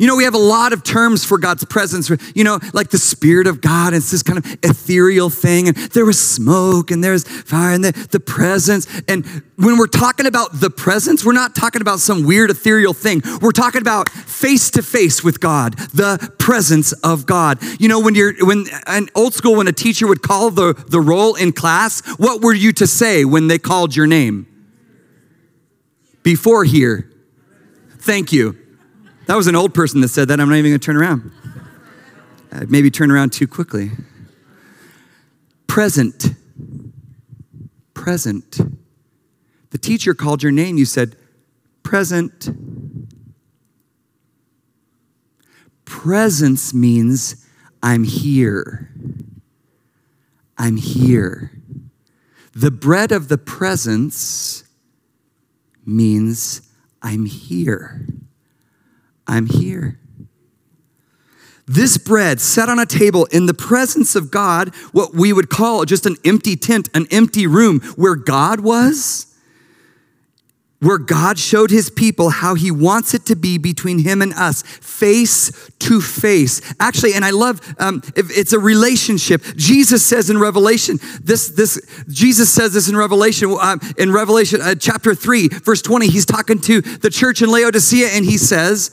You 0.00 0.06
know, 0.06 0.16
we 0.16 0.24
have 0.24 0.32
a 0.32 0.38
lot 0.38 0.72
of 0.72 0.82
terms 0.82 1.26
for 1.26 1.36
God's 1.36 1.62
presence, 1.66 2.10
you 2.34 2.42
know, 2.42 2.58
like 2.72 2.88
the 2.88 2.96
Spirit 2.96 3.46
of 3.46 3.60
God. 3.60 3.92
It's 3.92 4.10
this 4.10 4.22
kind 4.22 4.38
of 4.38 4.46
ethereal 4.62 5.28
thing. 5.28 5.68
And 5.68 5.76
there 5.76 6.06
was 6.06 6.18
smoke 6.18 6.90
and 6.90 7.04
there's 7.04 7.24
fire 7.42 7.74
and 7.74 7.84
the, 7.84 7.92
the 8.10 8.18
presence. 8.18 8.88
And 9.08 9.26
when 9.56 9.76
we're 9.76 9.86
talking 9.86 10.24
about 10.24 10.58
the 10.58 10.70
presence, 10.70 11.22
we're 11.22 11.34
not 11.34 11.54
talking 11.54 11.82
about 11.82 12.00
some 12.00 12.24
weird 12.24 12.48
ethereal 12.48 12.94
thing. 12.94 13.20
We're 13.42 13.52
talking 13.52 13.82
about 13.82 14.08
face 14.08 14.70
to 14.70 14.82
face 14.82 15.22
with 15.22 15.38
God, 15.38 15.76
the 15.92 16.32
presence 16.38 16.92
of 16.92 17.26
God. 17.26 17.58
You 17.78 17.88
know, 17.88 18.00
when 18.00 18.14
you're, 18.14 18.32
when, 18.40 18.68
an 18.86 19.10
old 19.14 19.34
school, 19.34 19.56
when 19.56 19.68
a 19.68 19.72
teacher 19.72 20.06
would 20.06 20.22
call 20.22 20.50
the, 20.50 20.82
the 20.88 21.02
roll 21.02 21.34
in 21.34 21.52
class, 21.52 22.00
what 22.16 22.40
were 22.40 22.54
you 22.54 22.72
to 22.72 22.86
say 22.86 23.26
when 23.26 23.48
they 23.48 23.58
called 23.58 23.94
your 23.94 24.06
name? 24.06 24.46
Before 26.22 26.64
here. 26.64 27.12
Thank 27.98 28.32
you. 28.32 28.59
That 29.30 29.36
was 29.36 29.46
an 29.46 29.54
old 29.54 29.74
person 29.74 30.00
that 30.00 30.08
said 30.08 30.26
that. 30.26 30.40
I'm 30.40 30.48
not 30.48 30.56
even 30.56 30.72
going 30.72 30.80
to 30.80 30.84
turn 30.84 30.96
around. 30.96 31.30
I'd 32.50 32.68
maybe 32.68 32.90
turn 32.90 33.12
around 33.12 33.32
too 33.32 33.46
quickly. 33.46 33.92
Present. 35.68 36.34
Present. 37.94 38.58
The 39.70 39.78
teacher 39.78 40.14
called 40.14 40.42
your 40.42 40.50
name. 40.50 40.78
You 40.78 40.84
said, 40.84 41.14
present. 41.84 42.48
Presence 45.84 46.74
means 46.74 47.46
I'm 47.84 48.02
here. 48.02 48.92
I'm 50.58 50.76
here. 50.76 51.52
The 52.52 52.72
bread 52.72 53.12
of 53.12 53.28
the 53.28 53.38
presence 53.38 54.64
means 55.86 56.62
I'm 57.00 57.26
here. 57.26 58.08
I'm 59.30 59.46
here. 59.46 60.00
This 61.64 61.98
bread 61.98 62.40
set 62.40 62.68
on 62.68 62.80
a 62.80 62.84
table 62.84 63.26
in 63.26 63.46
the 63.46 63.54
presence 63.54 64.16
of 64.16 64.28
God, 64.28 64.74
what 64.90 65.14
we 65.14 65.32
would 65.32 65.48
call 65.48 65.84
just 65.84 66.04
an 66.04 66.16
empty 66.24 66.56
tent, 66.56 66.88
an 66.94 67.06
empty 67.12 67.46
room 67.46 67.78
where 67.94 68.16
God 68.16 68.58
was, 68.58 69.32
where 70.80 70.98
God 70.98 71.38
showed 71.38 71.70
his 71.70 71.90
people 71.90 72.30
how 72.30 72.56
he 72.56 72.72
wants 72.72 73.14
it 73.14 73.24
to 73.26 73.36
be 73.36 73.56
between 73.56 74.00
him 74.00 74.20
and 74.20 74.32
us, 74.32 74.62
face 74.62 75.70
to 75.78 76.00
face. 76.00 76.60
Actually, 76.80 77.14
and 77.14 77.24
I 77.24 77.30
love 77.30 77.60
um, 77.78 78.02
it's 78.16 78.52
a 78.52 78.58
relationship. 78.58 79.44
Jesus 79.54 80.04
says 80.04 80.28
in 80.28 80.38
Revelation, 80.38 80.98
this, 81.22 81.50
this, 81.50 81.80
Jesus 82.08 82.50
says 82.50 82.72
this 82.72 82.88
in 82.88 82.96
Revelation, 82.96 83.56
um, 83.60 83.80
in 83.96 84.10
Revelation 84.10 84.60
uh, 84.60 84.74
chapter 84.74 85.14
3, 85.14 85.48
verse 85.48 85.82
20, 85.82 86.08
he's 86.08 86.26
talking 86.26 86.58
to 86.62 86.80
the 86.80 87.10
church 87.10 87.42
in 87.42 87.48
Laodicea 87.48 88.08
and 88.08 88.24
he 88.24 88.36
says, 88.36 88.90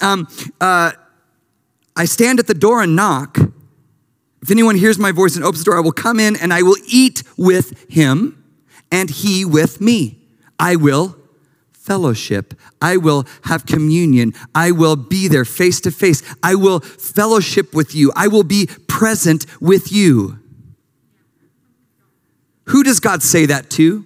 um, 0.00 0.28
uh, 0.60 0.92
I 1.96 2.04
stand 2.04 2.38
at 2.38 2.46
the 2.46 2.54
door 2.54 2.82
and 2.82 2.94
knock. 2.94 3.38
If 4.40 4.50
anyone 4.50 4.76
hears 4.76 4.98
my 4.98 5.12
voice 5.12 5.34
and 5.34 5.44
opens 5.44 5.60
the 5.60 5.64
door, 5.64 5.76
I 5.76 5.80
will 5.80 5.92
come 5.92 6.20
in 6.20 6.36
and 6.36 6.52
I 6.52 6.62
will 6.62 6.76
eat 6.86 7.22
with 7.36 7.90
him 7.90 8.44
and 8.90 9.10
he 9.10 9.44
with 9.44 9.80
me. 9.80 10.18
I 10.58 10.76
will 10.76 11.16
fellowship. 11.72 12.54
I 12.82 12.98
will 12.98 13.26
have 13.44 13.66
communion. 13.66 14.34
I 14.54 14.70
will 14.70 14.94
be 14.94 15.26
there 15.26 15.44
face 15.44 15.80
to 15.80 15.90
face. 15.90 16.22
I 16.42 16.54
will 16.54 16.80
fellowship 16.80 17.74
with 17.74 17.94
you. 17.94 18.12
I 18.14 18.28
will 18.28 18.44
be 18.44 18.68
present 18.86 19.46
with 19.60 19.90
you. 19.90 20.38
Who 22.66 22.82
does 22.82 23.00
God 23.00 23.22
say 23.22 23.46
that 23.46 23.70
to? 23.70 24.04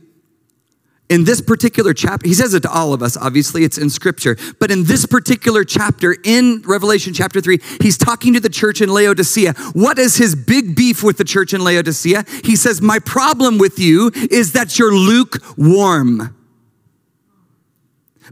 In 1.13 1.25
this 1.25 1.43
particular 1.43 1.93
chapter, 1.93 2.27
he 2.27 2.33
says 2.33 2.55
it 2.55 2.61
to 2.61 2.71
all 2.71 2.95
of 2.95 3.03
us, 3.03 3.19
obviously, 3.19 3.65
it's 3.65 3.77
in 3.77 3.91
scripture, 3.91 4.35
but 4.59 4.71
in 4.71 4.85
this 4.85 5.05
particular 5.05 5.63
chapter, 5.63 6.17
in 6.25 6.63
Revelation 6.65 7.13
chapter 7.13 7.43
3, 7.43 7.61
he's 7.83 7.99
talking 7.99 8.33
to 8.33 8.41
the 8.41 8.49
church 8.49 8.81
in 8.81 8.89
Laodicea. 8.89 9.53
What 9.75 9.99
is 9.99 10.17
his 10.17 10.35
big 10.35 10.75
beef 10.75 11.03
with 11.03 11.19
the 11.19 11.25
church 11.25 11.53
in 11.53 11.63
Laodicea? 11.63 12.25
He 12.43 12.57
says, 12.57 12.81
My 12.81 12.99
problem 12.99 13.59
with 13.59 13.79
you 13.79 14.11
is 14.15 14.55
that 14.55 14.79
you're 14.79 14.95
lukewarm. 14.95 16.35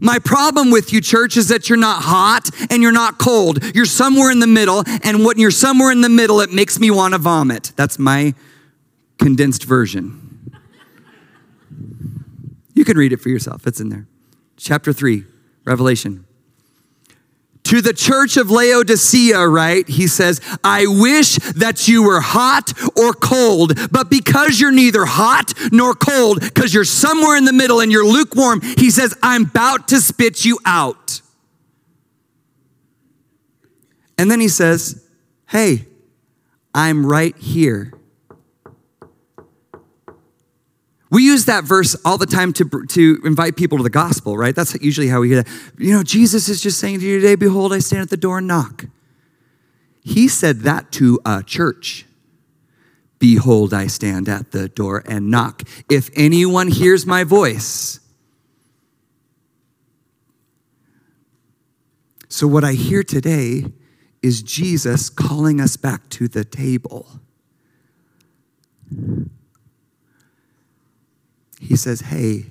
My 0.01 0.17
problem 0.17 0.71
with 0.71 0.91
you, 0.91 1.01
church, 1.01 1.37
is 1.37 1.49
that 1.49 1.69
you're 1.69 1.77
not 1.77 2.01
hot 2.01 2.49
and 2.71 2.81
you're 2.81 2.91
not 2.91 3.19
cold. 3.19 3.63
You're 3.75 3.85
somewhere 3.85 4.31
in 4.31 4.39
the 4.39 4.47
middle, 4.47 4.83
and 5.03 5.23
when 5.23 5.37
you're 5.37 5.51
somewhere 5.51 5.91
in 5.91 6.01
the 6.01 6.09
middle, 6.09 6.41
it 6.41 6.51
makes 6.51 6.79
me 6.79 6.89
want 6.89 7.13
to 7.13 7.19
vomit. 7.19 7.73
That's 7.75 7.99
my 7.99 8.33
condensed 9.19 9.65
version. 9.65 10.20
You 12.73 12.85
can 12.85 12.97
read 12.97 13.13
it 13.13 13.17
for 13.17 13.29
yourself, 13.29 13.67
it's 13.67 13.79
in 13.79 13.89
there. 13.89 14.07
Chapter 14.57 14.93
3, 14.93 15.25
Revelation. 15.65 16.25
To 17.65 17.81
the 17.81 17.93
church 17.93 18.37
of 18.37 18.49
Laodicea, 18.49 19.47
right? 19.47 19.87
He 19.87 20.07
says, 20.07 20.41
I 20.63 20.87
wish 20.87 21.35
that 21.35 21.87
you 21.87 22.03
were 22.03 22.19
hot 22.19 22.73
or 22.97 23.13
cold, 23.13 23.73
but 23.91 24.09
because 24.09 24.59
you're 24.59 24.71
neither 24.71 25.05
hot 25.05 25.53
nor 25.71 25.93
cold, 25.93 26.41
because 26.41 26.73
you're 26.73 26.83
somewhere 26.83 27.37
in 27.37 27.45
the 27.45 27.53
middle 27.53 27.79
and 27.79 27.91
you're 27.91 28.05
lukewarm, 28.05 28.61
he 28.61 28.89
says, 28.89 29.15
I'm 29.21 29.45
about 29.45 29.87
to 29.89 30.01
spit 30.01 30.43
you 30.43 30.59
out. 30.65 31.21
And 34.17 34.29
then 34.29 34.39
he 34.39 34.49
says, 34.49 35.07
Hey, 35.47 35.87
I'm 36.73 37.05
right 37.05 37.35
here. 37.37 37.93
We 41.11 41.23
use 41.23 41.45
that 41.45 41.65
verse 41.65 41.95
all 42.03 42.17
the 42.17 42.25
time 42.25 42.53
to, 42.53 42.85
to 42.87 43.21
invite 43.23 43.57
people 43.57 43.77
to 43.77 43.83
the 43.83 43.89
gospel, 43.89 44.37
right? 44.37 44.55
That's 44.55 44.73
usually 44.81 45.09
how 45.09 45.19
we 45.19 45.29
hear 45.29 45.43
that. 45.43 45.51
You 45.77 45.93
know, 45.93 46.03
Jesus 46.03 46.49
is 46.49 46.61
just 46.61 46.79
saying 46.79 47.01
to 47.01 47.05
you 47.05 47.19
today, 47.19 47.35
Behold, 47.35 47.73
I 47.73 47.79
stand 47.79 48.01
at 48.01 48.09
the 48.09 48.17
door 48.17 48.39
and 48.39 48.47
knock. 48.47 48.85
He 50.03 50.27
said 50.27 50.61
that 50.61 50.91
to 50.93 51.19
a 51.25 51.43
church. 51.43 52.05
Behold, 53.19 53.73
I 53.73 53.85
stand 53.87 54.27
at 54.27 54.51
the 54.51 54.69
door 54.69 55.03
and 55.05 55.29
knock. 55.29 55.63
If 55.89 56.09
anyone 56.15 56.69
hears 56.69 57.05
my 57.05 57.23
voice, 57.23 57.99
So, 62.31 62.47
what 62.47 62.63
I 62.63 62.71
hear 62.71 63.03
today 63.03 63.65
is 64.21 64.41
Jesus 64.41 65.09
calling 65.09 65.59
us 65.59 65.75
back 65.75 66.07
to 66.11 66.29
the 66.29 66.45
table. 66.45 67.19
He 71.61 71.75
says, 71.75 72.01
Hey, 72.01 72.47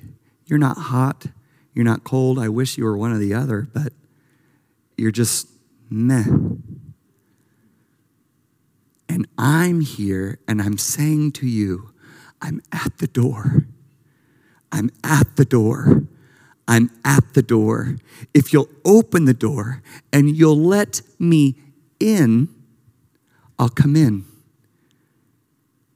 you're 0.47 0.59
not 0.59 0.79
hot, 0.79 1.27
you're 1.75 1.85
not 1.85 2.05
cold. 2.05 2.39
I 2.39 2.49
wish 2.49 2.79
you 2.79 2.85
were 2.85 2.97
one 2.97 3.13
or 3.13 3.19
the 3.19 3.35
other, 3.35 3.69
but 3.73 3.93
you're 4.97 5.11
just 5.11 5.49
meh. 5.91 6.25
And 9.09 9.27
I'm 9.37 9.81
here 9.81 10.39
and 10.47 10.63
I'm 10.63 10.79
saying 10.79 11.33
to 11.33 11.47
you, 11.47 11.93
I'm 12.41 12.63
at 12.73 12.99
the 12.99 13.09
door. 13.09 13.67
I'm 14.71 14.91
at 15.03 15.37
the 15.37 15.45
door. 15.45 16.05
I'm 16.69 16.91
at 17.05 17.35
the 17.35 17.43
door. 17.43 17.97
If 18.33 18.53
you'll 18.53 18.71
open 18.85 19.25
the 19.25 19.35
door 19.35 19.83
and 20.13 20.37
you'll 20.37 20.57
let 20.61 21.03
me 21.19 21.57
in, 21.99 22.49
I'll 23.59 23.69
come 23.69 23.97
in. 23.97 24.25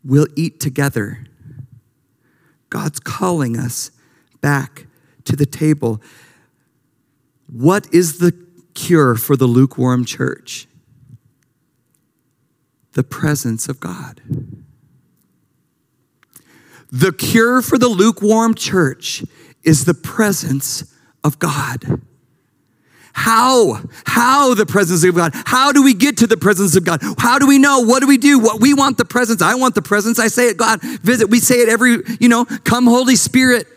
We'll 0.02 0.26
eat 0.34 0.58
together. 0.58 1.26
God's 2.74 2.98
calling 2.98 3.56
us 3.56 3.92
back 4.40 4.88
to 5.22 5.36
the 5.36 5.46
table. 5.46 6.02
What 7.48 7.86
is 7.94 8.18
the 8.18 8.32
cure 8.74 9.14
for 9.14 9.36
the 9.36 9.46
lukewarm 9.46 10.04
church? 10.04 10.66
The 12.94 13.04
presence 13.04 13.68
of 13.68 13.78
God. 13.78 14.20
The 16.90 17.12
cure 17.12 17.62
for 17.62 17.78
the 17.78 17.86
lukewarm 17.86 18.56
church 18.56 19.22
is 19.62 19.84
the 19.84 19.94
presence 19.94 20.92
of 21.22 21.38
God. 21.38 22.02
How? 23.14 23.80
How 24.04 24.54
the 24.54 24.66
presence 24.66 25.04
of 25.04 25.14
God? 25.14 25.32
How 25.46 25.70
do 25.70 25.82
we 25.82 25.94
get 25.94 26.18
to 26.18 26.26
the 26.26 26.36
presence 26.36 26.74
of 26.76 26.84
God? 26.84 27.00
How 27.16 27.38
do 27.38 27.46
we 27.46 27.58
know? 27.58 27.78
What 27.80 28.00
do 28.00 28.08
we 28.08 28.18
do? 28.18 28.40
What 28.40 28.60
we 28.60 28.74
want 28.74 28.98
the 28.98 29.04
presence. 29.04 29.40
I 29.40 29.54
want 29.54 29.76
the 29.76 29.82
presence. 29.82 30.18
I 30.18 30.26
say 30.26 30.48
it, 30.48 30.56
God, 30.56 30.82
visit. 30.82 31.30
We 31.30 31.38
say 31.38 31.60
it 31.60 31.68
every, 31.68 31.98
you 32.20 32.28
know, 32.28 32.44
come 32.44 32.86
Holy 32.86 33.14
Spirit. 33.14 33.68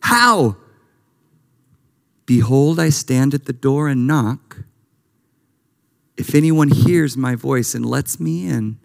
How? 0.00 0.56
Behold, 2.24 2.78
I 2.78 2.88
stand 2.88 3.34
at 3.34 3.46
the 3.46 3.52
door 3.52 3.88
and 3.88 4.06
knock. 4.06 4.58
If 6.16 6.34
anyone 6.34 6.68
hears 6.68 7.16
my 7.16 7.34
voice 7.34 7.74
and 7.74 7.84
lets 7.84 8.20
me 8.20 8.46
in, 8.46 8.78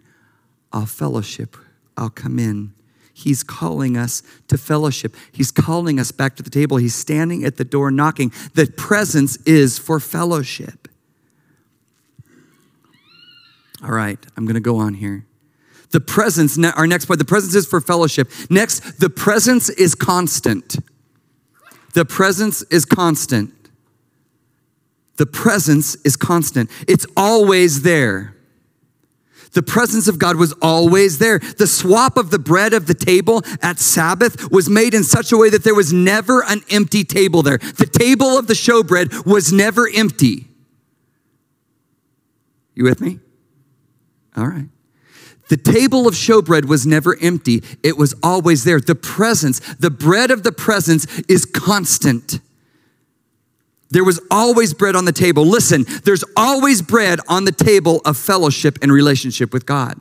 I'll 0.72 0.86
fellowship, 0.86 1.56
I'll 1.96 2.10
come 2.10 2.38
in. 2.38 2.74
He's 3.22 3.42
calling 3.42 3.96
us 3.96 4.22
to 4.48 4.58
fellowship. 4.58 5.14
He's 5.30 5.50
calling 5.50 5.98
us 5.98 6.12
back 6.12 6.36
to 6.36 6.42
the 6.42 6.50
table. 6.50 6.76
He's 6.76 6.94
standing 6.94 7.44
at 7.44 7.56
the 7.56 7.64
door 7.64 7.90
knocking. 7.90 8.32
The 8.54 8.66
presence 8.76 9.36
is 9.44 9.78
for 9.78 10.00
fellowship. 10.00 10.88
All 13.82 13.90
right, 13.90 14.18
I'm 14.36 14.44
going 14.44 14.54
to 14.54 14.60
go 14.60 14.76
on 14.76 14.94
here. 14.94 15.26
The 15.90 16.00
presence, 16.00 16.58
our 16.58 16.86
next 16.86 17.06
point, 17.06 17.18
the 17.18 17.24
presence 17.24 17.54
is 17.54 17.66
for 17.66 17.80
fellowship. 17.80 18.30
Next, 18.48 19.00
the 19.00 19.10
presence 19.10 19.68
is 19.68 19.94
constant. 19.94 20.76
The 21.92 22.04
presence 22.04 22.62
is 22.62 22.84
constant. 22.84 23.52
The 25.16 25.26
presence 25.26 25.94
is 25.96 26.16
constant. 26.16 26.70
It's 26.88 27.06
always 27.16 27.82
there. 27.82 28.34
The 29.52 29.62
presence 29.62 30.08
of 30.08 30.18
God 30.18 30.36
was 30.36 30.52
always 30.62 31.18
there. 31.18 31.38
The 31.38 31.66
swap 31.66 32.16
of 32.16 32.30
the 32.30 32.38
bread 32.38 32.72
of 32.72 32.86
the 32.86 32.94
table 32.94 33.42
at 33.60 33.78
Sabbath 33.78 34.50
was 34.50 34.68
made 34.68 34.94
in 34.94 35.04
such 35.04 35.30
a 35.30 35.36
way 35.36 35.50
that 35.50 35.62
there 35.62 35.74
was 35.74 35.92
never 35.92 36.42
an 36.44 36.62
empty 36.70 37.04
table 37.04 37.42
there. 37.42 37.58
The 37.58 37.86
table 37.86 38.38
of 38.38 38.46
the 38.46 38.54
showbread 38.54 39.26
was 39.26 39.52
never 39.52 39.88
empty. 39.88 40.48
You 42.74 42.84
with 42.84 43.00
me? 43.00 43.20
All 44.36 44.46
right. 44.46 44.68
The 45.48 45.58
table 45.58 46.08
of 46.08 46.14
showbread 46.14 46.64
was 46.64 46.86
never 46.86 47.14
empty, 47.20 47.62
it 47.82 47.98
was 47.98 48.14
always 48.22 48.64
there. 48.64 48.80
The 48.80 48.94
presence, 48.94 49.60
the 49.74 49.90
bread 49.90 50.30
of 50.30 50.44
the 50.44 50.52
presence 50.52 51.06
is 51.28 51.44
constant. 51.44 52.40
There 53.92 54.04
was 54.04 54.18
always 54.30 54.72
bread 54.72 54.96
on 54.96 55.04
the 55.04 55.12
table. 55.12 55.44
Listen, 55.44 55.84
there's 56.04 56.24
always 56.34 56.80
bread 56.80 57.20
on 57.28 57.44
the 57.44 57.52
table 57.52 58.00
of 58.06 58.16
fellowship 58.16 58.78
and 58.80 58.90
relationship 58.90 59.52
with 59.52 59.66
God. 59.66 60.00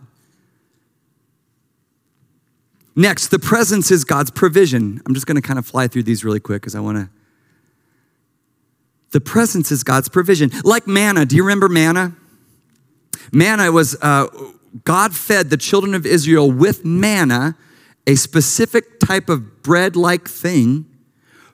Next, 2.96 3.28
the 3.28 3.40
presence 3.40 3.92
is 3.92 4.06
God's 4.06 4.32
provision. 4.32 5.02
I'm 5.06 5.14
just 5.14 5.26
going 5.26 5.36
to 5.36 5.42
kind 5.42 5.60
of 5.60 5.66
fly 5.66 5.88
through 5.88 6.04
these 6.04 6.24
really 6.24 6.40
quick 6.40 6.62
because 6.62 6.74
I 6.74 6.80
want 6.80 7.00
to. 7.00 7.10
The 9.12 9.20
presence 9.20 9.74
is 9.74 9.84
God's 9.84 10.08
provision. 10.08 10.52
Like 10.64 10.88
manna. 10.88 11.26
Do 11.26 11.36
you 11.36 11.44
remember 11.44 11.68
manna? 11.68 12.16
Manna 13.34 13.74
was, 13.74 13.98
uh, 14.02 14.28
God 14.86 15.14
fed 15.14 15.50
the 15.50 15.58
children 15.58 15.94
of 15.96 16.06
Israel 16.06 16.50
with 16.50 16.86
manna, 16.86 17.58
a 18.08 18.16
specific 18.16 19.02
type 19.02 19.28
of 19.28 19.64
bread 19.64 19.98
like 19.98 20.30
thing, 20.30 20.86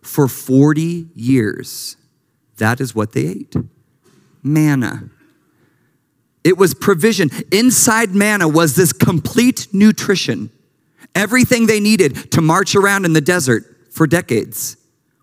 for 0.04 0.28
40 0.28 1.10
years. 1.16 1.98
That 2.58 2.80
is 2.82 2.94
what 2.94 3.14
they 3.14 3.28
ate 3.28 3.56
manna. 4.44 5.10
It 6.44 6.58
was 6.58 6.74
provision. 6.74 7.30
Inside 7.52 8.16
manna 8.16 8.48
was 8.48 8.76
this 8.76 8.94
complete 8.94 9.68
nutrition. 9.74 10.50
Everything 11.14 11.68
they 11.68 11.80
needed 11.80 12.32
to 12.32 12.42
march 12.42 12.76
around 12.76 13.06
in 13.06 13.14
the 13.14 13.22
desert 13.22 13.64
for 13.92 14.08
decades 14.08 14.78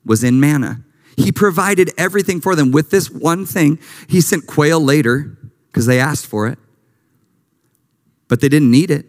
was 0.04 0.22
in 0.22 0.38
manna. 0.38 0.84
He 1.16 1.32
provided 1.32 1.92
everything 1.96 2.40
for 2.40 2.54
them 2.54 2.72
with 2.72 2.90
this 2.90 3.10
one 3.10 3.46
thing. 3.46 3.78
He 4.08 4.20
sent 4.20 4.46
quail 4.46 4.80
later 4.80 5.38
because 5.68 5.86
they 5.86 6.00
asked 6.00 6.26
for 6.26 6.48
it, 6.48 6.58
but 8.28 8.40
they 8.40 8.48
didn't 8.48 8.70
need 8.70 8.90
it. 8.90 9.06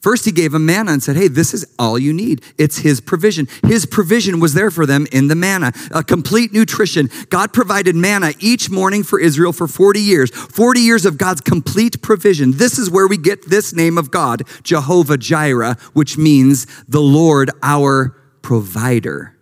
First, 0.00 0.24
he 0.24 0.32
gave 0.32 0.52
them 0.52 0.64
manna 0.64 0.92
and 0.92 1.02
said, 1.02 1.16
Hey, 1.16 1.28
this 1.28 1.52
is 1.52 1.66
all 1.78 1.98
you 1.98 2.12
need. 2.12 2.42
It's 2.56 2.78
his 2.78 3.00
provision. 3.00 3.48
His 3.66 3.84
provision 3.84 4.40
was 4.40 4.54
there 4.54 4.70
for 4.70 4.86
them 4.86 5.06
in 5.12 5.28
the 5.28 5.34
manna, 5.34 5.72
a 5.90 6.02
complete 6.02 6.52
nutrition. 6.54 7.10
God 7.28 7.52
provided 7.52 7.94
manna 7.94 8.32
each 8.38 8.70
morning 8.70 9.02
for 9.02 9.20
Israel 9.20 9.52
for 9.52 9.68
40 9.68 10.00
years, 10.00 10.30
40 10.30 10.80
years 10.80 11.04
of 11.04 11.18
God's 11.18 11.42
complete 11.42 12.00
provision. 12.00 12.52
This 12.52 12.78
is 12.78 12.90
where 12.90 13.06
we 13.06 13.18
get 13.18 13.50
this 13.50 13.74
name 13.74 13.98
of 13.98 14.10
God, 14.10 14.42
Jehovah 14.62 15.18
Jireh, 15.18 15.76
which 15.92 16.16
means 16.16 16.66
the 16.88 17.02
Lord 17.02 17.50
our 17.62 18.16
provider. 18.40 19.36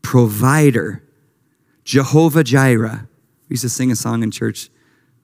Provider. 0.00 1.02
Jehovah 1.84 2.42
Jireh. 2.42 3.06
We 3.50 3.54
used 3.54 3.62
to 3.62 3.68
sing 3.68 3.92
a 3.92 3.96
song 3.96 4.22
in 4.22 4.30
church. 4.30 4.70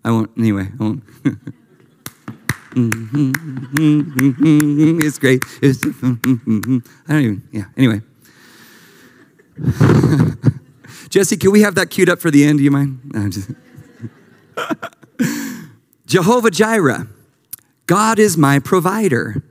I 0.04 0.10
won't, 0.10 0.30
anyway, 0.36 0.68
I 0.78 0.82
won't. 0.82 1.02
Mm-hmm. 2.74 3.32
it's 5.02 5.18
great. 5.18 5.42
It's, 5.60 5.78
mm-hmm. 5.78 6.78
I 7.08 7.12
don't 7.12 7.22
even, 7.22 7.48
yeah, 7.52 7.64
anyway. 7.76 8.00
Jesse, 11.10 11.36
can 11.36 11.50
we 11.50 11.62
have 11.62 11.74
that 11.74 11.90
queued 11.90 12.08
up 12.08 12.20
for 12.20 12.30
the 12.30 12.44
end? 12.44 12.58
Do 12.58 12.64
you 12.64 12.70
mind? 12.70 13.00
No, 13.12 13.28
just... 13.28 13.50
Jehovah 16.06 16.50
Jireh, 16.50 17.08
God 17.86 18.18
is 18.18 18.36
my 18.36 18.58
provider. 18.58 19.42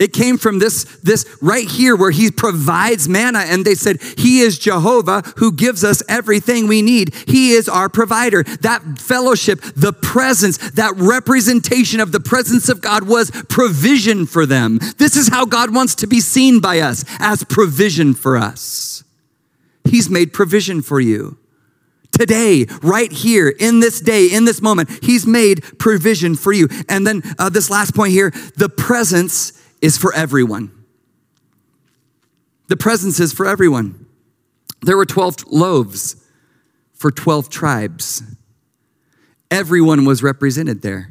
It 0.00 0.14
came 0.14 0.38
from 0.38 0.58
this, 0.58 0.84
this 1.02 1.26
right 1.42 1.68
here 1.68 1.94
where 1.94 2.10
he 2.10 2.30
provides 2.30 3.06
manna, 3.06 3.40
and 3.40 3.66
they 3.66 3.74
said, 3.74 4.00
He 4.16 4.40
is 4.40 4.58
Jehovah 4.58 5.20
who 5.36 5.52
gives 5.52 5.84
us 5.84 6.02
everything 6.08 6.66
we 6.66 6.80
need. 6.80 7.14
He 7.26 7.52
is 7.52 7.68
our 7.68 7.90
provider. 7.90 8.42
That 8.42 8.98
fellowship, 8.98 9.60
the 9.76 9.92
presence, 9.92 10.56
that 10.70 10.94
representation 10.96 12.00
of 12.00 12.12
the 12.12 12.20
presence 12.20 12.70
of 12.70 12.80
God 12.80 13.06
was 13.06 13.30
provision 13.50 14.24
for 14.24 14.46
them. 14.46 14.78
This 14.96 15.16
is 15.16 15.28
how 15.28 15.44
God 15.44 15.74
wants 15.74 15.94
to 15.96 16.06
be 16.06 16.20
seen 16.20 16.60
by 16.60 16.80
us 16.80 17.04
as 17.18 17.44
provision 17.44 18.14
for 18.14 18.38
us. 18.38 19.04
He's 19.84 20.08
made 20.08 20.32
provision 20.32 20.80
for 20.80 20.98
you. 20.98 21.36
Today, 22.10 22.66
right 22.82 23.12
here, 23.12 23.50
in 23.50 23.80
this 23.80 24.00
day, 24.00 24.28
in 24.28 24.46
this 24.46 24.62
moment, 24.62 24.88
He's 25.02 25.26
made 25.26 25.78
provision 25.78 26.36
for 26.36 26.54
you. 26.54 26.68
And 26.88 27.06
then 27.06 27.22
uh, 27.38 27.50
this 27.50 27.68
last 27.68 27.94
point 27.94 28.12
here 28.12 28.30
the 28.56 28.70
presence 28.70 29.52
is 29.80 29.96
for 29.96 30.14
everyone. 30.14 30.72
The 32.68 32.76
presence 32.76 33.18
is 33.18 33.32
for 33.32 33.46
everyone. 33.46 34.06
There 34.82 34.96
were 34.96 35.06
12 35.06 35.46
loaves 35.48 36.16
for 36.94 37.10
12 37.10 37.48
tribes. 37.48 38.22
Everyone 39.50 40.04
was 40.04 40.22
represented 40.22 40.82
there. 40.82 41.10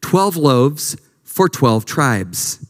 12 0.00 0.36
loaves 0.36 0.96
for 1.24 1.48
12 1.48 1.84
tribes. 1.84 2.69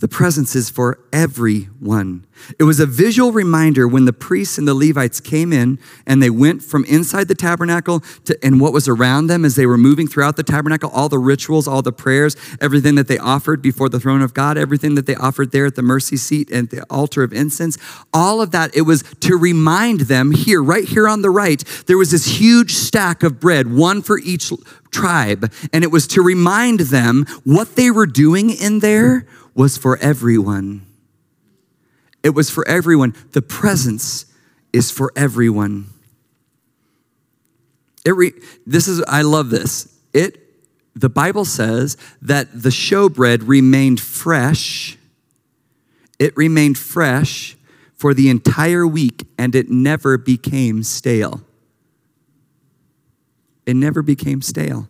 The 0.00 0.08
presence 0.08 0.54
is 0.54 0.70
for 0.70 1.00
everyone. 1.12 2.24
It 2.56 2.62
was 2.62 2.78
a 2.78 2.86
visual 2.86 3.32
reminder 3.32 3.88
when 3.88 4.04
the 4.04 4.12
priests 4.12 4.56
and 4.56 4.68
the 4.68 4.74
Levites 4.74 5.18
came 5.18 5.52
in 5.52 5.80
and 6.06 6.22
they 6.22 6.30
went 6.30 6.62
from 6.62 6.84
inside 6.84 7.26
the 7.26 7.34
tabernacle 7.34 8.00
to 8.24 8.38
and 8.40 8.60
what 8.60 8.72
was 8.72 8.86
around 8.86 9.26
them 9.26 9.44
as 9.44 9.56
they 9.56 9.66
were 9.66 9.76
moving 9.76 10.06
throughout 10.06 10.36
the 10.36 10.44
tabernacle, 10.44 10.88
all 10.90 11.08
the 11.08 11.18
rituals, 11.18 11.66
all 11.66 11.82
the 11.82 11.90
prayers, 11.90 12.36
everything 12.60 12.94
that 12.94 13.08
they 13.08 13.18
offered 13.18 13.60
before 13.60 13.88
the 13.88 13.98
throne 13.98 14.22
of 14.22 14.34
God, 14.34 14.56
everything 14.56 14.94
that 14.94 15.06
they 15.06 15.16
offered 15.16 15.50
there 15.50 15.66
at 15.66 15.74
the 15.74 15.82
mercy 15.82 16.16
seat 16.16 16.48
and 16.50 16.70
the 16.70 16.84
altar 16.84 17.24
of 17.24 17.32
incense, 17.32 17.76
all 18.14 18.40
of 18.40 18.52
that, 18.52 18.76
it 18.76 18.82
was 18.82 19.02
to 19.20 19.36
remind 19.36 20.02
them 20.02 20.30
here, 20.30 20.62
right 20.62 20.84
here 20.84 21.08
on 21.08 21.22
the 21.22 21.30
right, 21.30 21.64
there 21.86 21.98
was 21.98 22.12
this 22.12 22.38
huge 22.38 22.74
stack 22.74 23.24
of 23.24 23.40
bread, 23.40 23.74
one 23.74 24.02
for 24.02 24.20
each 24.20 24.52
tribe, 24.90 25.52
and 25.72 25.82
it 25.84 25.90
was 25.90 26.06
to 26.06 26.22
remind 26.22 26.80
them 26.80 27.26
what 27.44 27.74
they 27.74 27.90
were 27.90 28.06
doing 28.06 28.50
in 28.50 28.78
there 28.78 29.26
was 29.58 29.76
for 29.76 29.98
everyone. 29.98 30.86
It 32.22 32.30
was 32.30 32.48
for 32.48 32.66
everyone. 32.68 33.12
The 33.32 33.42
presence 33.42 34.24
is 34.72 34.92
for 34.92 35.12
everyone. 35.16 35.86
It 38.06 38.12
re, 38.12 38.32
this 38.64 38.86
is 38.86 39.02
I 39.08 39.22
love 39.22 39.50
this. 39.50 39.92
It 40.14 40.44
the 40.94 41.08
Bible 41.08 41.44
says 41.44 41.96
that 42.22 42.62
the 42.62 42.68
showbread 42.68 43.48
remained 43.48 44.00
fresh. 44.00 44.96
It 46.20 46.36
remained 46.36 46.78
fresh 46.78 47.56
for 47.96 48.14
the 48.14 48.30
entire 48.30 48.86
week 48.86 49.26
and 49.36 49.56
it 49.56 49.68
never 49.68 50.16
became 50.16 50.84
stale. 50.84 51.40
It 53.66 53.74
never 53.74 54.02
became 54.02 54.40
stale. 54.40 54.88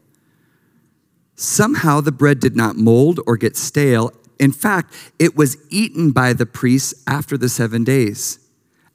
Somehow 1.36 2.02
the 2.02 2.12
bread 2.12 2.38
did 2.38 2.54
not 2.54 2.76
mold 2.76 3.20
or 3.26 3.38
get 3.38 3.56
stale 3.56 4.12
in 4.38 4.52
fact, 4.52 4.94
it 5.18 5.36
was 5.36 5.56
eaten 5.70 6.12
by 6.12 6.32
the 6.32 6.46
priests 6.46 6.94
after 7.06 7.36
the 7.36 7.48
seven 7.48 7.84
days. 7.84 8.38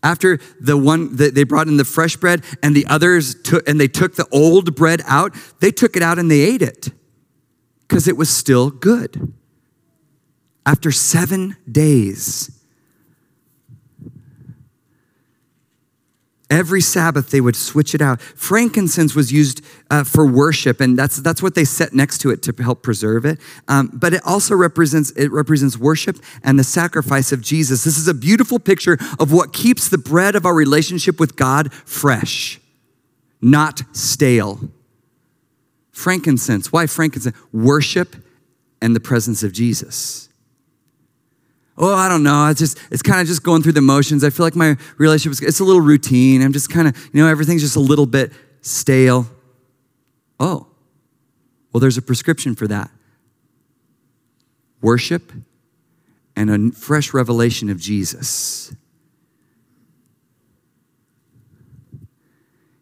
After 0.02 0.40
the 0.60 0.78
one 0.78 1.16
that 1.16 1.34
they 1.34 1.44
brought 1.44 1.68
in 1.68 1.78
the 1.78 1.86
fresh 1.86 2.18
bread 2.18 2.44
and 2.62 2.76
the 2.76 2.86
others 2.88 3.36
took 3.42 3.68
and 3.68 3.80
they 3.80 3.88
took 3.88 4.16
the 4.16 4.28
old 4.32 4.76
bread 4.76 5.02
out, 5.06 5.34
they 5.62 5.72
took 5.72 5.96
it 5.96 6.04
out 6.04 6.20
and 6.20 6.30
they 6.30 6.42
ate 6.42 6.62
it 6.62 6.90
because 7.88 8.08
it 8.08 8.18
was 8.18 8.30
still 8.30 8.70
good. 8.70 9.34
After 10.66 10.92
seven 10.92 11.56
days, 11.70 12.63
Every 16.50 16.82
Sabbath, 16.82 17.32
they 17.32 17.42
would 17.42 17.56
switch 17.56 17.96
it 17.96 18.02
out. 18.02 18.22
Frankincense 18.22 19.16
was 19.16 19.32
used 19.32 19.66
uh, 19.90 20.04
for 20.04 20.26
worship, 20.26 20.82
and 20.82 20.98
that's, 21.00 21.18
that's 21.18 21.42
what 21.42 21.56
they 21.56 21.64
set 21.64 21.94
next 21.94 22.20
to 22.20 22.30
it 22.30 22.44
to 22.44 22.54
help 22.62 22.84
preserve 22.84 23.26
it. 23.26 23.40
Um, 23.68 23.90
but 23.94 24.14
it 24.14 24.22
also 24.26 24.54
represents, 24.54 25.12
it 25.12 25.32
represents 25.32 25.78
worship 25.78 26.18
and 26.44 26.60
the 26.60 26.64
sacrifice 26.64 27.32
of 27.32 27.42
Jesus. 27.42 27.84
This 27.84 27.98
is 27.98 28.08
a 28.08 28.14
beautiful 28.14 28.60
picture 28.60 28.98
of 29.20 29.32
what 29.32 29.54
keeps 29.54 29.90
the 29.90 29.98
bread 29.98 30.36
of 30.36 30.46
our 30.46 30.54
relationship 30.54 31.20
with 31.20 31.36
God 31.36 31.74
fresh, 31.74 32.60
not 33.42 33.82
stale. 33.94 34.60
Frankincense. 35.92 36.72
Why 36.72 36.88
frankincense? 36.88 37.38
Worship 37.52 38.16
and 38.82 38.96
the 38.96 39.00
presence 39.00 39.44
of 39.44 39.54
Jesus. 39.54 40.28
Oh, 41.78 41.94
I 41.94 42.08
don't 42.08 42.24
know. 42.24 42.48
It's 42.48 42.60
just 42.60 42.80
it's 42.92 43.02
kind 43.02 43.20
of 43.20 43.28
just 43.28 43.44
going 43.44 43.64
through 43.64 43.72
the 43.74 43.82
motions. 43.82 44.24
I 44.24 44.30
feel 44.30 44.46
like 44.46 44.56
my 44.56 44.78
relationship 44.98 45.42
is 45.42 45.48
it's 45.48 45.60
a 45.60 45.64
little 45.64 45.82
routine. 45.82 46.42
I'm 46.42 46.54
just 46.54 46.70
kind 46.70 46.88
of, 46.88 46.96
you 47.14 47.22
know, 47.22 47.28
everything's 47.28 47.62
just 47.62 47.76
a 47.76 47.80
little 47.80 48.06
bit 48.06 48.32
stale. 48.62 49.28
Oh. 50.40 50.68
Well, 51.72 51.82
there's 51.82 51.98
a 51.98 52.02
prescription 52.02 52.54
for 52.54 52.68
that. 52.68 52.92
Worship 54.82 55.32
and 56.36 56.50
a 56.52 56.76
fresh 56.76 57.14
revelation 57.14 57.70
of 57.70 57.80
Jesus. 57.80 58.76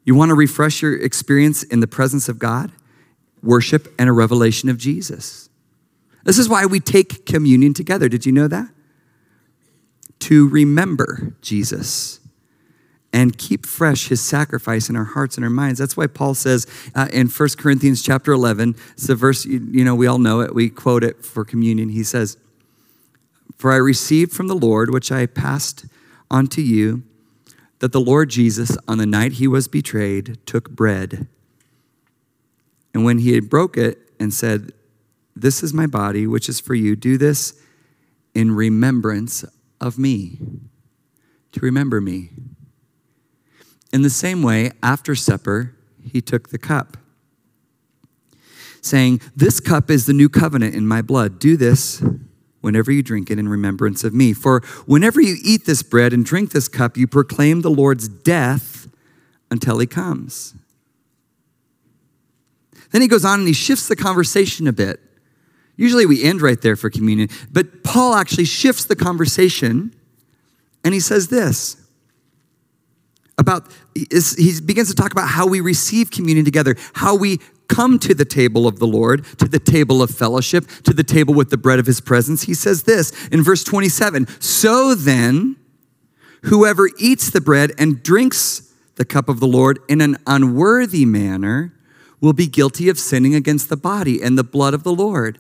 You 0.04 0.16
want 0.16 0.30
to 0.30 0.36
refresh 0.36 0.82
your 0.82 1.00
experience 1.00 1.64
in 1.64 1.80
the 1.80 1.88
presence 1.88 2.28
of 2.28 2.40
God? 2.40 2.72
Worship 3.42 3.94
and 3.98 4.10
a 4.10 4.12
revelation 4.12 4.68
of 4.68 4.78
Jesus. 4.78 5.50
This 6.24 6.38
is 6.38 6.50
why 6.50 6.66
we 6.66 6.80
take 6.80 7.26
communion 7.26 7.74
together. 7.74 8.10
Did 8.10 8.26
you 8.26 8.32
know 8.32 8.48
that? 8.48 8.70
To 10.32 10.48
remember 10.48 11.36
Jesus 11.42 12.22
and 13.12 13.38
keep 13.38 13.66
fresh 13.66 14.08
his 14.08 14.22
sacrifice 14.22 14.88
in 14.88 14.96
our 14.96 15.04
hearts 15.04 15.36
and 15.36 15.44
our 15.44 15.50
minds. 15.50 15.78
That's 15.78 15.98
why 15.98 16.08
Paul 16.08 16.36
says 16.36 16.66
uh, 16.96 17.10
in 17.12 17.28
1 17.28 17.50
Corinthians 17.58 18.02
chapter 18.02 18.32
11, 18.32 18.78
it's 18.94 19.10
a 19.10 19.16
verse, 19.16 19.46
you, 19.46 19.60
you 19.70 19.84
know, 19.84 19.94
we 19.94 20.08
all 20.08 20.20
know 20.20 20.40
it, 20.40 20.56
we 20.56 20.70
quote 20.70 21.04
it 21.04 21.26
for 21.26 21.44
communion. 21.44 21.90
He 21.90 22.06
says, 22.06 22.38
For 23.58 23.74
I 23.74 23.76
received 23.76 24.32
from 24.32 24.48
the 24.48 24.56
Lord, 24.56 24.94
which 24.94 25.12
I 25.12 25.26
passed 25.26 25.86
on 26.30 26.48
to 26.48 26.62
you, 26.62 27.04
that 27.80 27.92
the 27.92 28.00
Lord 28.00 28.30
Jesus, 28.30 28.78
on 28.88 29.00
the 29.00 29.06
night 29.06 29.34
he 29.34 29.50
was 29.50 29.68
betrayed, 29.68 30.38
took 30.46 30.70
bread. 30.70 31.28
And 32.94 33.04
when 33.04 33.18
he 33.18 33.34
had 33.34 33.50
broke 33.50 33.76
it 33.76 34.00
and 34.18 34.34
said, 34.34 34.72
This 35.36 35.62
is 35.62 35.74
my 35.74 35.88
body, 35.88 36.26
which 36.26 36.48
is 36.48 36.62
for 36.62 36.74
you, 36.74 36.96
do 36.96 37.18
this 37.18 37.62
in 38.34 38.54
remembrance 38.54 39.44
of 39.82 39.98
me. 39.98 40.40
To 41.52 41.60
remember 41.60 42.00
me. 42.00 42.30
In 43.92 44.04
the 44.04 44.10
same 44.10 44.42
way, 44.42 44.72
after 44.82 45.16
supper, 45.16 45.76
he 46.02 46.22
took 46.22 46.50
the 46.50 46.58
cup, 46.58 46.96
saying, 48.82 49.20
This 49.36 49.60
cup 49.60 49.92
is 49.92 50.06
the 50.06 50.14
new 50.14 50.30
covenant 50.30 50.76
in 50.76 50.88
my 50.88 51.02
blood. 51.02 51.40
Do 51.40 51.58
this 51.58 52.02
whenever 52.62 52.92
you 52.92 53.04
drink 53.04 53.30
it 53.30 53.38
in 53.38 53.50
remembrance 53.50 54.04
of 54.04 54.14
me. 54.14 54.32
For 54.32 54.62
whenever 54.86 55.20
you 55.20 55.36
eat 55.44 55.66
this 55.66 55.84
bread 55.84 56.14
and 56.14 56.24
drink 56.24 56.52
this 56.52 56.68
cup, 56.70 56.96
you 56.96 57.08
proclaim 57.08 57.62
the 57.62 57.70
Lord's 57.70 58.08
death 58.08 58.88
until 59.50 59.80
he 59.80 59.88
comes. 59.88 60.54
Then 62.92 63.02
he 63.02 63.08
goes 63.08 63.26
on 63.26 63.40
and 63.40 63.48
he 63.48 63.54
shifts 63.54 63.88
the 63.88 63.96
conversation 63.96 64.68
a 64.68 64.74
bit. 64.74 65.00
Usually 65.78 66.06
we 66.06 66.24
end 66.24 66.42
right 66.42 66.62
there 66.62 66.76
for 66.76 66.90
communion, 66.90 67.30
but 67.52 67.84
Paul 67.84 68.14
actually 68.14 68.46
shifts 68.46 68.86
the 68.86 68.96
conversation 68.96 69.96
and 70.84 70.94
he 70.94 71.00
says 71.00 71.28
this 71.28 71.78
about 73.38 73.68
he 73.94 74.62
begins 74.64 74.90
to 74.90 74.96
talk 74.96 75.12
about 75.12 75.28
how 75.28 75.48
we 75.48 75.62
receive 75.62 76.12
communion 76.12 76.46
together, 76.46 76.76
how 76.94 77.16
we 77.16 77.40
come 77.68 77.98
to 78.00 78.14
the 78.14 78.26
table 78.26 78.68
of 78.68 78.80
the 78.80 78.88
Lord, 78.88 79.26
to 79.38 79.48
the 79.48 79.60
table 79.60 80.02
of 80.02 80.12
fellowship, 80.12 80.68
to 80.84 80.94
the 80.94 81.04
table 81.04 81.34
with 81.34 81.50
the 81.50 81.58
bread 81.58 81.80
of 81.80 81.86
his 81.86 82.02
presence. 82.02 82.44
He 82.44 82.54
says 82.54 82.84
this 82.84 83.28
in 83.28 83.44
verse 83.44 83.64
27 83.64 84.28
So 84.40 84.96
then, 84.96 85.58
whoever 86.44 86.90
eats 87.00 87.30
the 87.30 87.42
bread 87.42 87.72
and 87.78 88.04
drinks 88.04 88.74
the 88.96 89.06
cup 89.06 89.30
of 89.30 89.40
the 89.40 89.48
Lord 89.48 89.80
in 89.88 90.02
an 90.02 90.18
unworthy 90.28 91.06
manner 91.06 91.74
will 92.20 92.34
be 92.34 92.46
guilty 92.46 92.88
of 92.88 93.00
sinning 93.00 93.34
against 93.34 93.70
the 93.70 93.78
body 93.78 94.22
and 94.22 94.38
the 94.38 94.44
blood 94.44 94.74
of 94.74 94.84
the 94.84 94.94
Lord. 94.94 95.40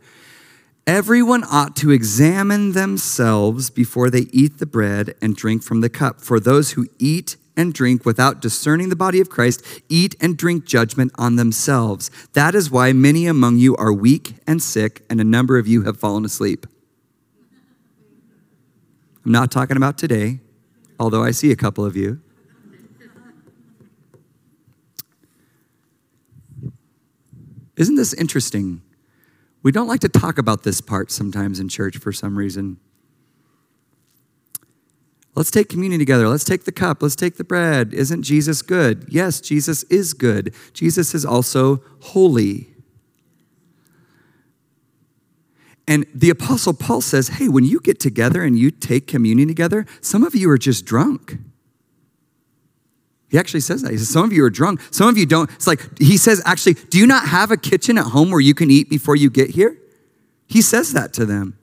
Everyone 0.87 1.43
ought 1.43 1.75
to 1.77 1.91
examine 1.91 2.71
themselves 2.71 3.69
before 3.69 4.09
they 4.09 4.25
eat 4.31 4.57
the 4.57 4.65
bread 4.65 5.13
and 5.21 5.35
drink 5.35 5.63
from 5.63 5.81
the 5.81 5.89
cup. 5.89 6.21
For 6.21 6.39
those 6.39 6.71
who 6.71 6.87
eat 6.97 7.37
and 7.55 7.73
drink 7.73 8.05
without 8.05 8.41
discerning 8.41 8.89
the 8.89 8.95
body 8.95 9.21
of 9.21 9.29
Christ 9.29 9.63
eat 9.89 10.15
and 10.19 10.37
drink 10.37 10.65
judgment 10.65 11.11
on 11.15 11.35
themselves. 11.35 12.09
That 12.33 12.55
is 12.55 12.71
why 12.71 12.93
many 12.93 13.27
among 13.27 13.57
you 13.57 13.75
are 13.75 13.93
weak 13.93 14.35
and 14.47 14.61
sick, 14.61 15.03
and 15.09 15.21
a 15.21 15.23
number 15.23 15.57
of 15.57 15.67
you 15.67 15.83
have 15.83 15.99
fallen 15.99 16.25
asleep. 16.25 16.65
I'm 19.23 19.31
not 19.31 19.51
talking 19.51 19.77
about 19.77 19.97
today, 19.97 20.39
although 20.99 21.23
I 21.23 21.31
see 21.31 21.51
a 21.51 21.55
couple 21.55 21.85
of 21.85 21.95
you. 21.95 22.21
Isn't 27.77 27.95
this 27.95 28.13
interesting? 28.13 28.81
We 29.63 29.71
don't 29.71 29.87
like 29.87 29.99
to 30.01 30.09
talk 30.09 30.37
about 30.37 30.63
this 30.63 30.81
part 30.81 31.11
sometimes 31.11 31.59
in 31.59 31.69
church 31.69 31.97
for 31.97 32.11
some 32.11 32.37
reason. 32.37 32.79
Let's 35.35 35.51
take 35.51 35.69
communion 35.69 35.99
together. 35.99 36.27
Let's 36.27 36.43
take 36.43 36.65
the 36.65 36.71
cup. 36.71 37.01
Let's 37.01 37.15
take 37.15 37.37
the 37.37 37.43
bread. 37.43 37.93
Isn't 37.93 38.23
Jesus 38.23 38.61
good? 38.61 39.05
Yes, 39.07 39.39
Jesus 39.39 39.83
is 39.83 40.13
good. 40.13 40.53
Jesus 40.73 41.13
is 41.13 41.25
also 41.25 41.81
holy. 42.01 42.67
And 45.87 46.05
the 46.13 46.29
Apostle 46.29 46.73
Paul 46.73 47.01
says, 47.01 47.29
hey, 47.29 47.47
when 47.47 47.63
you 47.63 47.79
get 47.79 47.99
together 47.99 48.43
and 48.43 48.57
you 48.57 48.71
take 48.71 49.07
communion 49.07 49.47
together, 49.47 49.85
some 50.01 50.23
of 50.23 50.35
you 50.35 50.49
are 50.49 50.57
just 50.57 50.85
drunk. 50.85 51.37
He 53.31 53.39
actually 53.39 53.61
says 53.61 53.81
that. 53.81 53.91
He 53.91 53.97
says, 53.97 54.09
Some 54.09 54.25
of 54.25 54.33
you 54.33 54.43
are 54.43 54.49
drunk. 54.49 54.81
Some 54.91 55.07
of 55.07 55.17
you 55.17 55.25
don't. 55.25 55.49
It's 55.51 55.65
like, 55.65 55.97
he 55.97 56.17
says, 56.17 56.41
actually, 56.45 56.73
do 56.73 56.97
you 56.97 57.07
not 57.07 57.29
have 57.29 57.49
a 57.49 57.55
kitchen 57.55 57.97
at 57.97 58.03
home 58.03 58.29
where 58.29 58.41
you 58.41 58.53
can 58.53 58.69
eat 58.69 58.89
before 58.89 59.15
you 59.15 59.29
get 59.29 59.51
here? 59.51 59.77
He 60.47 60.61
says 60.61 60.91
that 60.91 61.13
to 61.13 61.25
them. 61.25 61.57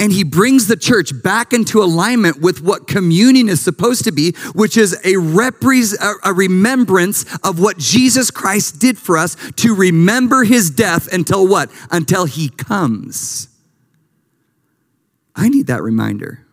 And 0.00 0.12
he 0.12 0.24
brings 0.24 0.66
the 0.66 0.76
church 0.76 1.12
back 1.22 1.52
into 1.52 1.80
alignment 1.80 2.40
with 2.40 2.60
what 2.60 2.88
communion 2.88 3.48
is 3.48 3.60
supposed 3.60 4.02
to 4.04 4.12
be, 4.12 4.32
which 4.52 4.76
is 4.76 4.94
a, 5.04 5.14
repres- 5.14 5.96
a 6.24 6.32
remembrance 6.32 7.24
of 7.44 7.60
what 7.60 7.78
Jesus 7.78 8.32
Christ 8.32 8.80
did 8.80 8.98
for 8.98 9.16
us 9.16 9.36
to 9.58 9.72
remember 9.72 10.42
his 10.42 10.68
death 10.68 11.12
until 11.12 11.46
what? 11.46 11.70
Until 11.92 12.24
he 12.24 12.48
comes. 12.48 13.48
I 15.36 15.48
need 15.48 15.68
that 15.68 15.82
reminder. 15.82 16.45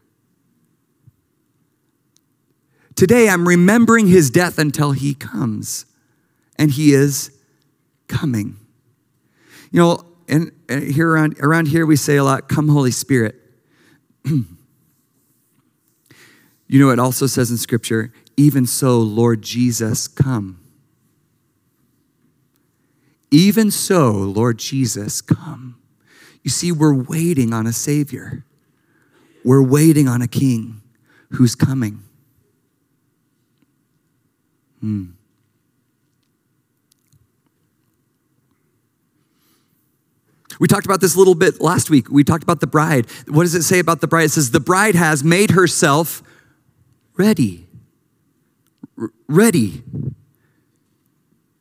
Today, 2.96 3.30
I'm 3.30 3.48
remembering 3.48 4.08
his 4.08 4.30
death 4.30 4.58
until 4.60 4.92
he 4.92 5.14
comes, 5.14 5.86
and 6.58 6.72
he 6.72 6.94
is 6.94 7.32
coming. 8.08 8.58
You 9.72 9.80
know, 9.80 10.06
and, 10.28 10.52
and 10.70 10.84
here 10.84 11.10
around, 11.10 11.40
around 11.40 11.68
here 11.68 11.86
we 11.86 11.96
say 11.96 12.18
a 12.18 12.24
lot, 12.24 12.48
come 12.48 12.70
Holy 12.70 12.92
Spirit. 12.92 13.36
you 14.26 14.46
know, 16.68 16.90
it 16.92 17.00
also 17.00 17.26
says 17.26 17.50
in 17.50 17.58
Scripture, 17.58 18.14
even 18.38 18.66
so, 18.66 19.00
Lord 19.00 19.42
Jesus, 19.42 20.08
come. 20.08 20.60
Even 23.32 23.72
so, 23.72 24.12
Lord 24.12 24.60
Jesus, 24.60 25.22
come. 25.22 25.80
You 26.44 26.52
see, 26.52 26.72
we're 26.72 26.94
waiting 26.94 27.54
on 27.54 27.66
a 27.66 27.74
Savior. 27.74 28.46
We're 29.44 29.64
waiting 29.64 30.08
on 30.08 30.22
a 30.22 30.28
King 30.28 30.82
who's 31.32 31.56
coming. 31.56 32.04
Hmm. 34.84 35.12
We 40.60 40.68
talked 40.68 40.86
about 40.86 41.00
this 41.00 41.16
a 41.16 41.18
little 41.18 41.36
bit 41.36 41.62
last 41.62 41.90
week. 41.90 42.10
We 42.10 42.26
talked 42.26 42.44
about 42.44 42.60
the 42.60 42.68
bride. 42.68 43.08
What 43.30 43.44
does 43.44 43.56
it 43.56 43.64
say 43.64 43.80
about 43.80 44.02
the 44.02 44.08
bride? 44.08 44.26
It 44.26 44.32
says, 44.32 44.52
The 44.52 44.60
bride 44.60 44.96
has 44.96 45.24
made 45.24 45.52
herself 45.52 46.22
ready. 47.16 47.66
R- 49.00 49.14
ready. 49.30 49.84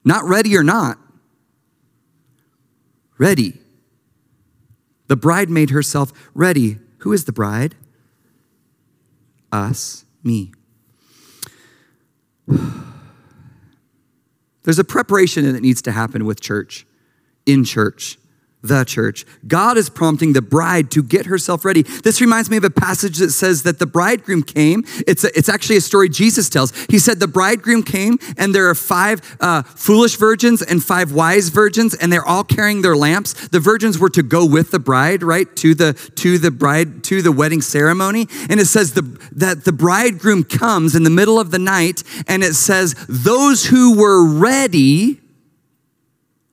Not 0.04 0.24
ready 0.24 0.56
or 0.56 0.64
not. 0.64 0.98
Ready. 3.18 3.60
The 5.06 5.14
bride 5.16 5.48
made 5.48 5.70
herself 5.70 6.12
ready. 6.34 6.78
Who 6.98 7.12
is 7.12 7.24
the 7.24 7.32
bride? 7.32 7.76
Us, 9.52 10.04
me. 10.24 10.52
There's 14.64 14.78
a 14.78 14.84
preparation 14.84 15.50
that 15.52 15.60
needs 15.60 15.82
to 15.82 15.92
happen 15.92 16.24
with 16.24 16.40
church, 16.40 16.86
in 17.46 17.64
church 17.64 18.18
the 18.62 18.84
church. 18.84 19.24
God 19.46 19.76
is 19.76 19.90
prompting 19.90 20.32
the 20.32 20.42
bride 20.42 20.90
to 20.92 21.02
get 21.02 21.26
herself 21.26 21.64
ready. 21.64 21.82
This 21.82 22.20
reminds 22.20 22.48
me 22.48 22.56
of 22.56 22.64
a 22.64 22.70
passage 22.70 23.18
that 23.18 23.30
says 23.30 23.64
that 23.64 23.78
the 23.78 23.86
bridegroom 23.86 24.44
came. 24.44 24.84
It's, 25.06 25.24
a, 25.24 25.36
it's 25.36 25.48
actually 25.48 25.76
a 25.76 25.80
story 25.80 26.08
Jesus 26.08 26.48
tells. 26.48 26.72
He 26.86 26.98
said 26.98 27.18
the 27.18 27.28
bridegroom 27.28 27.82
came, 27.82 28.18
and 28.36 28.54
there 28.54 28.68
are 28.68 28.74
five 28.74 29.36
uh, 29.40 29.62
foolish 29.62 30.16
virgins 30.16 30.62
and 30.62 30.82
five 30.82 31.12
wise 31.12 31.48
virgins, 31.48 31.94
and 31.94 32.12
they're 32.12 32.24
all 32.24 32.44
carrying 32.44 32.82
their 32.82 32.96
lamps. 32.96 33.48
The 33.48 33.60
virgins 33.60 33.98
were 33.98 34.10
to 34.10 34.22
go 34.22 34.46
with 34.46 34.70
the 34.70 34.78
bride, 34.78 35.22
right, 35.22 35.54
to 35.56 35.74
the 35.74 35.94
to 36.16 36.38
the 36.38 36.50
bride 36.50 37.02
to 37.04 37.22
the 37.22 37.32
wedding 37.32 37.62
ceremony. 37.62 38.28
And 38.48 38.60
it 38.60 38.66
says 38.66 38.92
the, 38.92 39.02
that 39.32 39.64
the 39.64 39.72
bridegroom 39.72 40.44
comes 40.44 40.94
in 40.94 41.02
the 41.02 41.10
middle 41.10 41.40
of 41.40 41.50
the 41.50 41.58
night, 41.58 42.04
and 42.28 42.44
it 42.44 42.54
says 42.54 42.94
those 43.08 43.66
who 43.66 43.96
were 43.96 44.24
ready 44.24 45.20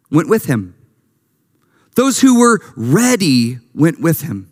went 0.10 0.28
with 0.28 0.46
him. 0.46 0.76
Those 2.00 2.22
who 2.22 2.40
were 2.40 2.62
ready 2.78 3.58
went 3.76 4.00
with 4.00 4.22
him. 4.22 4.50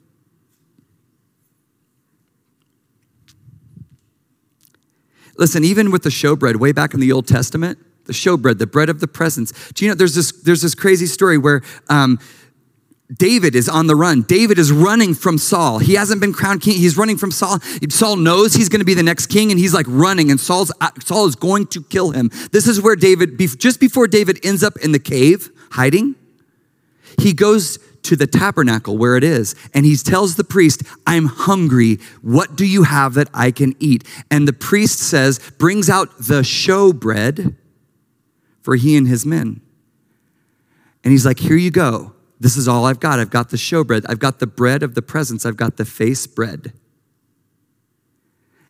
Listen, 5.38 5.64
even 5.64 5.90
with 5.90 6.04
the 6.04 6.10
showbread, 6.10 6.58
way 6.58 6.74
back 6.74 6.94
in 6.94 7.00
the 7.00 7.14
Old 7.14 7.26
Testament, 7.26 7.80
the 8.04 8.12
showbread, 8.12 8.58
the 8.58 8.68
bread 8.68 8.90
of 8.90 9.00
the 9.00 9.08
presence. 9.08 9.72
Do 9.72 9.86
you 9.86 9.92
know 9.92 9.96
there's 9.96 10.14
this 10.14 10.34
there's 10.42 10.62
this 10.62 10.76
crazy 10.76 11.06
story 11.06 11.38
where 11.38 11.62
um, 11.88 12.20
David 13.18 13.56
is 13.56 13.70
on 13.70 13.88
the 13.88 13.96
run. 13.96 14.24
David 14.24 14.60
is 14.60 14.74
running 14.74 15.14
from 15.14 15.38
Saul. 15.38 15.80
He 15.80 15.94
hasn't 15.94 16.20
been 16.20 16.34
crowned 16.34 16.60
king. 16.60 16.76
He's 16.76 16.98
running 16.98 17.16
from 17.16 17.32
Saul. 17.32 17.60
Saul 17.88 18.18
knows 18.18 18.56
he's 18.56 18.68
going 18.68 18.82
to 18.82 18.86
be 18.86 18.94
the 18.94 19.04
next 19.04 19.28
king, 19.28 19.52
and 19.52 19.60
he's 19.60 19.74
like 19.74 19.86
running. 19.88 20.32
And 20.32 20.38
Saul's 20.38 20.74
uh, 20.82 20.90
Saul 21.02 21.28
is 21.28 21.38
going 21.38 21.68
to 21.68 21.82
kill 21.82 22.12
him. 22.12 22.30
This 22.52 22.68
is 22.68 22.82
where 22.82 22.98
David, 22.98 23.40
just 23.58 23.80
before 23.80 24.10
David 24.10 24.38
ends 24.44 24.64
up 24.64 24.76
in 24.84 24.92
the 24.92 25.00
cave 25.00 25.50
hiding, 25.72 26.16
he 27.18 27.34
goes 27.34 27.80
to 28.04 28.16
the 28.16 28.28
tabernacle 28.28 28.98
where 28.98 29.18
it 29.18 29.24
is, 29.24 29.56
and 29.74 29.86
he 29.86 29.96
tells 29.98 30.36
the 30.36 30.44
priest, 30.44 30.84
I'm 31.06 31.26
hungry. 31.26 31.98
What 32.22 32.56
do 32.56 32.66
you 32.66 32.84
have 32.84 33.16
that 33.16 33.30
I 33.34 33.52
can 33.52 33.76
eat? 33.80 34.04
And 34.32 34.48
the 34.48 34.54
priest 34.54 35.00
says, 35.00 35.40
brings 35.58 35.90
out 35.90 36.10
the 36.18 36.44
show 36.44 36.94
bread 36.94 37.56
for 38.62 38.76
he 38.76 38.96
and 38.96 39.08
his 39.08 39.26
men. 39.26 39.62
And 41.04 41.12
he's 41.12 41.26
like, 41.26 41.40
Here 41.40 41.56
you 41.56 41.72
go. 41.72 42.14
This 42.40 42.56
is 42.56 42.68
all 42.68 42.86
I've 42.86 43.00
got. 43.00 43.20
I've 43.20 43.30
got 43.30 43.50
the 43.50 43.58
show 43.58 43.84
bread. 43.84 44.06
I've 44.08 44.20
got 44.20 44.40
the 44.40 44.46
bread 44.46 44.84
of 44.84 44.94
the 44.94 45.02
presence. 45.02 45.46
I've 45.46 45.58
got 45.58 45.78
the 45.78 45.86
face 45.86 46.28
bread. 46.28 46.74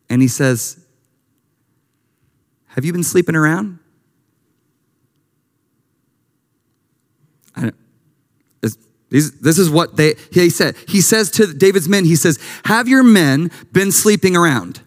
And 0.08 0.22
he 0.22 0.28
says, 0.28 0.84
Have 2.68 2.84
you 2.84 2.92
been 2.92 3.02
sleeping 3.02 3.34
around? 3.34 3.77
This 9.10 9.58
is 9.58 9.70
what 9.70 9.96
they, 9.96 10.14
he 10.32 10.50
said. 10.50 10.76
He 10.86 11.00
says 11.00 11.30
to 11.32 11.52
David's 11.52 11.88
men, 11.88 12.04
he 12.04 12.16
says, 12.16 12.38
Have 12.64 12.88
your 12.88 13.02
men 13.02 13.50
been 13.72 13.90
sleeping 13.90 14.36
around? 14.36 14.82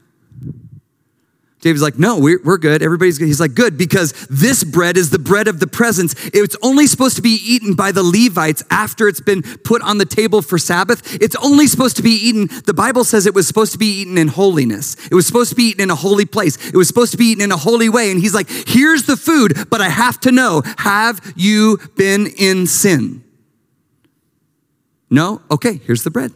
David's 1.61 1.83
like, 1.83 1.99
no, 1.99 2.17
we're, 2.17 2.41
we're 2.43 2.57
good. 2.57 2.81
Everybody's 2.81 3.19
good. 3.19 3.27
He's 3.27 3.39
like, 3.39 3.53
good, 3.53 3.77
because 3.77 4.13
this 4.29 4.63
bread 4.63 4.97
is 4.97 5.11
the 5.11 5.19
bread 5.19 5.47
of 5.47 5.59
the 5.59 5.67
presence. 5.67 6.15
It's 6.33 6.55
only 6.63 6.87
supposed 6.87 7.15
to 7.17 7.21
be 7.21 7.39
eaten 7.43 7.75
by 7.75 7.91
the 7.91 8.01
Levites 8.01 8.63
after 8.71 9.07
it's 9.07 9.21
been 9.21 9.43
put 9.43 9.81
on 9.83 9.99
the 9.99 10.05
table 10.05 10.41
for 10.41 10.57
Sabbath. 10.57 11.21
It's 11.21 11.35
only 11.35 11.67
supposed 11.67 11.97
to 11.97 12.01
be 12.01 12.11
eaten, 12.11 12.49
the 12.65 12.73
Bible 12.73 13.03
says 13.03 13.27
it 13.27 13.35
was 13.35 13.47
supposed 13.47 13.73
to 13.73 13.77
be 13.77 14.01
eaten 14.01 14.17
in 14.17 14.27
holiness. 14.27 14.95
It 15.05 15.13
was 15.13 15.27
supposed 15.27 15.51
to 15.51 15.55
be 15.55 15.65
eaten 15.65 15.81
in 15.81 15.91
a 15.91 15.95
holy 15.95 16.25
place. 16.25 16.57
It 16.67 16.75
was 16.75 16.87
supposed 16.87 17.11
to 17.11 17.17
be 17.17 17.25
eaten 17.25 17.43
in 17.43 17.51
a 17.51 17.57
holy 17.57 17.89
way. 17.89 18.09
And 18.09 18.19
he's 18.19 18.33
like, 18.33 18.49
here's 18.49 19.03
the 19.03 19.15
food, 19.15 19.69
but 19.69 19.81
I 19.81 19.89
have 19.89 20.19
to 20.21 20.31
know, 20.31 20.63
have 20.79 21.33
you 21.35 21.77
been 21.95 22.25
in 22.25 22.65
sin? 22.65 23.23
No? 25.11 25.41
Okay, 25.51 25.81
here's 25.85 26.03
the 26.03 26.09
bread. 26.09 26.33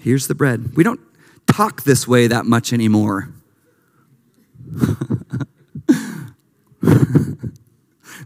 Here's 0.00 0.26
the 0.26 0.34
bread. 0.34 0.74
We 0.74 0.82
don't 0.82 1.00
talk 1.46 1.82
this 1.82 2.08
way 2.08 2.26
that 2.26 2.46
much 2.46 2.72
anymore. 2.72 3.28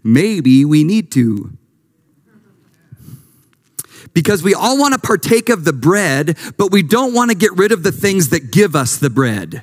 Maybe 0.05 0.64
we 0.64 0.85
need 0.85 1.11
to. 1.12 1.53
Because 4.14 4.43
we 4.43 4.55
all 4.55 4.79
want 4.79 4.95
to 4.95 5.01
partake 5.01 5.49
of 5.49 5.64
the 5.64 5.73
bread, 5.73 6.39
but 6.57 6.71
we 6.71 6.83
don't 6.83 7.14
want 7.14 7.31
to 7.31 7.37
get 7.37 7.53
rid 7.57 7.73
of 7.73 7.83
the 7.83 7.93
things 7.93 8.29
that 8.31 8.53
give 8.53 8.75
us 8.77 8.97
the 8.97 9.11
bread. 9.11 9.62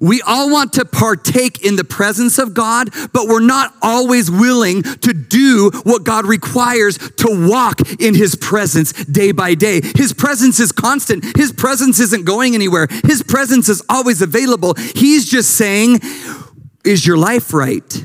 We 0.00 0.22
all 0.22 0.50
want 0.50 0.72
to 0.74 0.84
partake 0.84 1.64
in 1.64 1.76
the 1.76 1.84
presence 1.84 2.38
of 2.38 2.54
God, 2.54 2.90
but 3.12 3.28
we're 3.28 3.40
not 3.40 3.74
always 3.82 4.30
willing 4.30 4.82
to 4.82 5.12
do 5.12 5.70
what 5.84 6.04
God 6.04 6.26
requires 6.26 6.98
to 6.98 7.48
walk 7.48 7.80
in 8.00 8.14
His 8.14 8.34
presence 8.34 8.92
day 9.04 9.32
by 9.32 9.54
day. 9.54 9.80
His 9.80 10.12
presence 10.12 10.60
is 10.60 10.72
constant. 10.72 11.36
His 11.36 11.52
presence 11.52 12.00
isn't 12.00 12.24
going 12.24 12.54
anywhere. 12.54 12.88
His 13.04 13.22
presence 13.22 13.68
is 13.68 13.82
always 13.88 14.22
available. 14.22 14.74
He's 14.74 15.28
just 15.28 15.50
saying, 15.56 16.00
Is 16.84 17.06
your 17.06 17.16
life 17.16 17.52
right? 17.52 18.04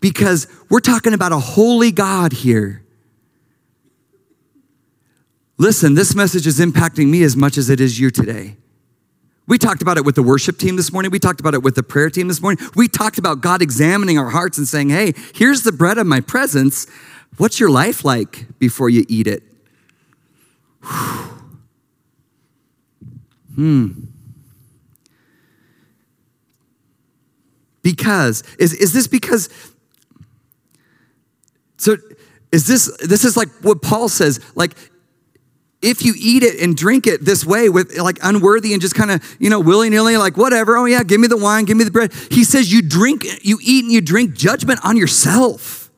Because 0.00 0.46
we're 0.70 0.80
talking 0.80 1.12
about 1.12 1.32
a 1.32 1.38
holy 1.38 1.92
God 1.92 2.32
here. 2.32 2.84
Listen, 5.58 5.92
this 5.92 6.14
message 6.14 6.46
is 6.46 6.58
impacting 6.58 7.08
me 7.08 7.22
as 7.22 7.36
much 7.36 7.58
as 7.58 7.68
it 7.68 7.82
is 7.82 8.00
you 8.00 8.10
today. 8.10 8.56
We 9.50 9.58
talked 9.58 9.82
about 9.82 9.96
it 9.96 10.04
with 10.04 10.14
the 10.14 10.22
worship 10.22 10.58
team 10.58 10.76
this 10.76 10.92
morning. 10.92 11.10
We 11.10 11.18
talked 11.18 11.40
about 11.40 11.54
it 11.54 11.62
with 11.64 11.74
the 11.74 11.82
prayer 11.82 12.08
team 12.08 12.28
this 12.28 12.40
morning. 12.40 12.64
We 12.76 12.86
talked 12.86 13.18
about 13.18 13.40
God 13.40 13.60
examining 13.62 14.16
our 14.16 14.30
hearts 14.30 14.58
and 14.58 14.68
saying, 14.68 14.90
hey, 14.90 15.12
here's 15.34 15.62
the 15.62 15.72
bread 15.72 15.98
of 15.98 16.06
my 16.06 16.20
presence. 16.20 16.86
What's 17.36 17.58
your 17.58 17.68
life 17.68 18.04
like 18.04 18.46
before 18.60 18.88
you 18.88 19.04
eat 19.08 19.26
it? 19.26 19.42
hmm. 23.56 23.88
Because, 27.82 28.44
is, 28.56 28.72
is 28.74 28.92
this 28.92 29.08
because, 29.08 29.48
so 31.76 31.96
is 32.52 32.68
this, 32.68 32.96
this 32.98 33.24
is 33.24 33.36
like 33.36 33.48
what 33.62 33.82
Paul 33.82 34.08
says, 34.08 34.38
like 34.54 34.76
if 35.82 36.04
you 36.04 36.14
eat 36.16 36.42
it 36.42 36.60
and 36.60 36.76
drink 36.76 37.06
it 37.06 37.24
this 37.24 37.44
way 37.44 37.68
with 37.68 37.96
like 37.96 38.18
unworthy 38.22 38.72
and 38.72 38.82
just 38.82 38.94
kind 38.94 39.10
of 39.10 39.36
you 39.38 39.48
know 39.48 39.60
willy-nilly 39.60 40.16
like 40.16 40.36
whatever 40.36 40.76
oh 40.76 40.84
yeah 40.84 41.02
give 41.02 41.20
me 41.20 41.26
the 41.26 41.36
wine 41.36 41.64
give 41.64 41.76
me 41.76 41.84
the 41.84 41.90
bread. 41.90 42.12
He 42.30 42.44
says 42.44 42.72
you 42.72 42.82
drink 42.82 43.24
you 43.42 43.58
eat 43.62 43.84
and 43.84 43.92
you 43.92 44.00
drink 44.00 44.34
judgment 44.34 44.80
on 44.84 44.96
yourself. 44.96 45.90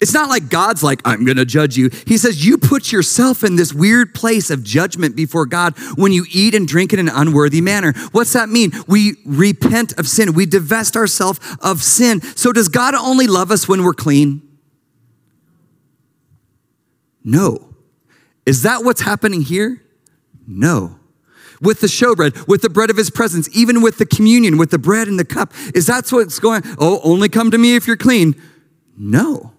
It's 0.00 0.14
not 0.14 0.28
like 0.28 0.48
god's 0.48 0.82
like 0.82 1.02
i'm 1.04 1.24
gonna 1.26 1.44
judge 1.44 1.76
you. 1.76 1.90
He 2.06 2.16
says 2.16 2.46
you 2.46 2.56
put 2.56 2.90
yourself 2.90 3.44
in 3.44 3.56
this 3.56 3.74
weird 3.74 4.14
place 4.14 4.48
of 4.48 4.64
judgment 4.64 5.16
before 5.16 5.44
god 5.44 5.74
when 5.96 6.12
you 6.12 6.24
eat 6.32 6.54
and 6.54 6.66
drink 6.66 6.92
in 6.92 6.98
an 6.98 7.10
unworthy 7.10 7.60
manner. 7.60 7.92
What's 8.12 8.32
that 8.32 8.48
mean? 8.48 8.72
We 8.86 9.16
repent 9.26 9.98
of 9.98 10.08
sin. 10.08 10.32
We 10.32 10.46
divest 10.46 10.96
ourselves 10.96 11.40
of 11.60 11.82
sin. 11.82 12.22
So 12.22 12.52
does 12.52 12.68
god 12.68 12.94
only 12.94 13.26
love 13.26 13.50
us 13.50 13.68
when 13.68 13.82
we're 13.82 13.92
clean? 13.92 14.42
No 17.22 17.67
is 18.48 18.62
that 18.62 18.82
what's 18.82 19.02
happening 19.02 19.42
here? 19.42 19.82
No. 20.46 20.98
With 21.60 21.82
the 21.82 21.86
showbread, 21.86 22.48
with 22.48 22.62
the 22.62 22.70
bread 22.70 22.88
of 22.88 22.96
his 22.96 23.10
presence, 23.10 23.46
even 23.54 23.82
with 23.82 23.98
the 23.98 24.06
communion, 24.06 24.56
with 24.56 24.70
the 24.70 24.78
bread 24.78 25.06
and 25.06 25.18
the 25.18 25.24
cup, 25.24 25.52
is 25.74 25.84
that 25.84 26.10
what's 26.10 26.38
going? 26.38 26.62
Oh, 26.78 26.98
only 27.04 27.28
come 27.28 27.50
to 27.50 27.58
me 27.58 27.76
if 27.76 27.86
you're 27.86 27.98
clean. 27.98 28.40
No. 28.96 29.52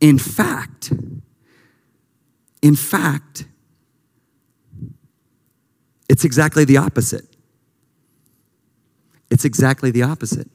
In 0.00 0.18
fact, 0.18 0.92
in 2.62 2.76
fact, 2.76 3.46
it's 6.08 6.24
exactly 6.24 6.64
the 6.64 6.76
opposite. 6.76 7.24
It's 9.32 9.44
exactly 9.44 9.90
the 9.90 10.04
opposite. 10.04 10.48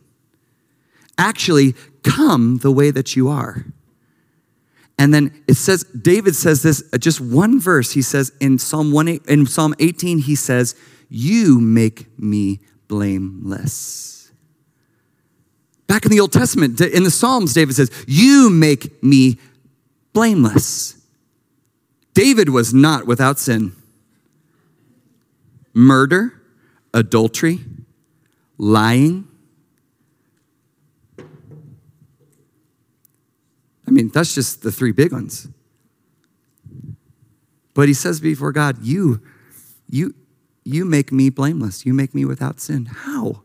Actually, 1.18 1.76
come 2.02 2.60
the 2.60 2.72
way 2.72 2.92
that 2.92 3.18
you 3.18 3.28
are. 3.28 3.66
And 5.02 5.12
then 5.12 5.44
it 5.48 5.56
says, 5.56 5.84
David 5.86 6.36
says 6.36 6.62
this, 6.62 6.84
uh, 6.94 7.00
just 7.00 7.20
one 7.20 7.60
verse, 7.60 7.94
he 7.94 8.04
says 8.04 8.32
in 8.40 8.60
Psalm, 8.60 8.92
1, 8.92 9.08
in 9.08 9.48
Psalm 9.48 9.74
18, 9.80 10.20
he 10.20 10.36
says, 10.36 10.76
You 11.10 11.60
make 11.60 12.20
me 12.20 12.60
blameless. 12.88 14.32
Back 15.88 16.06
in 16.06 16.12
the 16.12 16.20
Old 16.20 16.32
Testament, 16.32 16.80
in 16.80 17.04
the 17.04 17.10
Psalms, 17.10 17.56
David 17.56 17.76
says, 17.76 17.90
You 18.06 18.52
make 18.52 19.02
me 19.02 19.40
blameless. 20.14 21.04
David 22.14 22.50
was 22.50 22.72
not 22.72 23.08
without 23.08 23.40
sin. 23.40 23.72
Murder, 25.74 26.40
adultery, 26.94 27.62
lying, 28.60 29.28
I 33.92 33.94
mean, 33.94 34.08
that's 34.08 34.34
just 34.34 34.62
the 34.62 34.72
three 34.72 34.94
big 34.94 35.12
ones. 35.12 35.50
But 37.74 37.90
he 37.90 37.94
says 37.94 38.22
before 38.22 38.54
God, 38.54 38.78
you, 38.82 39.22
you, 39.90 40.16
you 40.64 40.86
make 40.86 41.12
me 41.12 41.30
blameless. 41.30 41.86
You 41.86 41.94
make 41.94 42.16
me 42.16 42.24
without 42.24 42.62
sin. 42.62 42.86
How? 42.86 43.42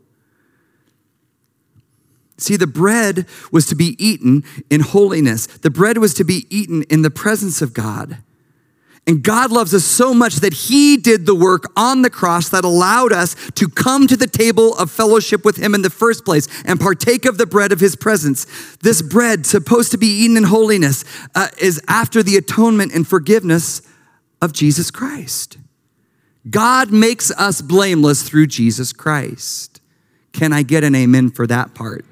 See, 2.37 2.55
the 2.55 2.65
bread 2.65 3.25
was 3.51 3.65
to 3.65 3.75
be 3.75 3.97
eaten 3.99 4.45
in 4.69 4.79
holiness. 4.79 5.47
The 5.47 5.69
bread 5.69 5.97
was 5.97 6.13
to 6.13 6.23
be 6.23 6.47
eaten 6.49 6.83
in 6.83 7.01
the 7.01 7.11
presence 7.11 7.61
of 7.61 7.73
God. 7.73 8.19
And 9.07 9.23
God 9.23 9.51
loves 9.51 9.73
us 9.73 9.85
so 9.85 10.13
much 10.13 10.35
that 10.37 10.53
He 10.53 10.97
did 10.97 11.25
the 11.25 11.33
work 11.33 11.71
on 11.77 12.01
the 12.01 12.09
cross 12.09 12.49
that 12.49 12.65
allowed 12.65 13.13
us 13.13 13.35
to 13.51 13.69
come 13.69 14.05
to 14.05 14.17
the 14.17 14.27
table 14.27 14.75
of 14.75 14.91
fellowship 14.91 15.45
with 15.45 15.55
Him 15.55 15.73
in 15.73 15.81
the 15.81 15.89
first 15.89 16.25
place 16.25 16.47
and 16.65 16.77
partake 16.77 17.23
of 17.23 17.37
the 17.37 17.45
bread 17.45 17.71
of 17.71 17.79
His 17.79 17.95
presence. 17.95 18.45
This 18.81 19.01
bread, 19.01 19.45
supposed 19.45 19.91
to 19.91 19.97
be 19.97 20.07
eaten 20.07 20.35
in 20.35 20.43
holiness, 20.43 21.05
uh, 21.33 21.47
is 21.61 21.81
after 21.87 22.21
the 22.21 22.35
atonement 22.35 22.93
and 22.93 23.07
forgiveness 23.07 23.81
of 24.41 24.51
Jesus 24.51 24.91
Christ. 24.91 25.57
God 26.49 26.91
makes 26.91 27.31
us 27.31 27.61
blameless 27.61 28.23
through 28.23 28.47
Jesus 28.47 28.91
Christ. 28.91 29.79
Can 30.33 30.51
I 30.51 30.63
get 30.63 30.83
an 30.83 30.95
amen 30.95 31.31
for 31.31 31.47
that 31.47 31.73
part? 31.73 32.05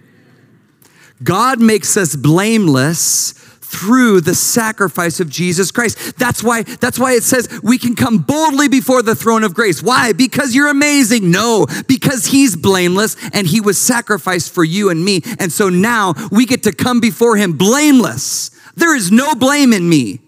God 1.23 1.61
makes 1.61 1.95
us 1.97 2.15
blameless 2.15 3.33
through 3.75 4.21
the 4.21 4.35
sacrifice 4.35 5.19
of 5.19 5.29
Jesus 5.29 5.71
Christ. 5.71 6.17
That's 6.17 6.43
why 6.43 6.63
that's 6.63 6.97
why 6.97 7.13
it 7.13 7.23
says 7.23 7.59
we 7.63 7.77
can 7.77 7.95
come 7.95 8.19
boldly 8.19 8.67
before 8.67 9.01
the 9.01 9.15
throne 9.15 9.43
of 9.43 9.53
grace. 9.53 9.83
Why? 9.83 10.13
Because 10.13 10.55
you're 10.55 10.69
amazing? 10.69 11.29
No, 11.31 11.67
because 11.87 12.27
he's 12.27 12.55
blameless 12.55 13.17
and 13.33 13.47
he 13.47 13.61
was 13.61 13.77
sacrificed 13.77 14.53
for 14.53 14.63
you 14.63 14.89
and 14.89 15.03
me. 15.03 15.21
And 15.39 15.51
so 15.51 15.69
now 15.69 16.13
we 16.31 16.45
get 16.45 16.63
to 16.63 16.71
come 16.71 16.99
before 16.99 17.35
him 17.35 17.53
blameless. 17.53 18.51
There 18.75 18.95
is 18.95 19.11
no 19.11 19.35
blame 19.35 19.73
in 19.73 19.87
me. 19.87 20.21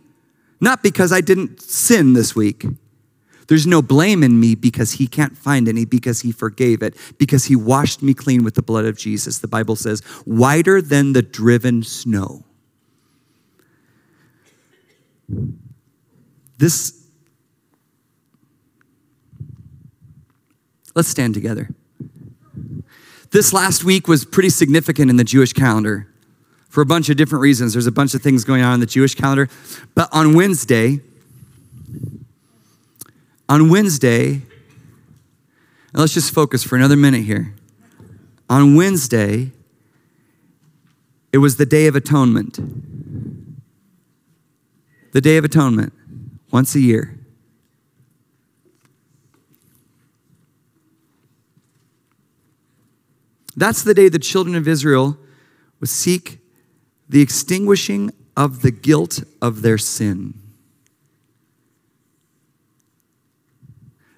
Not 0.60 0.82
because 0.82 1.12
I 1.12 1.22
didn't 1.22 1.62
sin 1.62 2.14
this 2.14 2.36
week. 2.36 2.66
There's 3.48 3.68
no 3.68 3.82
blame 3.82 4.24
in 4.24 4.39
me 4.39 4.56
because 4.56 4.93
he 4.93 5.08
can't 5.08 5.38
find 5.38 5.70
any, 5.70 5.86
because 5.86 6.22
he 6.22 6.34
forgave 6.34 6.82
it, 6.82 6.98
because 7.18 7.45
he 7.45 7.56
washed 7.56 8.04
me 8.04 8.14
clean 8.14 8.43
with 8.43 8.56
the 8.56 8.62
blood 8.62 8.86
of 8.86 8.98
Jesus. 8.98 9.39
The 9.39 9.48
Bible 9.48 9.78
says, 9.78 10.02
whiter 10.26 10.82
than 10.82 11.14
the 11.14 11.22
driven 11.22 11.84
snow. 11.84 12.43
This, 16.57 17.07
let's 20.95 21.07
stand 21.07 21.34
together. 21.34 21.69
This 23.32 23.51
last 23.53 23.84
week 23.84 24.07
was 24.07 24.25
pretty 24.25 24.49
significant 24.49 25.09
in 25.09 25.17
the 25.17 25.23
Jewish 25.23 25.53
calendar 25.53 26.07
for 26.69 26.82
a 26.82 26.86
bunch 26.86 27.09
of 27.09 27.17
different 27.17 27.41
reasons. 27.41 27.73
There's 27.73 27.88
a 27.88 27.91
bunch 27.91 28.13
of 28.13 28.21
things 28.21 28.43
going 28.43 28.61
on 28.61 28.75
in 28.75 28.80
the 28.80 28.86
Jewish 28.86 29.15
calendar. 29.15 29.49
But 29.95 30.09
on 30.11 30.34
Wednesday, 30.34 31.01
on 33.49 33.69
Wednesday, 33.69 34.41
let's 35.93 36.13
just 36.13 36.34
focus 36.34 36.63
for 36.63 36.75
another 36.75 36.95
minute 36.95 37.23
here. 37.23 37.53
On 38.49 38.75
Wednesday, 38.75 39.51
it 41.34 41.39
was 41.39 41.57
the 41.57 41.65
Day 41.65 41.88
of 41.88 41.95
Atonement. 41.95 42.59
The 45.18 45.22
Day 45.22 45.38
of 45.38 45.45
Atonement, 45.45 45.93
once 46.51 46.76
a 46.76 46.80
year. 46.80 47.18
That's 53.55 53.82
the 53.82 53.95
day 53.95 54.09
the 54.09 54.20
children 54.20 54.55
of 54.55 54.68
Israel 54.68 55.18
would 55.80 55.89
seek 55.89 56.38
the 57.09 57.22
extinguishing 57.22 58.11
of 58.36 58.61
the 58.61 58.70
guilt 58.70 59.24
of 59.41 59.63
their 59.63 59.80
sin. 59.80 60.36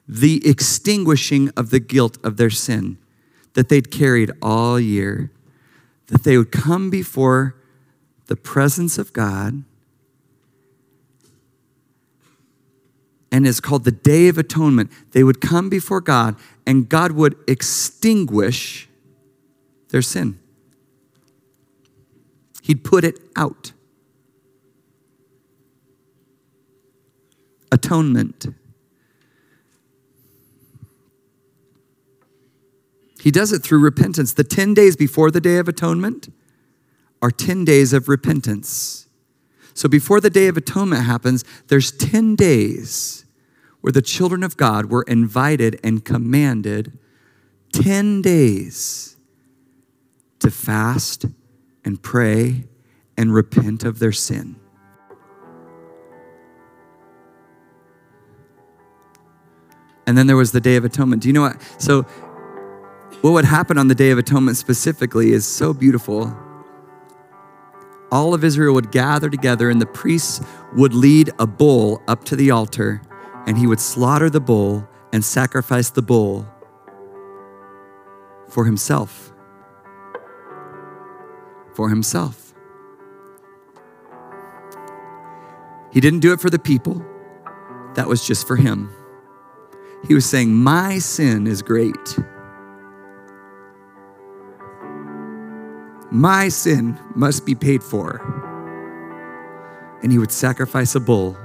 The 0.05 0.45
extinguishing 0.45 1.49
of 1.55 1.69
the 1.69 1.79
guilt 1.79 2.17
of 2.25 2.35
their 2.35 2.49
sin 2.49 2.97
that 3.53 3.69
they'd 3.69 3.89
carried 3.89 4.31
all 4.41 4.77
year, 4.77 5.31
that 6.07 6.25
they 6.25 6.37
would 6.37 6.51
come 6.51 6.89
before 6.89 7.55
the 8.25 8.35
presence 8.35 8.97
of 8.97 9.13
God. 9.13 9.63
And 13.31 13.45
it's 13.47 13.59
called 13.59 13.83
the 13.83 13.91
Day 13.91 14.27
of 14.27 14.37
Atonement. 14.37 14.91
They 15.11 15.23
would 15.23 15.39
come 15.39 15.69
before 15.69 16.01
God, 16.01 16.35
and 16.65 16.89
God 16.89 17.11
would 17.11 17.35
extinguish 17.47 18.89
their 19.89 20.01
sin. 20.01 20.39
He'd 22.63 22.83
put 22.83 23.03
it 23.03 23.19
out. 23.35 23.71
Atonement. 27.71 28.47
He 33.21 33.31
does 33.31 33.51
it 33.51 33.63
through 33.63 33.79
repentance. 33.79 34.33
The 34.33 34.43
10 34.43 34.73
days 34.73 34.95
before 34.95 35.29
the 35.29 35.41
Day 35.41 35.57
of 35.57 35.67
Atonement 35.67 36.33
are 37.21 37.31
10 37.31 37.65
days 37.65 37.91
of 37.91 38.07
repentance. 38.07 39.08
So 39.73 39.87
before 39.87 40.19
the 40.19 40.29
Day 40.29 40.47
of 40.47 40.57
Atonement 40.57 41.03
happens, 41.03 41.43
there's 41.67 41.91
10 41.91 42.35
days 42.35 43.25
where 43.81 43.91
the 43.91 44.01
children 44.01 44.43
of 44.43 44.57
God 44.57 44.87
were 44.87 45.03
invited 45.03 45.79
and 45.83 46.03
commanded 46.03 46.97
10 47.73 48.21
days 48.21 49.15
to 50.39 50.51
fast 50.51 51.25
and 51.85 52.01
pray 52.01 52.65
and 53.17 53.33
repent 53.33 53.83
of 53.83 53.99
their 53.99 54.11
sin. 54.11 54.55
And 60.07 60.17
then 60.17 60.25
there 60.25 60.37
was 60.37 60.51
the 60.51 60.61
Day 60.61 60.75
of 60.75 60.85
Atonement. 60.85 61.21
Do 61.21 61.29
you 61.29 61.33
know 61.33 61.41
what? 61.41 61.61
So, 61.77 62.01
what 63.21 63.31
would 63.31 63.45
happen 63.45 63.77
on 63.77 63.89
the 63.89 63.95
Day 63.95 64.11
of 64.11 64.17
Atonement 64.17 64.57
specifically 64.57 65.33
is 65.33 65.45
so 65.45 65.73
beautiful. 65.73 66.35
All 68.11 68.33
of 68.33 68.43
Israel 68.43 68.73
would 68.73 68.91
gather 68.91 69.29
together, 69.29 69.69
and 69.69 69.81
the 69.81 69.85
priests 69.85 70.41
would 70.73 70.93
lead 70.93 71.31
a 71.39 71.45
bull 71.47 72.01
up 72.07 72.23
to 72.25 72.35
the 72.35 72.51
altar, 72.51 73.01
and 73.45 73.57
he 73.57 73.67
would 73.67 73.79
slaughter 73.79 74.29
the 74.29 74.39
bull 74.39 74.87
and 75.13 75.23
sacrifice 75.23 75.89
the 75.89 76.01
bull 76.01 76.47
for 78.47 78.65
himself 78.65 79.29
for 81.79 81.87
himself. 81.87 82.53
He 85.93 86.01
didn't 86.01 86.19
do 86.19 86.33
it 86.33 86.41
for 86.41 86.49
the 86.49 86.59
people, 86.59 87.01
that 87.95 88.05
was 88.05 88.27
just 88.27 88.45
for 88.45 88.57
him. 88.57 88.91
He 90.05 90.13
was 90.13 90.25
saying, 90.25 90.53
My 90.53 90.99
sin 90.99 91.47
is 91.47 91.61
great. 91.61 92.19
My 96.11 96.49
sin 96.49 96.99
must 97.15 97.45
be 97.45 97.55
paid 97.55 97.83
for. 97.83 98.21
And 100.01 100.11
he 100.11 100.17
would 100.17 100.31
sacrifice 100.31 100.95
a 100.95 100.99
bull 100.99 101.37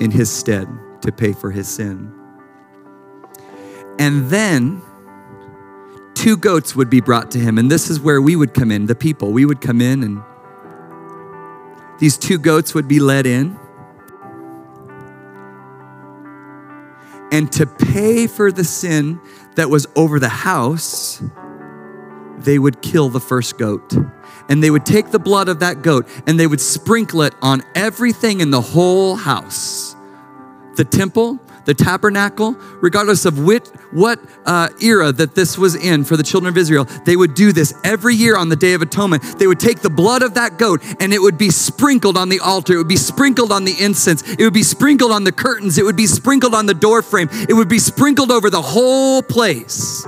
in 0.00 0.10
his 0.10 0.30
stead 0.30 0.68
to 1.02 1.12
pay 1.12 1.32
for 1.32 1.50
his 1.50 1.68
sin. 1.68 2.14
And 3.98 4.30
then 4.30 4.80
two 6.14 6.36
goats 6.36 6.74
would 6.76 6.88
be 6.88 7.00
brought 7.00 7.30
to 7.32 7.38
him. 7.38 7.58
And 7.58 7.70
this 7.70 7.90
is 7.90 8.00
where 8.00 8.20
we 8.22 8.36
would 8.36 8.54
come 8.54 8.70
in, 8.70 8.86
the 8.86 8.94
people. 8.94 9.32
We 9.32 9.44
would 9.44 9.60
come 9.60 9.80
in, 9.80 10.02
and 10.02 10.22
these 11.98 12.16
two 12.16 12.38
goats 12.38 12.74
would 12.74 12.88
be 12.88 13.00
led 13.00 13.26
in. 13.26 13.58
And 17.32 17.52
to 17.52 17.66
pay 17.66 18.26
for 18.26 18.50
the 18.50 18.64
sin 18.64 19.20
that 19.56 19.70
was 19.70 19.86
over 19.94 20.18
the 20.18 20.28
house, 20.28 21.22
they 22.44 22.58
would 22.58 22.82
kill 22.82 23.08
the 23.08 23.20
first 23.20 23.58
goat. 23.58 23.94
And 24.48 24.62
they 24.62 24.70
would 24.70 24.84
take 24.84 25.10
the 25.10 25.18
blood 25.18 25.48
of 25.48 25.60
that 25.60 25.82
goat 25.82 26.08
and 26.26 26.38
they 26.38 26.46
would 26.46 26.60
sprinkle 26.60 27.22
it 27.22 27.34
on 27.40 27.62
everything 27.74 28.40
in 28.40 28.50
the 28.50 28.60
whole 28.60 29.16
house 29.16 29.94
the 30.80 30.84
temple, 30.84 31.38
the 31.66 31.74
tabernacle, 31.74 32.56
regardless 32.80 33.26
of 33.26 33.38
which, 33.38 33.66
what 33.90 34.18
uh, 34.46 34.68
era 34.80 35.12
that 35.12 35.34
this 35.34 35.58
was 35.58 35.74
in 35.74 36.04
for 36.04 36.16
the 36.16 36.22
children 36.22 36.48
of 36.48 36.56
Israel, 36.56 36.86
they 37.04 37.16
would 37.16 37.34
do 37.34 37.52
this 37.52 37.74
every 37.84 38.14
year 38.14 38.34
on 38.34 38.48
the 38.48 38.56
Day 38.56 38.72
of 38.72 38.80
Atonement. 38.80 39.22
They 39.38 39.46
would 39.46 39.60
take 39.60 39.80
the 39.80 39.90
blood 39.90 40.22
of 40.22 40.34
that 40.34 40.58
goat 40.58 40.82
and 40.98 41.12
it 41.12 41.20
would 41.20 41.36
be 41.36 41.50
sprinkled 41.50 42.16
on 42.16 42.30
the 42.30 42.40
altar. 42.40 42.72
It 42.72 42.78
would 42.78 42.88
be 42.88 42.96
sprinkled 42.96 43.52
on 43.52 43.64
the 43.64 43.74
incense. 43.78 44.22
It 44.22 44.42
would 44.42 44.54
be 44.54 44.62
sprinkled 44.62 45.12
on 45.12 45.24
the 45.24 45.32
curtains. 45.32 45.76
It 45.76 45.84
would 45.84 45.96
be 45.96 46.06
sprinkled 46.06 46.54
on 46.54 46.64
the 46.64 46.72
door 46.72 47.02
frame. 47.02 47.28
It 47.30 47.52
would 47.52 47.68
be 47.68 47.78
sprinkled 47.78 48.30
over 48.30 48.48
the 48.48 48.62
whole 48.62 49.22
place. 49.22 50.06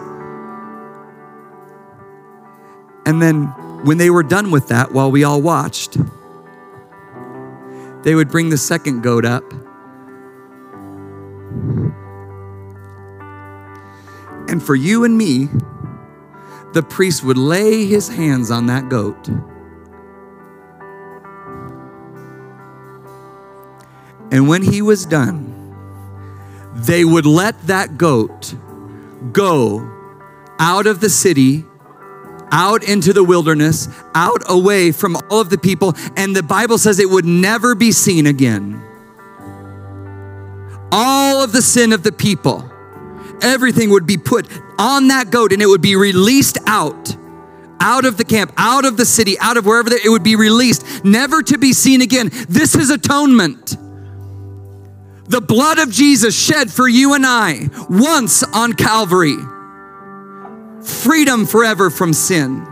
And 3.07 3.21
then 3.21 3.47
when 3.85 3.99
they 3.99 4.11
were 4.11 4.23
done 4.23 4.51
with 4.51 4.69
that, 4.69 4.93
while 4.93 5.11
we 5.11 5.25
all 5.25 5.43
watched, 5.43 5.97
they 8.03 8.15
would 8.15 8.29
bring 8.29 8.51
the 8.51 8.59
second 8.59 9.03
goat 9.03 9.25
up 9.25 9.45
And 14.53 14.63
for 14.63 14.75
you 14.75 15.05
and 15.05 15.17
me, 15.17 15.49
the 16.75 16.83
priest 16.83 17.25
would 17.25 17.39
lay 17.39 17.87
his 17.87 18.09
hands 18.09 18.51
on 18.51 18.67
that 18.67 18.91
goat. 18.91 19.29
And 24.31 24.49
when 24.49 24.63
he 24.63 24.83
was 24.83 25.07
done, 25.07 25.75
they 26.75 27.03
would 27.03 27.25
let 27.25 27.67
that 27.67 27.97
goat 27.97 28.55
go 29.33 29.91
out 30.59 30.87
of 30.87 31.01
the 31.01 31.09
city, 31.09 31.65
out 32.53 32.85
into 32.85 33.13
the 33.13 33.25
wilderness, 33.25 33.89
out 34.15 34.43
away 34.49 34.93
from 34.93 35.17
all 35.31 35.41
of 35.41 35.51
the 35.51 35.59
people, 35.59 35.95
and 36.17 36.37
the 36.37 36.43
Bible 36.43 36.79
says 36.79 36.99
it 36.99 37.11
would 37.11 37.25
never 37.25 37.75
be 37.75 37.91
seen 37.91 38.27
again. 38.27 38.81
All 40.93 41.43
of 41.43 41.53
the 41.53 41.63
sin 41.63 41.93
of 41.93 42.03
the 42.03 42.13
people 42.13 42.69
everything 43.43 43.91
would 43.91 44.07
be 44.07 44.17
put 44.17 44.47
on 44.79 45.09
that 45.09 45.31
goat 45.31 45.53
and 45.53 45.61
it 45.61 45.67
would 45.67 45.83
be 45.83 45.97
released 45.97 46.59
out 46.67 47.17
out 47.81 48.05
of 48.05 48.17
the 48.17 48.25
camp, 48.25 48.53
out 48.57 48.85
of 48.85 48.97
the 48.97 49.05
city, 49.05 49.37
out 49.41 49.57
of 49.57 49.67
wherever 49.67 49.93
it 49.93 50.09
would 50.09 50.23
be 50.23 50.37
released, 50.37 51.05
never 51.05 51.43
to 51.43 51.59
be 51.59 51.73
seen 51.73 52.01
again. 52.01 52.31
This 52.49 52.77
is 52.77 52.91
atonement. 52.91 53.77
The 55.29 55.41
blood 55.41 55.81
of 55.81 55.91
Jesus 55.91 56.41
shed 56.41 56.71
for 56.71 56.87
you 56.87 57.15
and 57.15 57.27
I 57.27 57.71
once 57.91 58.45
on 58.45 58.75
Calvary. 58.75 59.37
Freedom 60.85 61.47
forever 61.47 61.91
from 61.91 62.13
sin. 62.13 62.67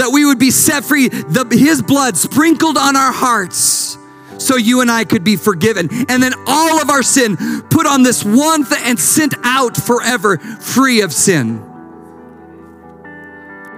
that 0.00 0.10
we 0.12 0.24
would 0.24 0.38
be 0.38 0.50
set 0.50 0.82
free, 0.82 1.08
the, 1.08 1.46
his 1.50 1.82
blood 1.82 2.16
sprinkled 2.16 2.78
on 2.78 2.96
our 2.96 3.12
hearts 3.12 3.98
so 4.38 4.56
you 4.56 4.80
and 4.80 4.90
I 4.90 5.04
could 5.04 5.22
be 5.22 5.36
forgiven. 5.36 5.90
And 6.08 6.22
then 6.22 6.32
all 6.46 6.80
of 6.80 6.88
our 6.88 7.02
sin 7.02 7.36
put 7.68 7.86
on 7.86 8.02
this 8.02 8.24
one 8.24 8.64
thing 8.64 8.82
and 8.82 8.98
sent 8.98 9.34
out 9.44 9.76
forever 9.76 10.38
free 10.38 11.02
of 11.02 11.12
sin. 11.12 11.62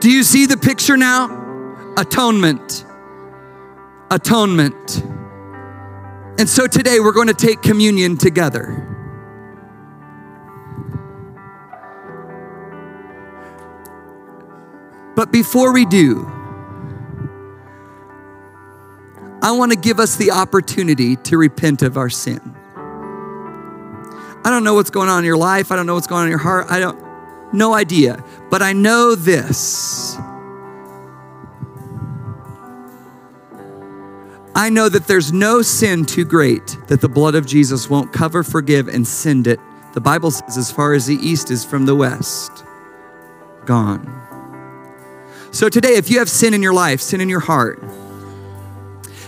Do 0.00 0.10
you 0.10 0.22
see 0.22 0.46
the 0.46 0.56
picture 0.56 0.96
now? 0.96 1.94
Atonement. 1.96 2.84
Atonement. 4.10 5.02
And 6.38 6.48
so 6.48 6.68
today 6.68 7.00
we're 7.00 7.12
going 7.12 7.28
to 7.28 7.34
take 7.34 7.62
communion 7.62 8.16
together. 8.16 8.91
But 15.14 15.30
before 15.30 15.72
we 15.72 15.84
do, 15.84 16.26
I 19.42 19.50
want 19.52 19.72
to 19.72 19.78
give 19.78 19.98
us 19.98 20.16
the 20.16 20.30
opportunity 20.30 21.16
to 21.16 21.36
repent 21.36 21.82
of 21.82 21.96
our 21.96 22.08
sin. 22.08 22.40
I 24.44 24.50
don't 24.50 24.64
know 24.64 24.74
what's 24.74 24.90
going 24.90 25.08
on 25.08 25.20
in 25.20 25.24
your 25.24 25.36
life. 25.36 25.70
I 25.72 25.76
don't 25.76 25.86
know 25.86 25.94
what's 25.94 26.06
going 26.06 26.20
on 26.20 26.26
in 26.26 26.30
your 26.30 26.38
heart. 26.38 26.66
I 26.70 26.78
don't, 26.78 26.98
no 27.52 27.74
idea. 27.74 28.24
But 28.50 28.62
I 28.62 28.72
know 28.72 29.14
this. 29.14 30.16
I 34.54 34.68
know 34.68 34.88
that 34.88 35.06
there's 35.06 35.32
no 35.32 35.62
sin 35.62 36.04
too 36.04 36.24
great 36.24 36.76
that 36.86 37.00
the 37.00 37.08
blood 37.08 37.34
of 37.34 37.46
Jesus 37.46 37.88
won't 37.90 38.12
cover, 38.12 38.42
forgive, 38.42 38.86
and 38.86 39.06
send 39.06 39.46
it. 39.46 39.58
The 39.94 40.00
Bible 40.00 40.30
says, 40.30 40.56
as 40.56 40.70
far 40.70 40.94
as 40.94 41.06
the 41.06 41.16
east 41.16 41.50
is 41.50 41.64
from 41.64 41.86
the 41.86 41.94
west, 41.94 42.64
gone. 43.64 44.21
So 45.52 45.68
today, 45.68 45.96
if 45.96 46.08
you 46.10 46.18
have 46.18 46.30
sin 46.30 46.54
in 46.54 46.62
your 46.62 46.72
life, 46.72 47.02
sin 47.02 47.20
in 47.20 47.28
your 47.28 47.40
heart, 47.40 47.78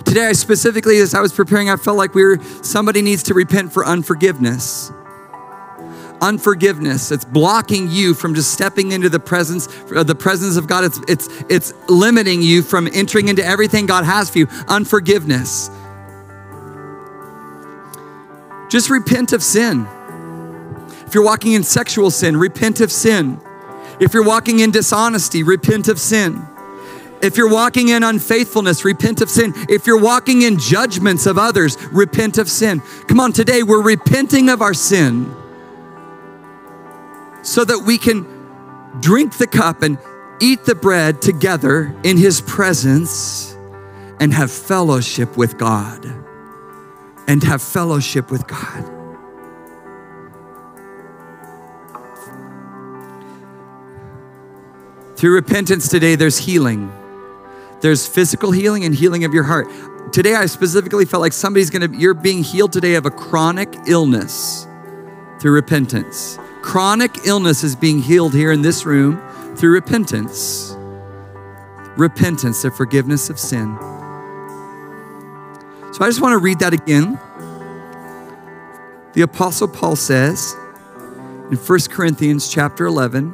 today 0.07 0.27
I 0.27 0.33
specifically, 0.33 0.99
as 0.99 1.15
I 1.15 1.21
was 1.21 1.35
preparing, 1.35 1.69
I 1.69 1.77
felt 1.77 1.99
like 1.99 2.15
we 2.15 2.25
were 2.25 2.39
somebody 2.63 3.03
needs 3.03 3.23
to 3.25 3.35
repent 3.35 3.75
for 3.75 3.85
unforgiveness. 3.85 4.91
Unforgiveness. 6.23 7.13
It's 7.13 7.27
blocking 7.27 7.91
you 7.91 8.15
from 8.15 8.35
just 8.35 8.55
stepping 8.55 8.93
into 8.93 9.11
the 9.11 9.21
presence, 9.21 9.69
uh, 9.95 10.03
the 10.03 10.15
presence 10.15 10.57
of 10.57 10.67
God. 10.67 10.85
It's 10.85 11.01
it's 11.09 11.29
it's 11.51 11.91
limiting 11.91 12.41
you 12.41 12.63
from 12.63 12.89
entering 12.95 13.29
into 13.29 13.45
everything 13.45 13.85
God 13.85 14.05
has 14.05 14.31
for 14.31 14.39
you. 14.39 14.47
Unforgiveness. 14.67 15.69
Just 18.71 18.89
repent 18.89 19.35
of 19.35 19.43
sin. 19.43 19.87
If 21.07 21.15
you're 21.15 21.23
walking 21.25 21.53
in 21.53 21.63
sexual 21.63 22.11
sin, 22.11 22.35
repent 22.39 22.81
of 22.81 22.91
sin. 22.91 23.39
If 24.01 24.15
you're 24.15 24.25
walking 24.25 24.61
in 24.61 24.71
dishonesty, 24.71 25.43
repent 25.43 25.89
of 25.89 25.99
sin. 25.99 26.47
If 27.23 27.37
you're 27.37 27.49
walking 27.49 27.89
in 27.89 28.03
unfaithfulness, 28.03 28.85
repent 28.85 29.21
of 29.21 29.31
sin. 29.31 29.55
If 29.69 29.87
you're 29.87 30.01
walking 30.01 30.43
in 30.43 30.59
judgments 30.59 31.27
of 31.27 31.39
others, 31.39 31.79
repent 31.87 32.39
of 32.39 32.51
sin. 32.51 32.83
Come 33.09 33.21
on, 33.21 33.33
today 33.33 33.63
we're 33.63 33.83
repenting 33.83 34.51
of 34.51 34.61
our 34.61 34.75
sin 34.75 35.35
so 37.43 37.65
that 37.65 37.81
we 37.81 37.99
can 37.99 38.27
drink 39.01 39.39
the 39.39 39.47
cup 39.47 39.83
and 39.83 39.99
eat 40.41 40.65
the 40.65 40.75
bread 40.75 41.23
together 41.23 41.95
in 42.03 42.17
His 42.17 42.41
presence 42.41 43.57
and 44.21 44.33
have 44.33 44.51
fellowship 44.51 45.37
with 45.37 45.59
God. 45.59 46.05
And 47.27 47.43
have 47.43 47.63
fellowship 47.63 48.31
with 48.31 48.47
God. 48.47 48.94
Through 55.17 55.35
repentance 55.35 55.89
today, 55.89 56.17
there's 56.17 56.39
healing. 56.39 56.93
There's 57.81 58.07
physical 58.07 58.51
healing 58.51 58.85
and 58.85 58.95
healing 58.95 59.25
of 59.25 59.33
your 59.33 59.45
heart. 59.45 59.69
Today, 60.13 60.35
I 60.35 60.47
specifically 60.47 61.05
felt 61.05 61.21
like 61.21 61.33
somebody's 61.33 61.71
gonna, 61.71 61.89
you're 61.97 62.15
being 62.15 62.43
healed 62.43 62.73
today 62.73 62.95
of 62.95 63.07
a 63.07 63.11
chronic 63.11 63.73
illness 63.87 64.67
through 65.41 65.53
repentance. 65.53 66.39
Chronic 66.63 67.27
illness 67.27 67.63
is 67.63 67.77
being 67.77 68.01
healed 68.01 68.35
here 68.35 68.51
in 68.51 68.63
this 68.63 68.85
room 68.85 69.21
through 69.57 69.73
repentance. 69.73 70.75
Repentance, 71.97 72.63
the 72.63 72.71
forgiveness 72.71 73.31
of 73.31 73.39
sin. 73.39 73.77
So 75.93 76.05
I 76.05 76.09
just 76.09 76.21
want 76.21 76.33
to 76.33 76.39
read 76.39 76.59
that 76.59 76.73
again. 76.73 77.21
The 79.13 79.23
Apostle 79.23 79.69
Paul 79.69 79.95
says 79.95 80.57
in 81.51 81.57
1 81.57 81.81
Corinthians 81.91 82.49
chapter 82.49 82.87
11, 82.87 83.33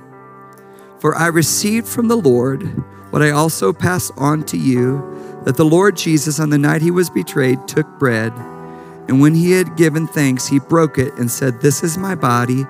For 1.00 1.16
I 1.16 1.28
received 1.28 1.88
from 1.88 2.08
the 2.08 2.16
Lord 2.16 2.62
what 3.10 3.22
I 3.22 3.30
also 3.30 3.72
pass 3.72 4.10
on 4.12 4.44
to 4.44 4.56
you, 4.56 5.42
that 5.44 5.56
the 5.56 5.64
Lord 5.64 5.96
Jesus, 5.96 6.38
on 6.38 6.50
the 6.50 6.58
night 6.58 6.82
he 6.82 6.90
was 6.90 7.08
betrayed, 7.10 7.66
took 7.66 7.86
bread, 7.98 8.32
and 9.08 9.20
when 9.20 9.34
he 9.34 9.50
had 9.50 9.76
given 9.76 10.06
thanks, 10.06 10.46
he 10.46 10.60
broke 10.60 10.98
it 10.98 11.12
and 11.14 11.28
said, 11.28 11.60
This 11.60 11.82
is 11.82 11.98
my 11.98 12.14
body, 12.14 12.62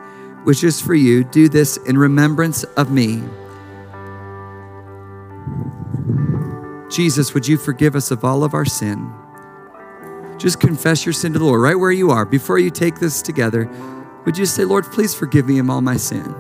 which 0.45 0.65
is 0.65 0.81
for 0.81 0.95
you. 0.95 1.23
Do 1.23 1.51
this 1.51 1.77
in 1.77 1.99
remembrance 1.99 2.65
of 2.79 2.91
me. 2.91 3.23
Jesus, 6.91 7.35
would 7.35 7.47
you 7.47 7.59
forgive 7.59 7.95
us 7.95 8.11
of 8.11 8.25
all 8.25 8.43
of 8.43 8.55
our 8.55 8.65
sin? 8.65 9.13
Just 10.39 10.61
confess 10.61 11.05
your 11.05 11.13
sin 11.13 11.35
to 11.35 11.39
the 11.39 11.45
Lord 11.45 11.61
right 11.61 11.79
where 11.79 11.93
you 11.93 12.11
are. 12.11 12.25
Before 12.25 12.59
you 12.59 12.71
take 12.71 12.99
this 12.99 13.21
together, 13.21 13.69
would 14.25 14.39
you 14.39 14.47
say, 14.47 14.65
Lord, 14.65 14.87
please 14.87 15.15
forgive 15.15 15.47
me 15.47 15.59
of 15.59 15.69
all 15.69 15.83
my 15.83 15.99
sin? 15.99 16.35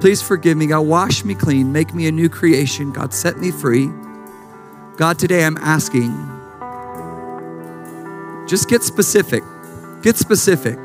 Please 0.00 0.22
forgive 0.22 0.56
me. 0.56 0.66
God, 0.66 0.80
wash 0.80 1.24
me 1.24 1.34
clean. 1.34 1.72
Make 1.72 1.92
me 1.92 2.06
a 2.06 2.12
new 2.12 2.30
creation. 2.30 2.90
God, 2.90 3.12
set 3.12 3.36
me 3.36 3.50
free. 3.50 3.90
God, 4.96 5.18
today 5.18 5.44
I'm 5.44 5.58
asking, 5.58 6.10
just 8.48 8.68
get 8.68 8.82
specific. 8.82 9.42
Get 10.02 10.16
specific. 10.16 10.76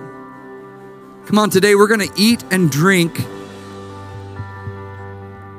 Come 1.25 1.39
on, 1.39 1.49
today 1.49 1.75
we're 1.75 1.87
going 1.87 2.07
to 2.07 2.11
eat 2.17 2.43
and 2.51 2.69
drink 2.69 3.25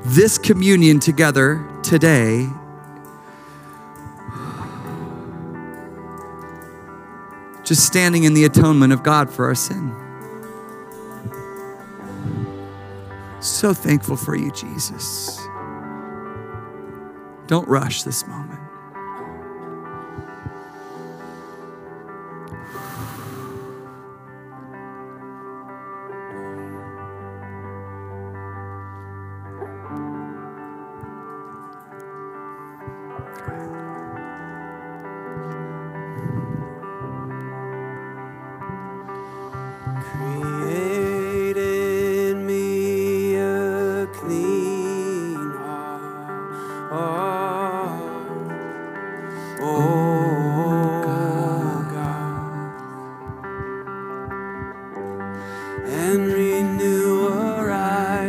this 0.05 0.37
communion 0.37 0.99
together 0.99 1.67
today. 1.83 2.47
Just 7.63 7.85
standing 7.85 8.23
in 8.23 8.33
the 8.33 8.45
atonement 8.45 8.93
of 8.93 9.03
God 9.03 9.29
for 9.29 9.45
our 9.45 9.55
sin. 9.55 10.06
So 13.39 13.73
thankful 13.73 14.17
for 14.17 14.35
you, 14.35 14.51
Jesus. 14.51 15.39
Don't 17.47 17.67
rush 17.67 18.03
this 18.03 18.27
moment. 18.27 18.46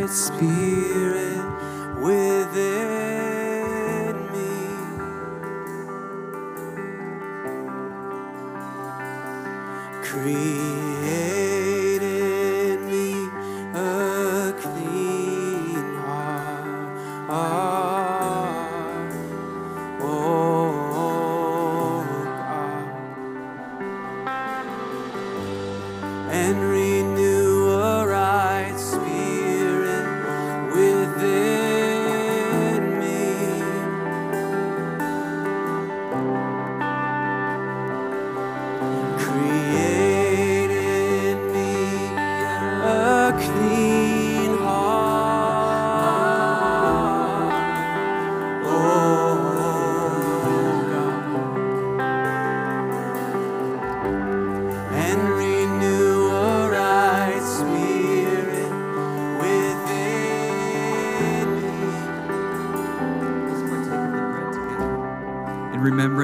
Right 0.09 0.78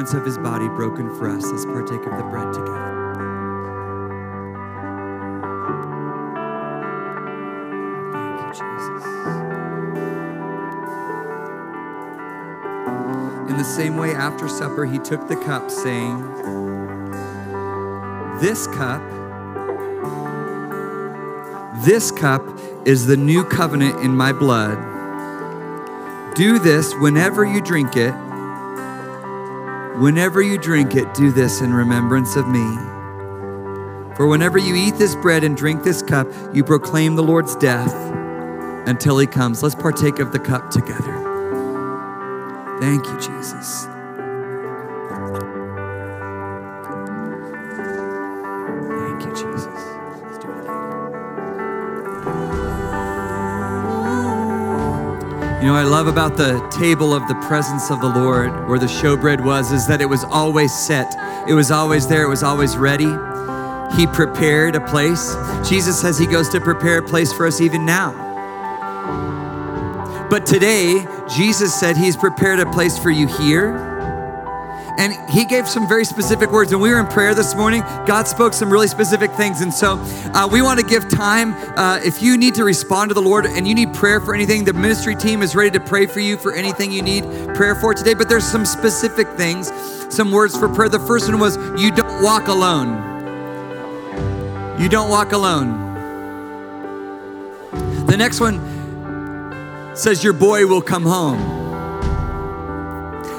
remembrance 0.05 0.13
of 0.13 0.25
his 0.25 0.37
body 0.37 0.67
broken 0.67 1.13
for 1.17 1.29
us. 1.29 1.43
Let's 1.51 1.65
partake 1.65 2.05
of 2.05 2.17
the 2.17 2.23
bread 2.23 2.53
together. 2.53 2.91
In 13.49 13.57
the 13.57 13.63
same 13.63 13.97
way, 13.97 14.13
after 14.13 14.47
supper, 14.47 14.85
he 14.85 14.99
took 14.99 15.27
the 15.27 15.35
cup, 15.37 15.71
saying, 15.71 16.21
This 18.41 18.67
cup, 18.67 19.01
this 21.83 22.11
cup 22.11 22.43
is 22.85 23.07
the 23.07 23.17
new 23.17 23.43
covenant 23.43 23.99
in 24.01 24.15
my 24.15 24.31
blood. 24.33 24.77
Do 26.35 26.59
this 26.59 26.93
whenever 26.95 27.45
you 27.45 27.61
drink 27.61 27.95
it. 27.95 28.13
Whenever 29.99 30.41
you 30.41 30.57
drink 30.57 30.93
it, 30.95 31.13
do 31.13 31.31
this 31.31 31.61
in 31.61 31.73
remembrance 31.73 32.35
of 32.35 32.49
me. 32.49 32.65
For 34.15 34.27
whenever 34.27 34.57
you 34.57 34.75
eat 34.75 34.95
this 34.97 35.15
bread 35.15 35.45
and 35.45 35.55
drink 35.55 35.83
this 35.83 36.01
cup, 36.01 36.27
you 36.53 36.65
proclaim 36.65 37.15
the 37.15 37.23
Lord's 37.23 37.55
death 37.55 37.93
until 38.87 39.17
he 39.17 39.25
comes. 39.25 39.63
Let's 39.63 39.73
partake 39.73 40.19
of 40.19 40.33
the 40.33 40.39
cup 40.39 40.69
together. 40.69 41.13
Thank 42.81 43.05
you, 43.05 43.17
Jesus. 43.19 43.87
You 55.65 55.71
know, 55.71 55.77
I 55.77 55.83
love 55.83 56.05
about 56.05 56.37
the 56.37 56.59
table 56.69 57.11
of 57.11 57.27
the 57.27 57.33
presence 57.47 57.89
of 57.89 57.99
the 57.99 58.07
Lord, 58.07 58.67
where 58.67 58.77
the 58.77 58.85
showbread 58.85 59.43
was, 59.43 59.71
is 59.71 59.87
that 59.87 59.99
it 59.99 60.05
was 60.05 60.23
always 60.23 60.71
set. 60.71 61.15
It 61.49 61.55
was 61.55 61.71
always 61.71 62.05
there. 62.05 62.21
It 62.21 62.29
was 62.29 62.43
always 62.43 62.77
ready. 62.77 63.09
He 63.97 64.05
prepared 64.05 64.75
a 64.75 64.79
place. 64.79 65.35
Jesus 65.67 65.99
says 65.99 66.19
he 66.19 66.27
goes 66.27 66.49
to 66.49 66.61
prepare 66.61 66.99
a 66.99 67.01
place 67.01 67.33
for 67.33 67.47
us 67.47 67.61
even 67.61 67.83
now. 67.83 68.11
But 70.29 70.45
today, 70.45 71.03
Jesus 71.27 71.73
said 71.73 71.97
he's 71.97 72.15
prepared 72.15 72.59
a 72.59 72.71
place 72.71 72.99
for 72.99 73.09
you 73.09 73.25
here. 73.25 73.94
And 74.97 75.13
he 75.29 75.45
gave 75.45 75.67
some 75.67 75.87
very 75.87 76.05
specific 76.05 76.51
words. 76.51 76.71
And 76.71 76.81
we 76.81 76.89
were 76.89 76.99
in 76.99 77.07
prayer 77.07 77.33
this 77.35 77.55
morning. 77.55 77.81
God 78.05 78.27
spoke 78.27 78.53
some 78.53 78.71
really 78.71 78.87
specific 78.87 79.31
things. 79.31 79.61
And 79.61 79.73
so 79.73 79.97
uh, 80.33 80.47
we 80.49 80.61
want 80.61 80.79
to 80.79 80.85
give 80.85 81.09
time. 81.09 81.53
Uh, 81.77 81.99
if 82.03 82.21
you 82.21 82.37
need 82.37 82.55
to 82.55 82.63
respond 82.63 83.09
to 83.09 83.13
the 83.13 83.21
Lord 83.21 83.45
and 83.45 83.67
you 83.67 83.75
need 83.75 83.93
prayer 83.93 84.21
for 84.21 84.33
anything, 84.33 84.63
the 84.63 84.73
ministry 84.73 85.15
team 85.15 85.41
is 85.41 85.55
ready 85.55 85.71
to 85.71 85.79
pray 85.79 86.05
for 86.05 86.19
you 86.19 86.37
for 86.37 86.53
anything 86.53 86.91
you 86.91 87.01
need 87.01 87.23
prayer 87.55 87.75
for 87.75 87.93
today. 87.93 88.13
But 88.13 88.29
there's 88.29 88.45
some 88.45 88.65
specific 88.65 89.27
things, 89.29 89.71
some 90.09 90.31
words 90.31 90.57
for 90.57 90.69
prayer. 90.69 90.89
The 90.89 90.99
first 90.99 91.29
one 91.29 91.39
was, 91.39 91.57
You 91.81 91.91
don't 91.91 92.23
walk 92.23 92.47
alone. 92.47 93.13
You 94.79 94.89
don't 94.89 95.09
walk 95.09 95.31
alone. 95.31 95.83
The 98.05 98.15
next 98.17 98.39
one 98.39 98.59
says, 99.95 100.23
Your 100.23 100.33
boy 100.33 100.67
will 100.67 100.81
come 100.81 101.03
home 101.03 101.54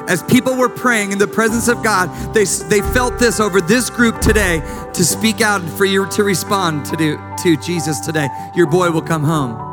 as 0.08 0.22
people 0.22 0.56
were 0.56 0.68
praying 0.68 1.12
in 1.12 1.18
the 1.18 1.26
presence 1.26 1.68
of 1.68 1.82
God, 1.82 2.08
they, 2.34 2.44
they 2.44 2.80
felt 2.92 3.18
this 3.18 3.40
over 3.40 3.60
this 3.60 3.90
group 3.90 4.20
today 4.20 4.60
to 4.94 5.04
speak 5.04 5.40
out 5.40 5.62
and 5.62 5.70
for 5.72 5.84
you 5.84 6.08
to 6.10 6.24
respond 6.24 6.84
to, 6.86 6.96
do, 6.96 7.18
to 7.42 7.56
Jesus 7.56 8.00
today. 8.00 8.28
Your 8.54 8.66
boy 8.66 8.90
will 8.90 9.02
come 9.02 9.24
home. 9.24 9.66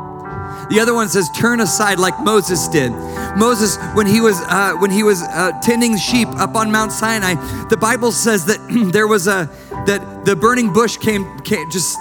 The 0.70 0.80
other 0.80 0.94
one 0.94 1.08
says, 1.08 1.28
"Turn 1.36 1.60
aside," 1.60 1.98
like 1.98 2.18
Moses 2.20 2.68
did. 2.68 2.90
Moses, 3.36 3.76
when 3.92 4.06
he 4.06 4.20
was 4.20 4.40
uh, 4.48 4.74
when 4.78 4.90
he 4.90 5.02
was 5.02 5.22
uh, 5.22 5.52
tending 5.60 5.96
sheep 5.98 6.28
up 6.28 6.54
on 6.54 6.70
Mount 6.70 6.90
Sinai, 6.90 7.34
the 7.68 7.76
Bible 7.76 8.12
says 8.12 8.46
that 8.46 8.90
there 8.92 9.06
was 9.06 9.26
a 9.26 9.50
that 9.86 10.24
the 10.24 10.34
burning 10.34 10.72
bush 10.72 10.96
came, 10.96 11.38
came 11.40 11.70
just 11.70 11.98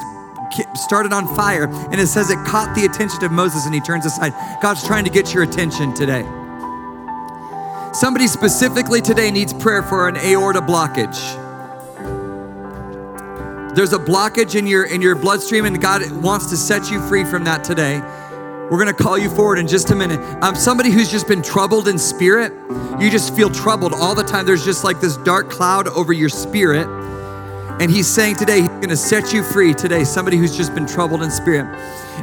started 0.75 1.11
on 1.11 1.27
fire, 1.35 1.65
and 1.65 1.99
it 1.99 2.07
says 2.07 2.29
it 2.29 2.37
caught 2.45 2.73
the 2.75 2.85
attention 2.85 3.23
of 3.23 3.31
Moses, 3.31 3.65
and 3.65 3.73
he 3.73 3.81
turns 3.81 4.05
aside. 4.05 4.33
God's 4.61 4.85
trying 4.85 5.03
to 5.03 5.11
get 5.11 5.33
your 5.33 5.43
attention 5.43 5.93
today. 5.93 6.23
Somebody 7.93 8.25
specifically 8.25 9.01
today 9.01 9.29
needs 9.29 9.53
prayer 9.53 9.83
for 9.83 10.07
an 10.07 10.17
aorta 10.17 10.61
blockage. 10.61 11.15
There's 13.75 13.93
a 13.93 13.99
blockage 13.99 14.55
in 14.55 14.65
your 14.65 14.85
in 14.85 14.99
your 14.99 15.13
bloodstream, 15.13 15.65
and 15.65 15.79
God 15.79 16.01
wants 16.23 16.49
to 16.49 16.57
set 16.57 16.89
you 16.89 16.99
free 17.07 17.23
from 17.23 17.43
that 17.43 17.63
today. 17.63 17.99
We're 18.71 18.79
gonna 18.79 18.93
call 18.93 19.15
you 19.19 19.29
forward 19.29 19.59
in 19.59 19.67
just 19.67 19.91
a 19.91 19.95
minute. 19.95 20.19
Um, 20.43 20.55
somebody 20.55 20.89
who's 20.89 21.11
just 21.11 21.27
been 21.27 21.43
troubled 21.43 21.87
in 21.87 21.99
spirit, 21.99 22.51
you 22.99 23.11
just 23.11 23.35
feel 23.35 23.51
troubled 23.51 23.93
all 23.93 24.15
the 24.15 24.23
time. 24.23 24.47
There's 24.47 24.65
just 24.65 24.83
like 24.83 24.99
this 24.99 25.17
dark 25.17 25.51
cloud 25.51 25.87
over 25.87 26.13
your 26.13 26.29
spirit. 26.29 26.87
And 27.79 27.89
he's 27.91 28.07
saying 28.07 28.35
today, 28.35 28.61
he's 28.61 28.69
gonna 28.69 28.95
set 28.95 29.33
you 29.33 29.43
free 29.43 29.73
today. 29.73 30.03
Somebody 30.03 30.37
who's 30.37 30.55
just 30.55 30.73
been 30.73 30.85
troubled 30.85 31.23
in 31.23 31.31
spirit. 31.31 31.65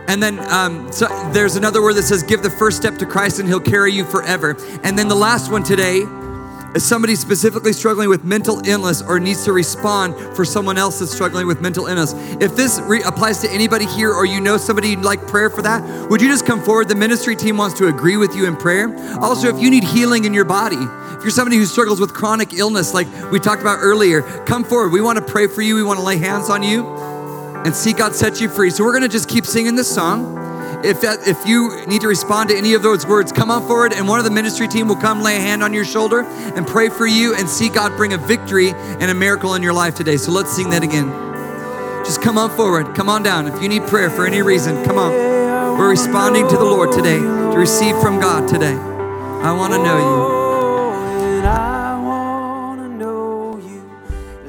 And 0.09 0.23
then 0.23 0.39
um, 0.51 0.91
so 0.93 1.07
there's 1.33 1.57
another 1.57 1.83
word 1.83 1.95
that 1.95 2.05
says, 2.05 2.23
give 2.23 2.43
the 2.43 2.51
first 2.51 2.77
step 2.77 2.97
to 2.99 3.07
Christ 3.07 3.39
and 3.39 3.49
he'll 3.49 3.61
carry 3.61 3.93
you 3.93 4.05
forever. 4.05 4.57
And 4.83 4.99
then 4.99 5.09
the 5.09 5.17
last 5.17 5.51
one 5.51 5.63
today 5.63 6.05
is 6.75 6.85
somebody 6.85 7.15
specifically 7.15 7.73
struggling 7.73 8.09
with 8.09 8.25
mental 8.25 8.61
illness 8.67 9.03
or 9.03 9.19
needs 9.19 9.45
to 9.45 9.53
respond 9.53 10.15
for 10.37 10.45
someone 10.45 10.79
else 10.79 11.01
that's 11.01 11.13
struggling 11.13 11.47
with 11.47 11.61
mental 11.61 11.87
illness. 11.87 12.15
If 12.41 12.57
this 12.57 12.81
re- 12.81 13.03
applies 13.03 13.41
to 13.41 13.51
anybody 13.51 13.87
here 13.87 14.13
or 14.13 14.25
you 14.25 14.41
know 14.41 14.57
somebody 14.57 14.91
you'd 14.91 15.01
like 15.01 15.27
prayer 15.27 15.51
for 15.51 15.63
that, 15.63 16.09
would 16.11 16.23
you 16.23 16.29
just 16.29 16.47
come 16.47 16.63
forward? 16.63 16.89
The 16.89 16.95
ministry 16.95 17.35
team 17.35 17.57
wants 17.57 17.79
to 17.79 17.89
agree 17.89 18.17
with 18.17 18.35
you 18.37 18.47
in 18.47 18.57
prayer. 18.57 18.95
Also, 19.21 19.49
if 19.49 19.61
you 19.61 19.71
need 19.71 19.85
healing 19.85 20.25
in 20.25 20.35
your 20.35 20.45
body, 20.45 20.77
if 21.21 21.25
you're 21.25 21.31
somebody 21.31 21.57
who 21.57 21.67
struggles 21.67 22.01
with 22.01 22.15
chronic 22.15 22.55
illness, 22.55 22.95
like 22.95 23.07
we 23.31 23.39
talked 23.39 23.61
about 23.61 23.79
earlier, 23.81 24.23
come 24.45 24.65
forward. 24.65 24.91
We 24.91 25.01
want 25.01 25.19
to 25.19 25.25
pray 25.25 25.49
for 25.49 25.63
you. 25.63 25.75
We 25.75 25.83
want 25.83 25.99
to 25.99 26.05
lay 26.05 26.17
hands 26.17 26.49
on 26.49 26.63
you 26.63 26.87
and 27.65 27.75
see 27.77 27.93
God 27.93 28.15
set 28.15 28.41
you 28.41 28.49
free. 28.49 28.71
So 28.71 28.85
we're 28.85 28.93
going 28.93 29.03
to 29.03 29.09
just 29.09 29.29
keep 29.29 29.45
singing 29.45 29.75
this 29.75 29.93
song. 29.93 30.50
If 30.83 31.03
that, 31.03 31.29
if 31.29 31.47
you 31.47 31.85
need 31.87 32.01
to 32.01 32.09
respond 32.09 32.49
to 32.49 32.57
any 32.57 32.73
of 32.73 32.83
those 32.83 33.07
words, 33.07 33.33
come 33.33 33.51
on 33.51 33.67
forward, 33.67 33.93
and 33.93 34.09
one 34.09 34.19
of 34.19 34.25
the 34.25 34.31
ministry 34.31 34.67
team 34.67 34.89
will 34.89 34.97
come 34.97 35.21
lay 35.21 35.37
a 35.37 35.41
hand 35.41 35.63
on 35.63 35.75
your 35.75 35.85
shoulder 35.85 36.23
and 36.23 36.67
pray 36.67 36.89
for 36.89 37.07
you 37.07 37.35
and 37.37 37.49
see 37.49 37.69
God 37.69 37.97
bring 37.97 38.15
a 38.15 38.19
victory 38.19 38.71
and 38.71 39.11
a 39.11 39.15
miracle 39.15 39.55
in 39.55 39.63
your 39.63 39.75
life 39.75 39.95
today. 39.95 40.17
So 40.17 40.33
let's 40.33 40.51
sing 40.51 40.71
that 40.71 40.83
again. 40.83 41.09
Just 42.05 42.23
come 42.23 42.39
on 42.39 42.49
forward. 42.57 42.95
Come 42.95 43.11
on 43.11 43.23
down. 43.23 43.47
If 43.47 43.63
you 43.63 43.69
need 43.69 43.83
prayer 43.83 44.09
for 44.09 44.27
any 44.27 44.41
reason, 44.41 44.83
come 44.85 44.99
on. 44.99 45.13
We're 45.79 45.91
responding 45.91 46.49
to 46.49 46.57
the 46.57 46.65
Lord 46.65 46.93
today 46.93 47.19
to 47.19 47.55
receive 47.57 47.99
from 48.01 48.19
God 48.19 48.49
today. 48.49 48.75
I 48.75 49.53
want 49.53 49.75
to 49.75 49.79
know 49.79 49.99
you. 49.99 50.41
And 51.37 51.47
I 51.47 51.99
wanna 52.03 52.89
know 52.89 53.59
you. 53.59 53.91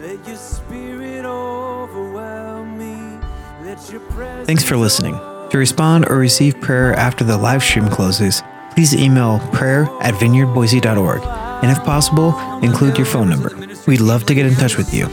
Let 0.01 0.25
your 0.25 0.37
spirit 0.37 1.25
overwhelm 1.25 2.77
me. 2.77 3.19
Let 3.63 3.89
your 3.91 3.99
presence 4.01 4.47
Thanks 4.47 4.63
for 4.63 4.77
listening. 4.77 5.30
To 5.51 5.57
respond 5.57 6.07
or 6.09 6.17
receive 6.17 6.59
prayer 6.61 6.93
after 6.93 7.25
the 7.25 7.37
live 7.37 7.61
stream 7.61 7.89
closes, 7.89 8.41
please 8.73 8.95
email 8.95 9.39
prayer 9.51 9.83
at 10.01 10.13
vineyardboise.org. 10.13 11.21
And 11.61 11.71
if 11.71 11.83
possible, 11.83 12.37
include 12.59 12.97
your 12.97 13.05
phone 13.05 13.29
number. 13.29 13.51
We'd 13.85 13.99
love 13.99 14.25
to 14.27 14.33
get 14.33 14.45
in 14.45 14.55
touch 14.55 14.77
with 14.77 14.93
you. 14.93 15.07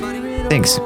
Thanks. 0.49 0.79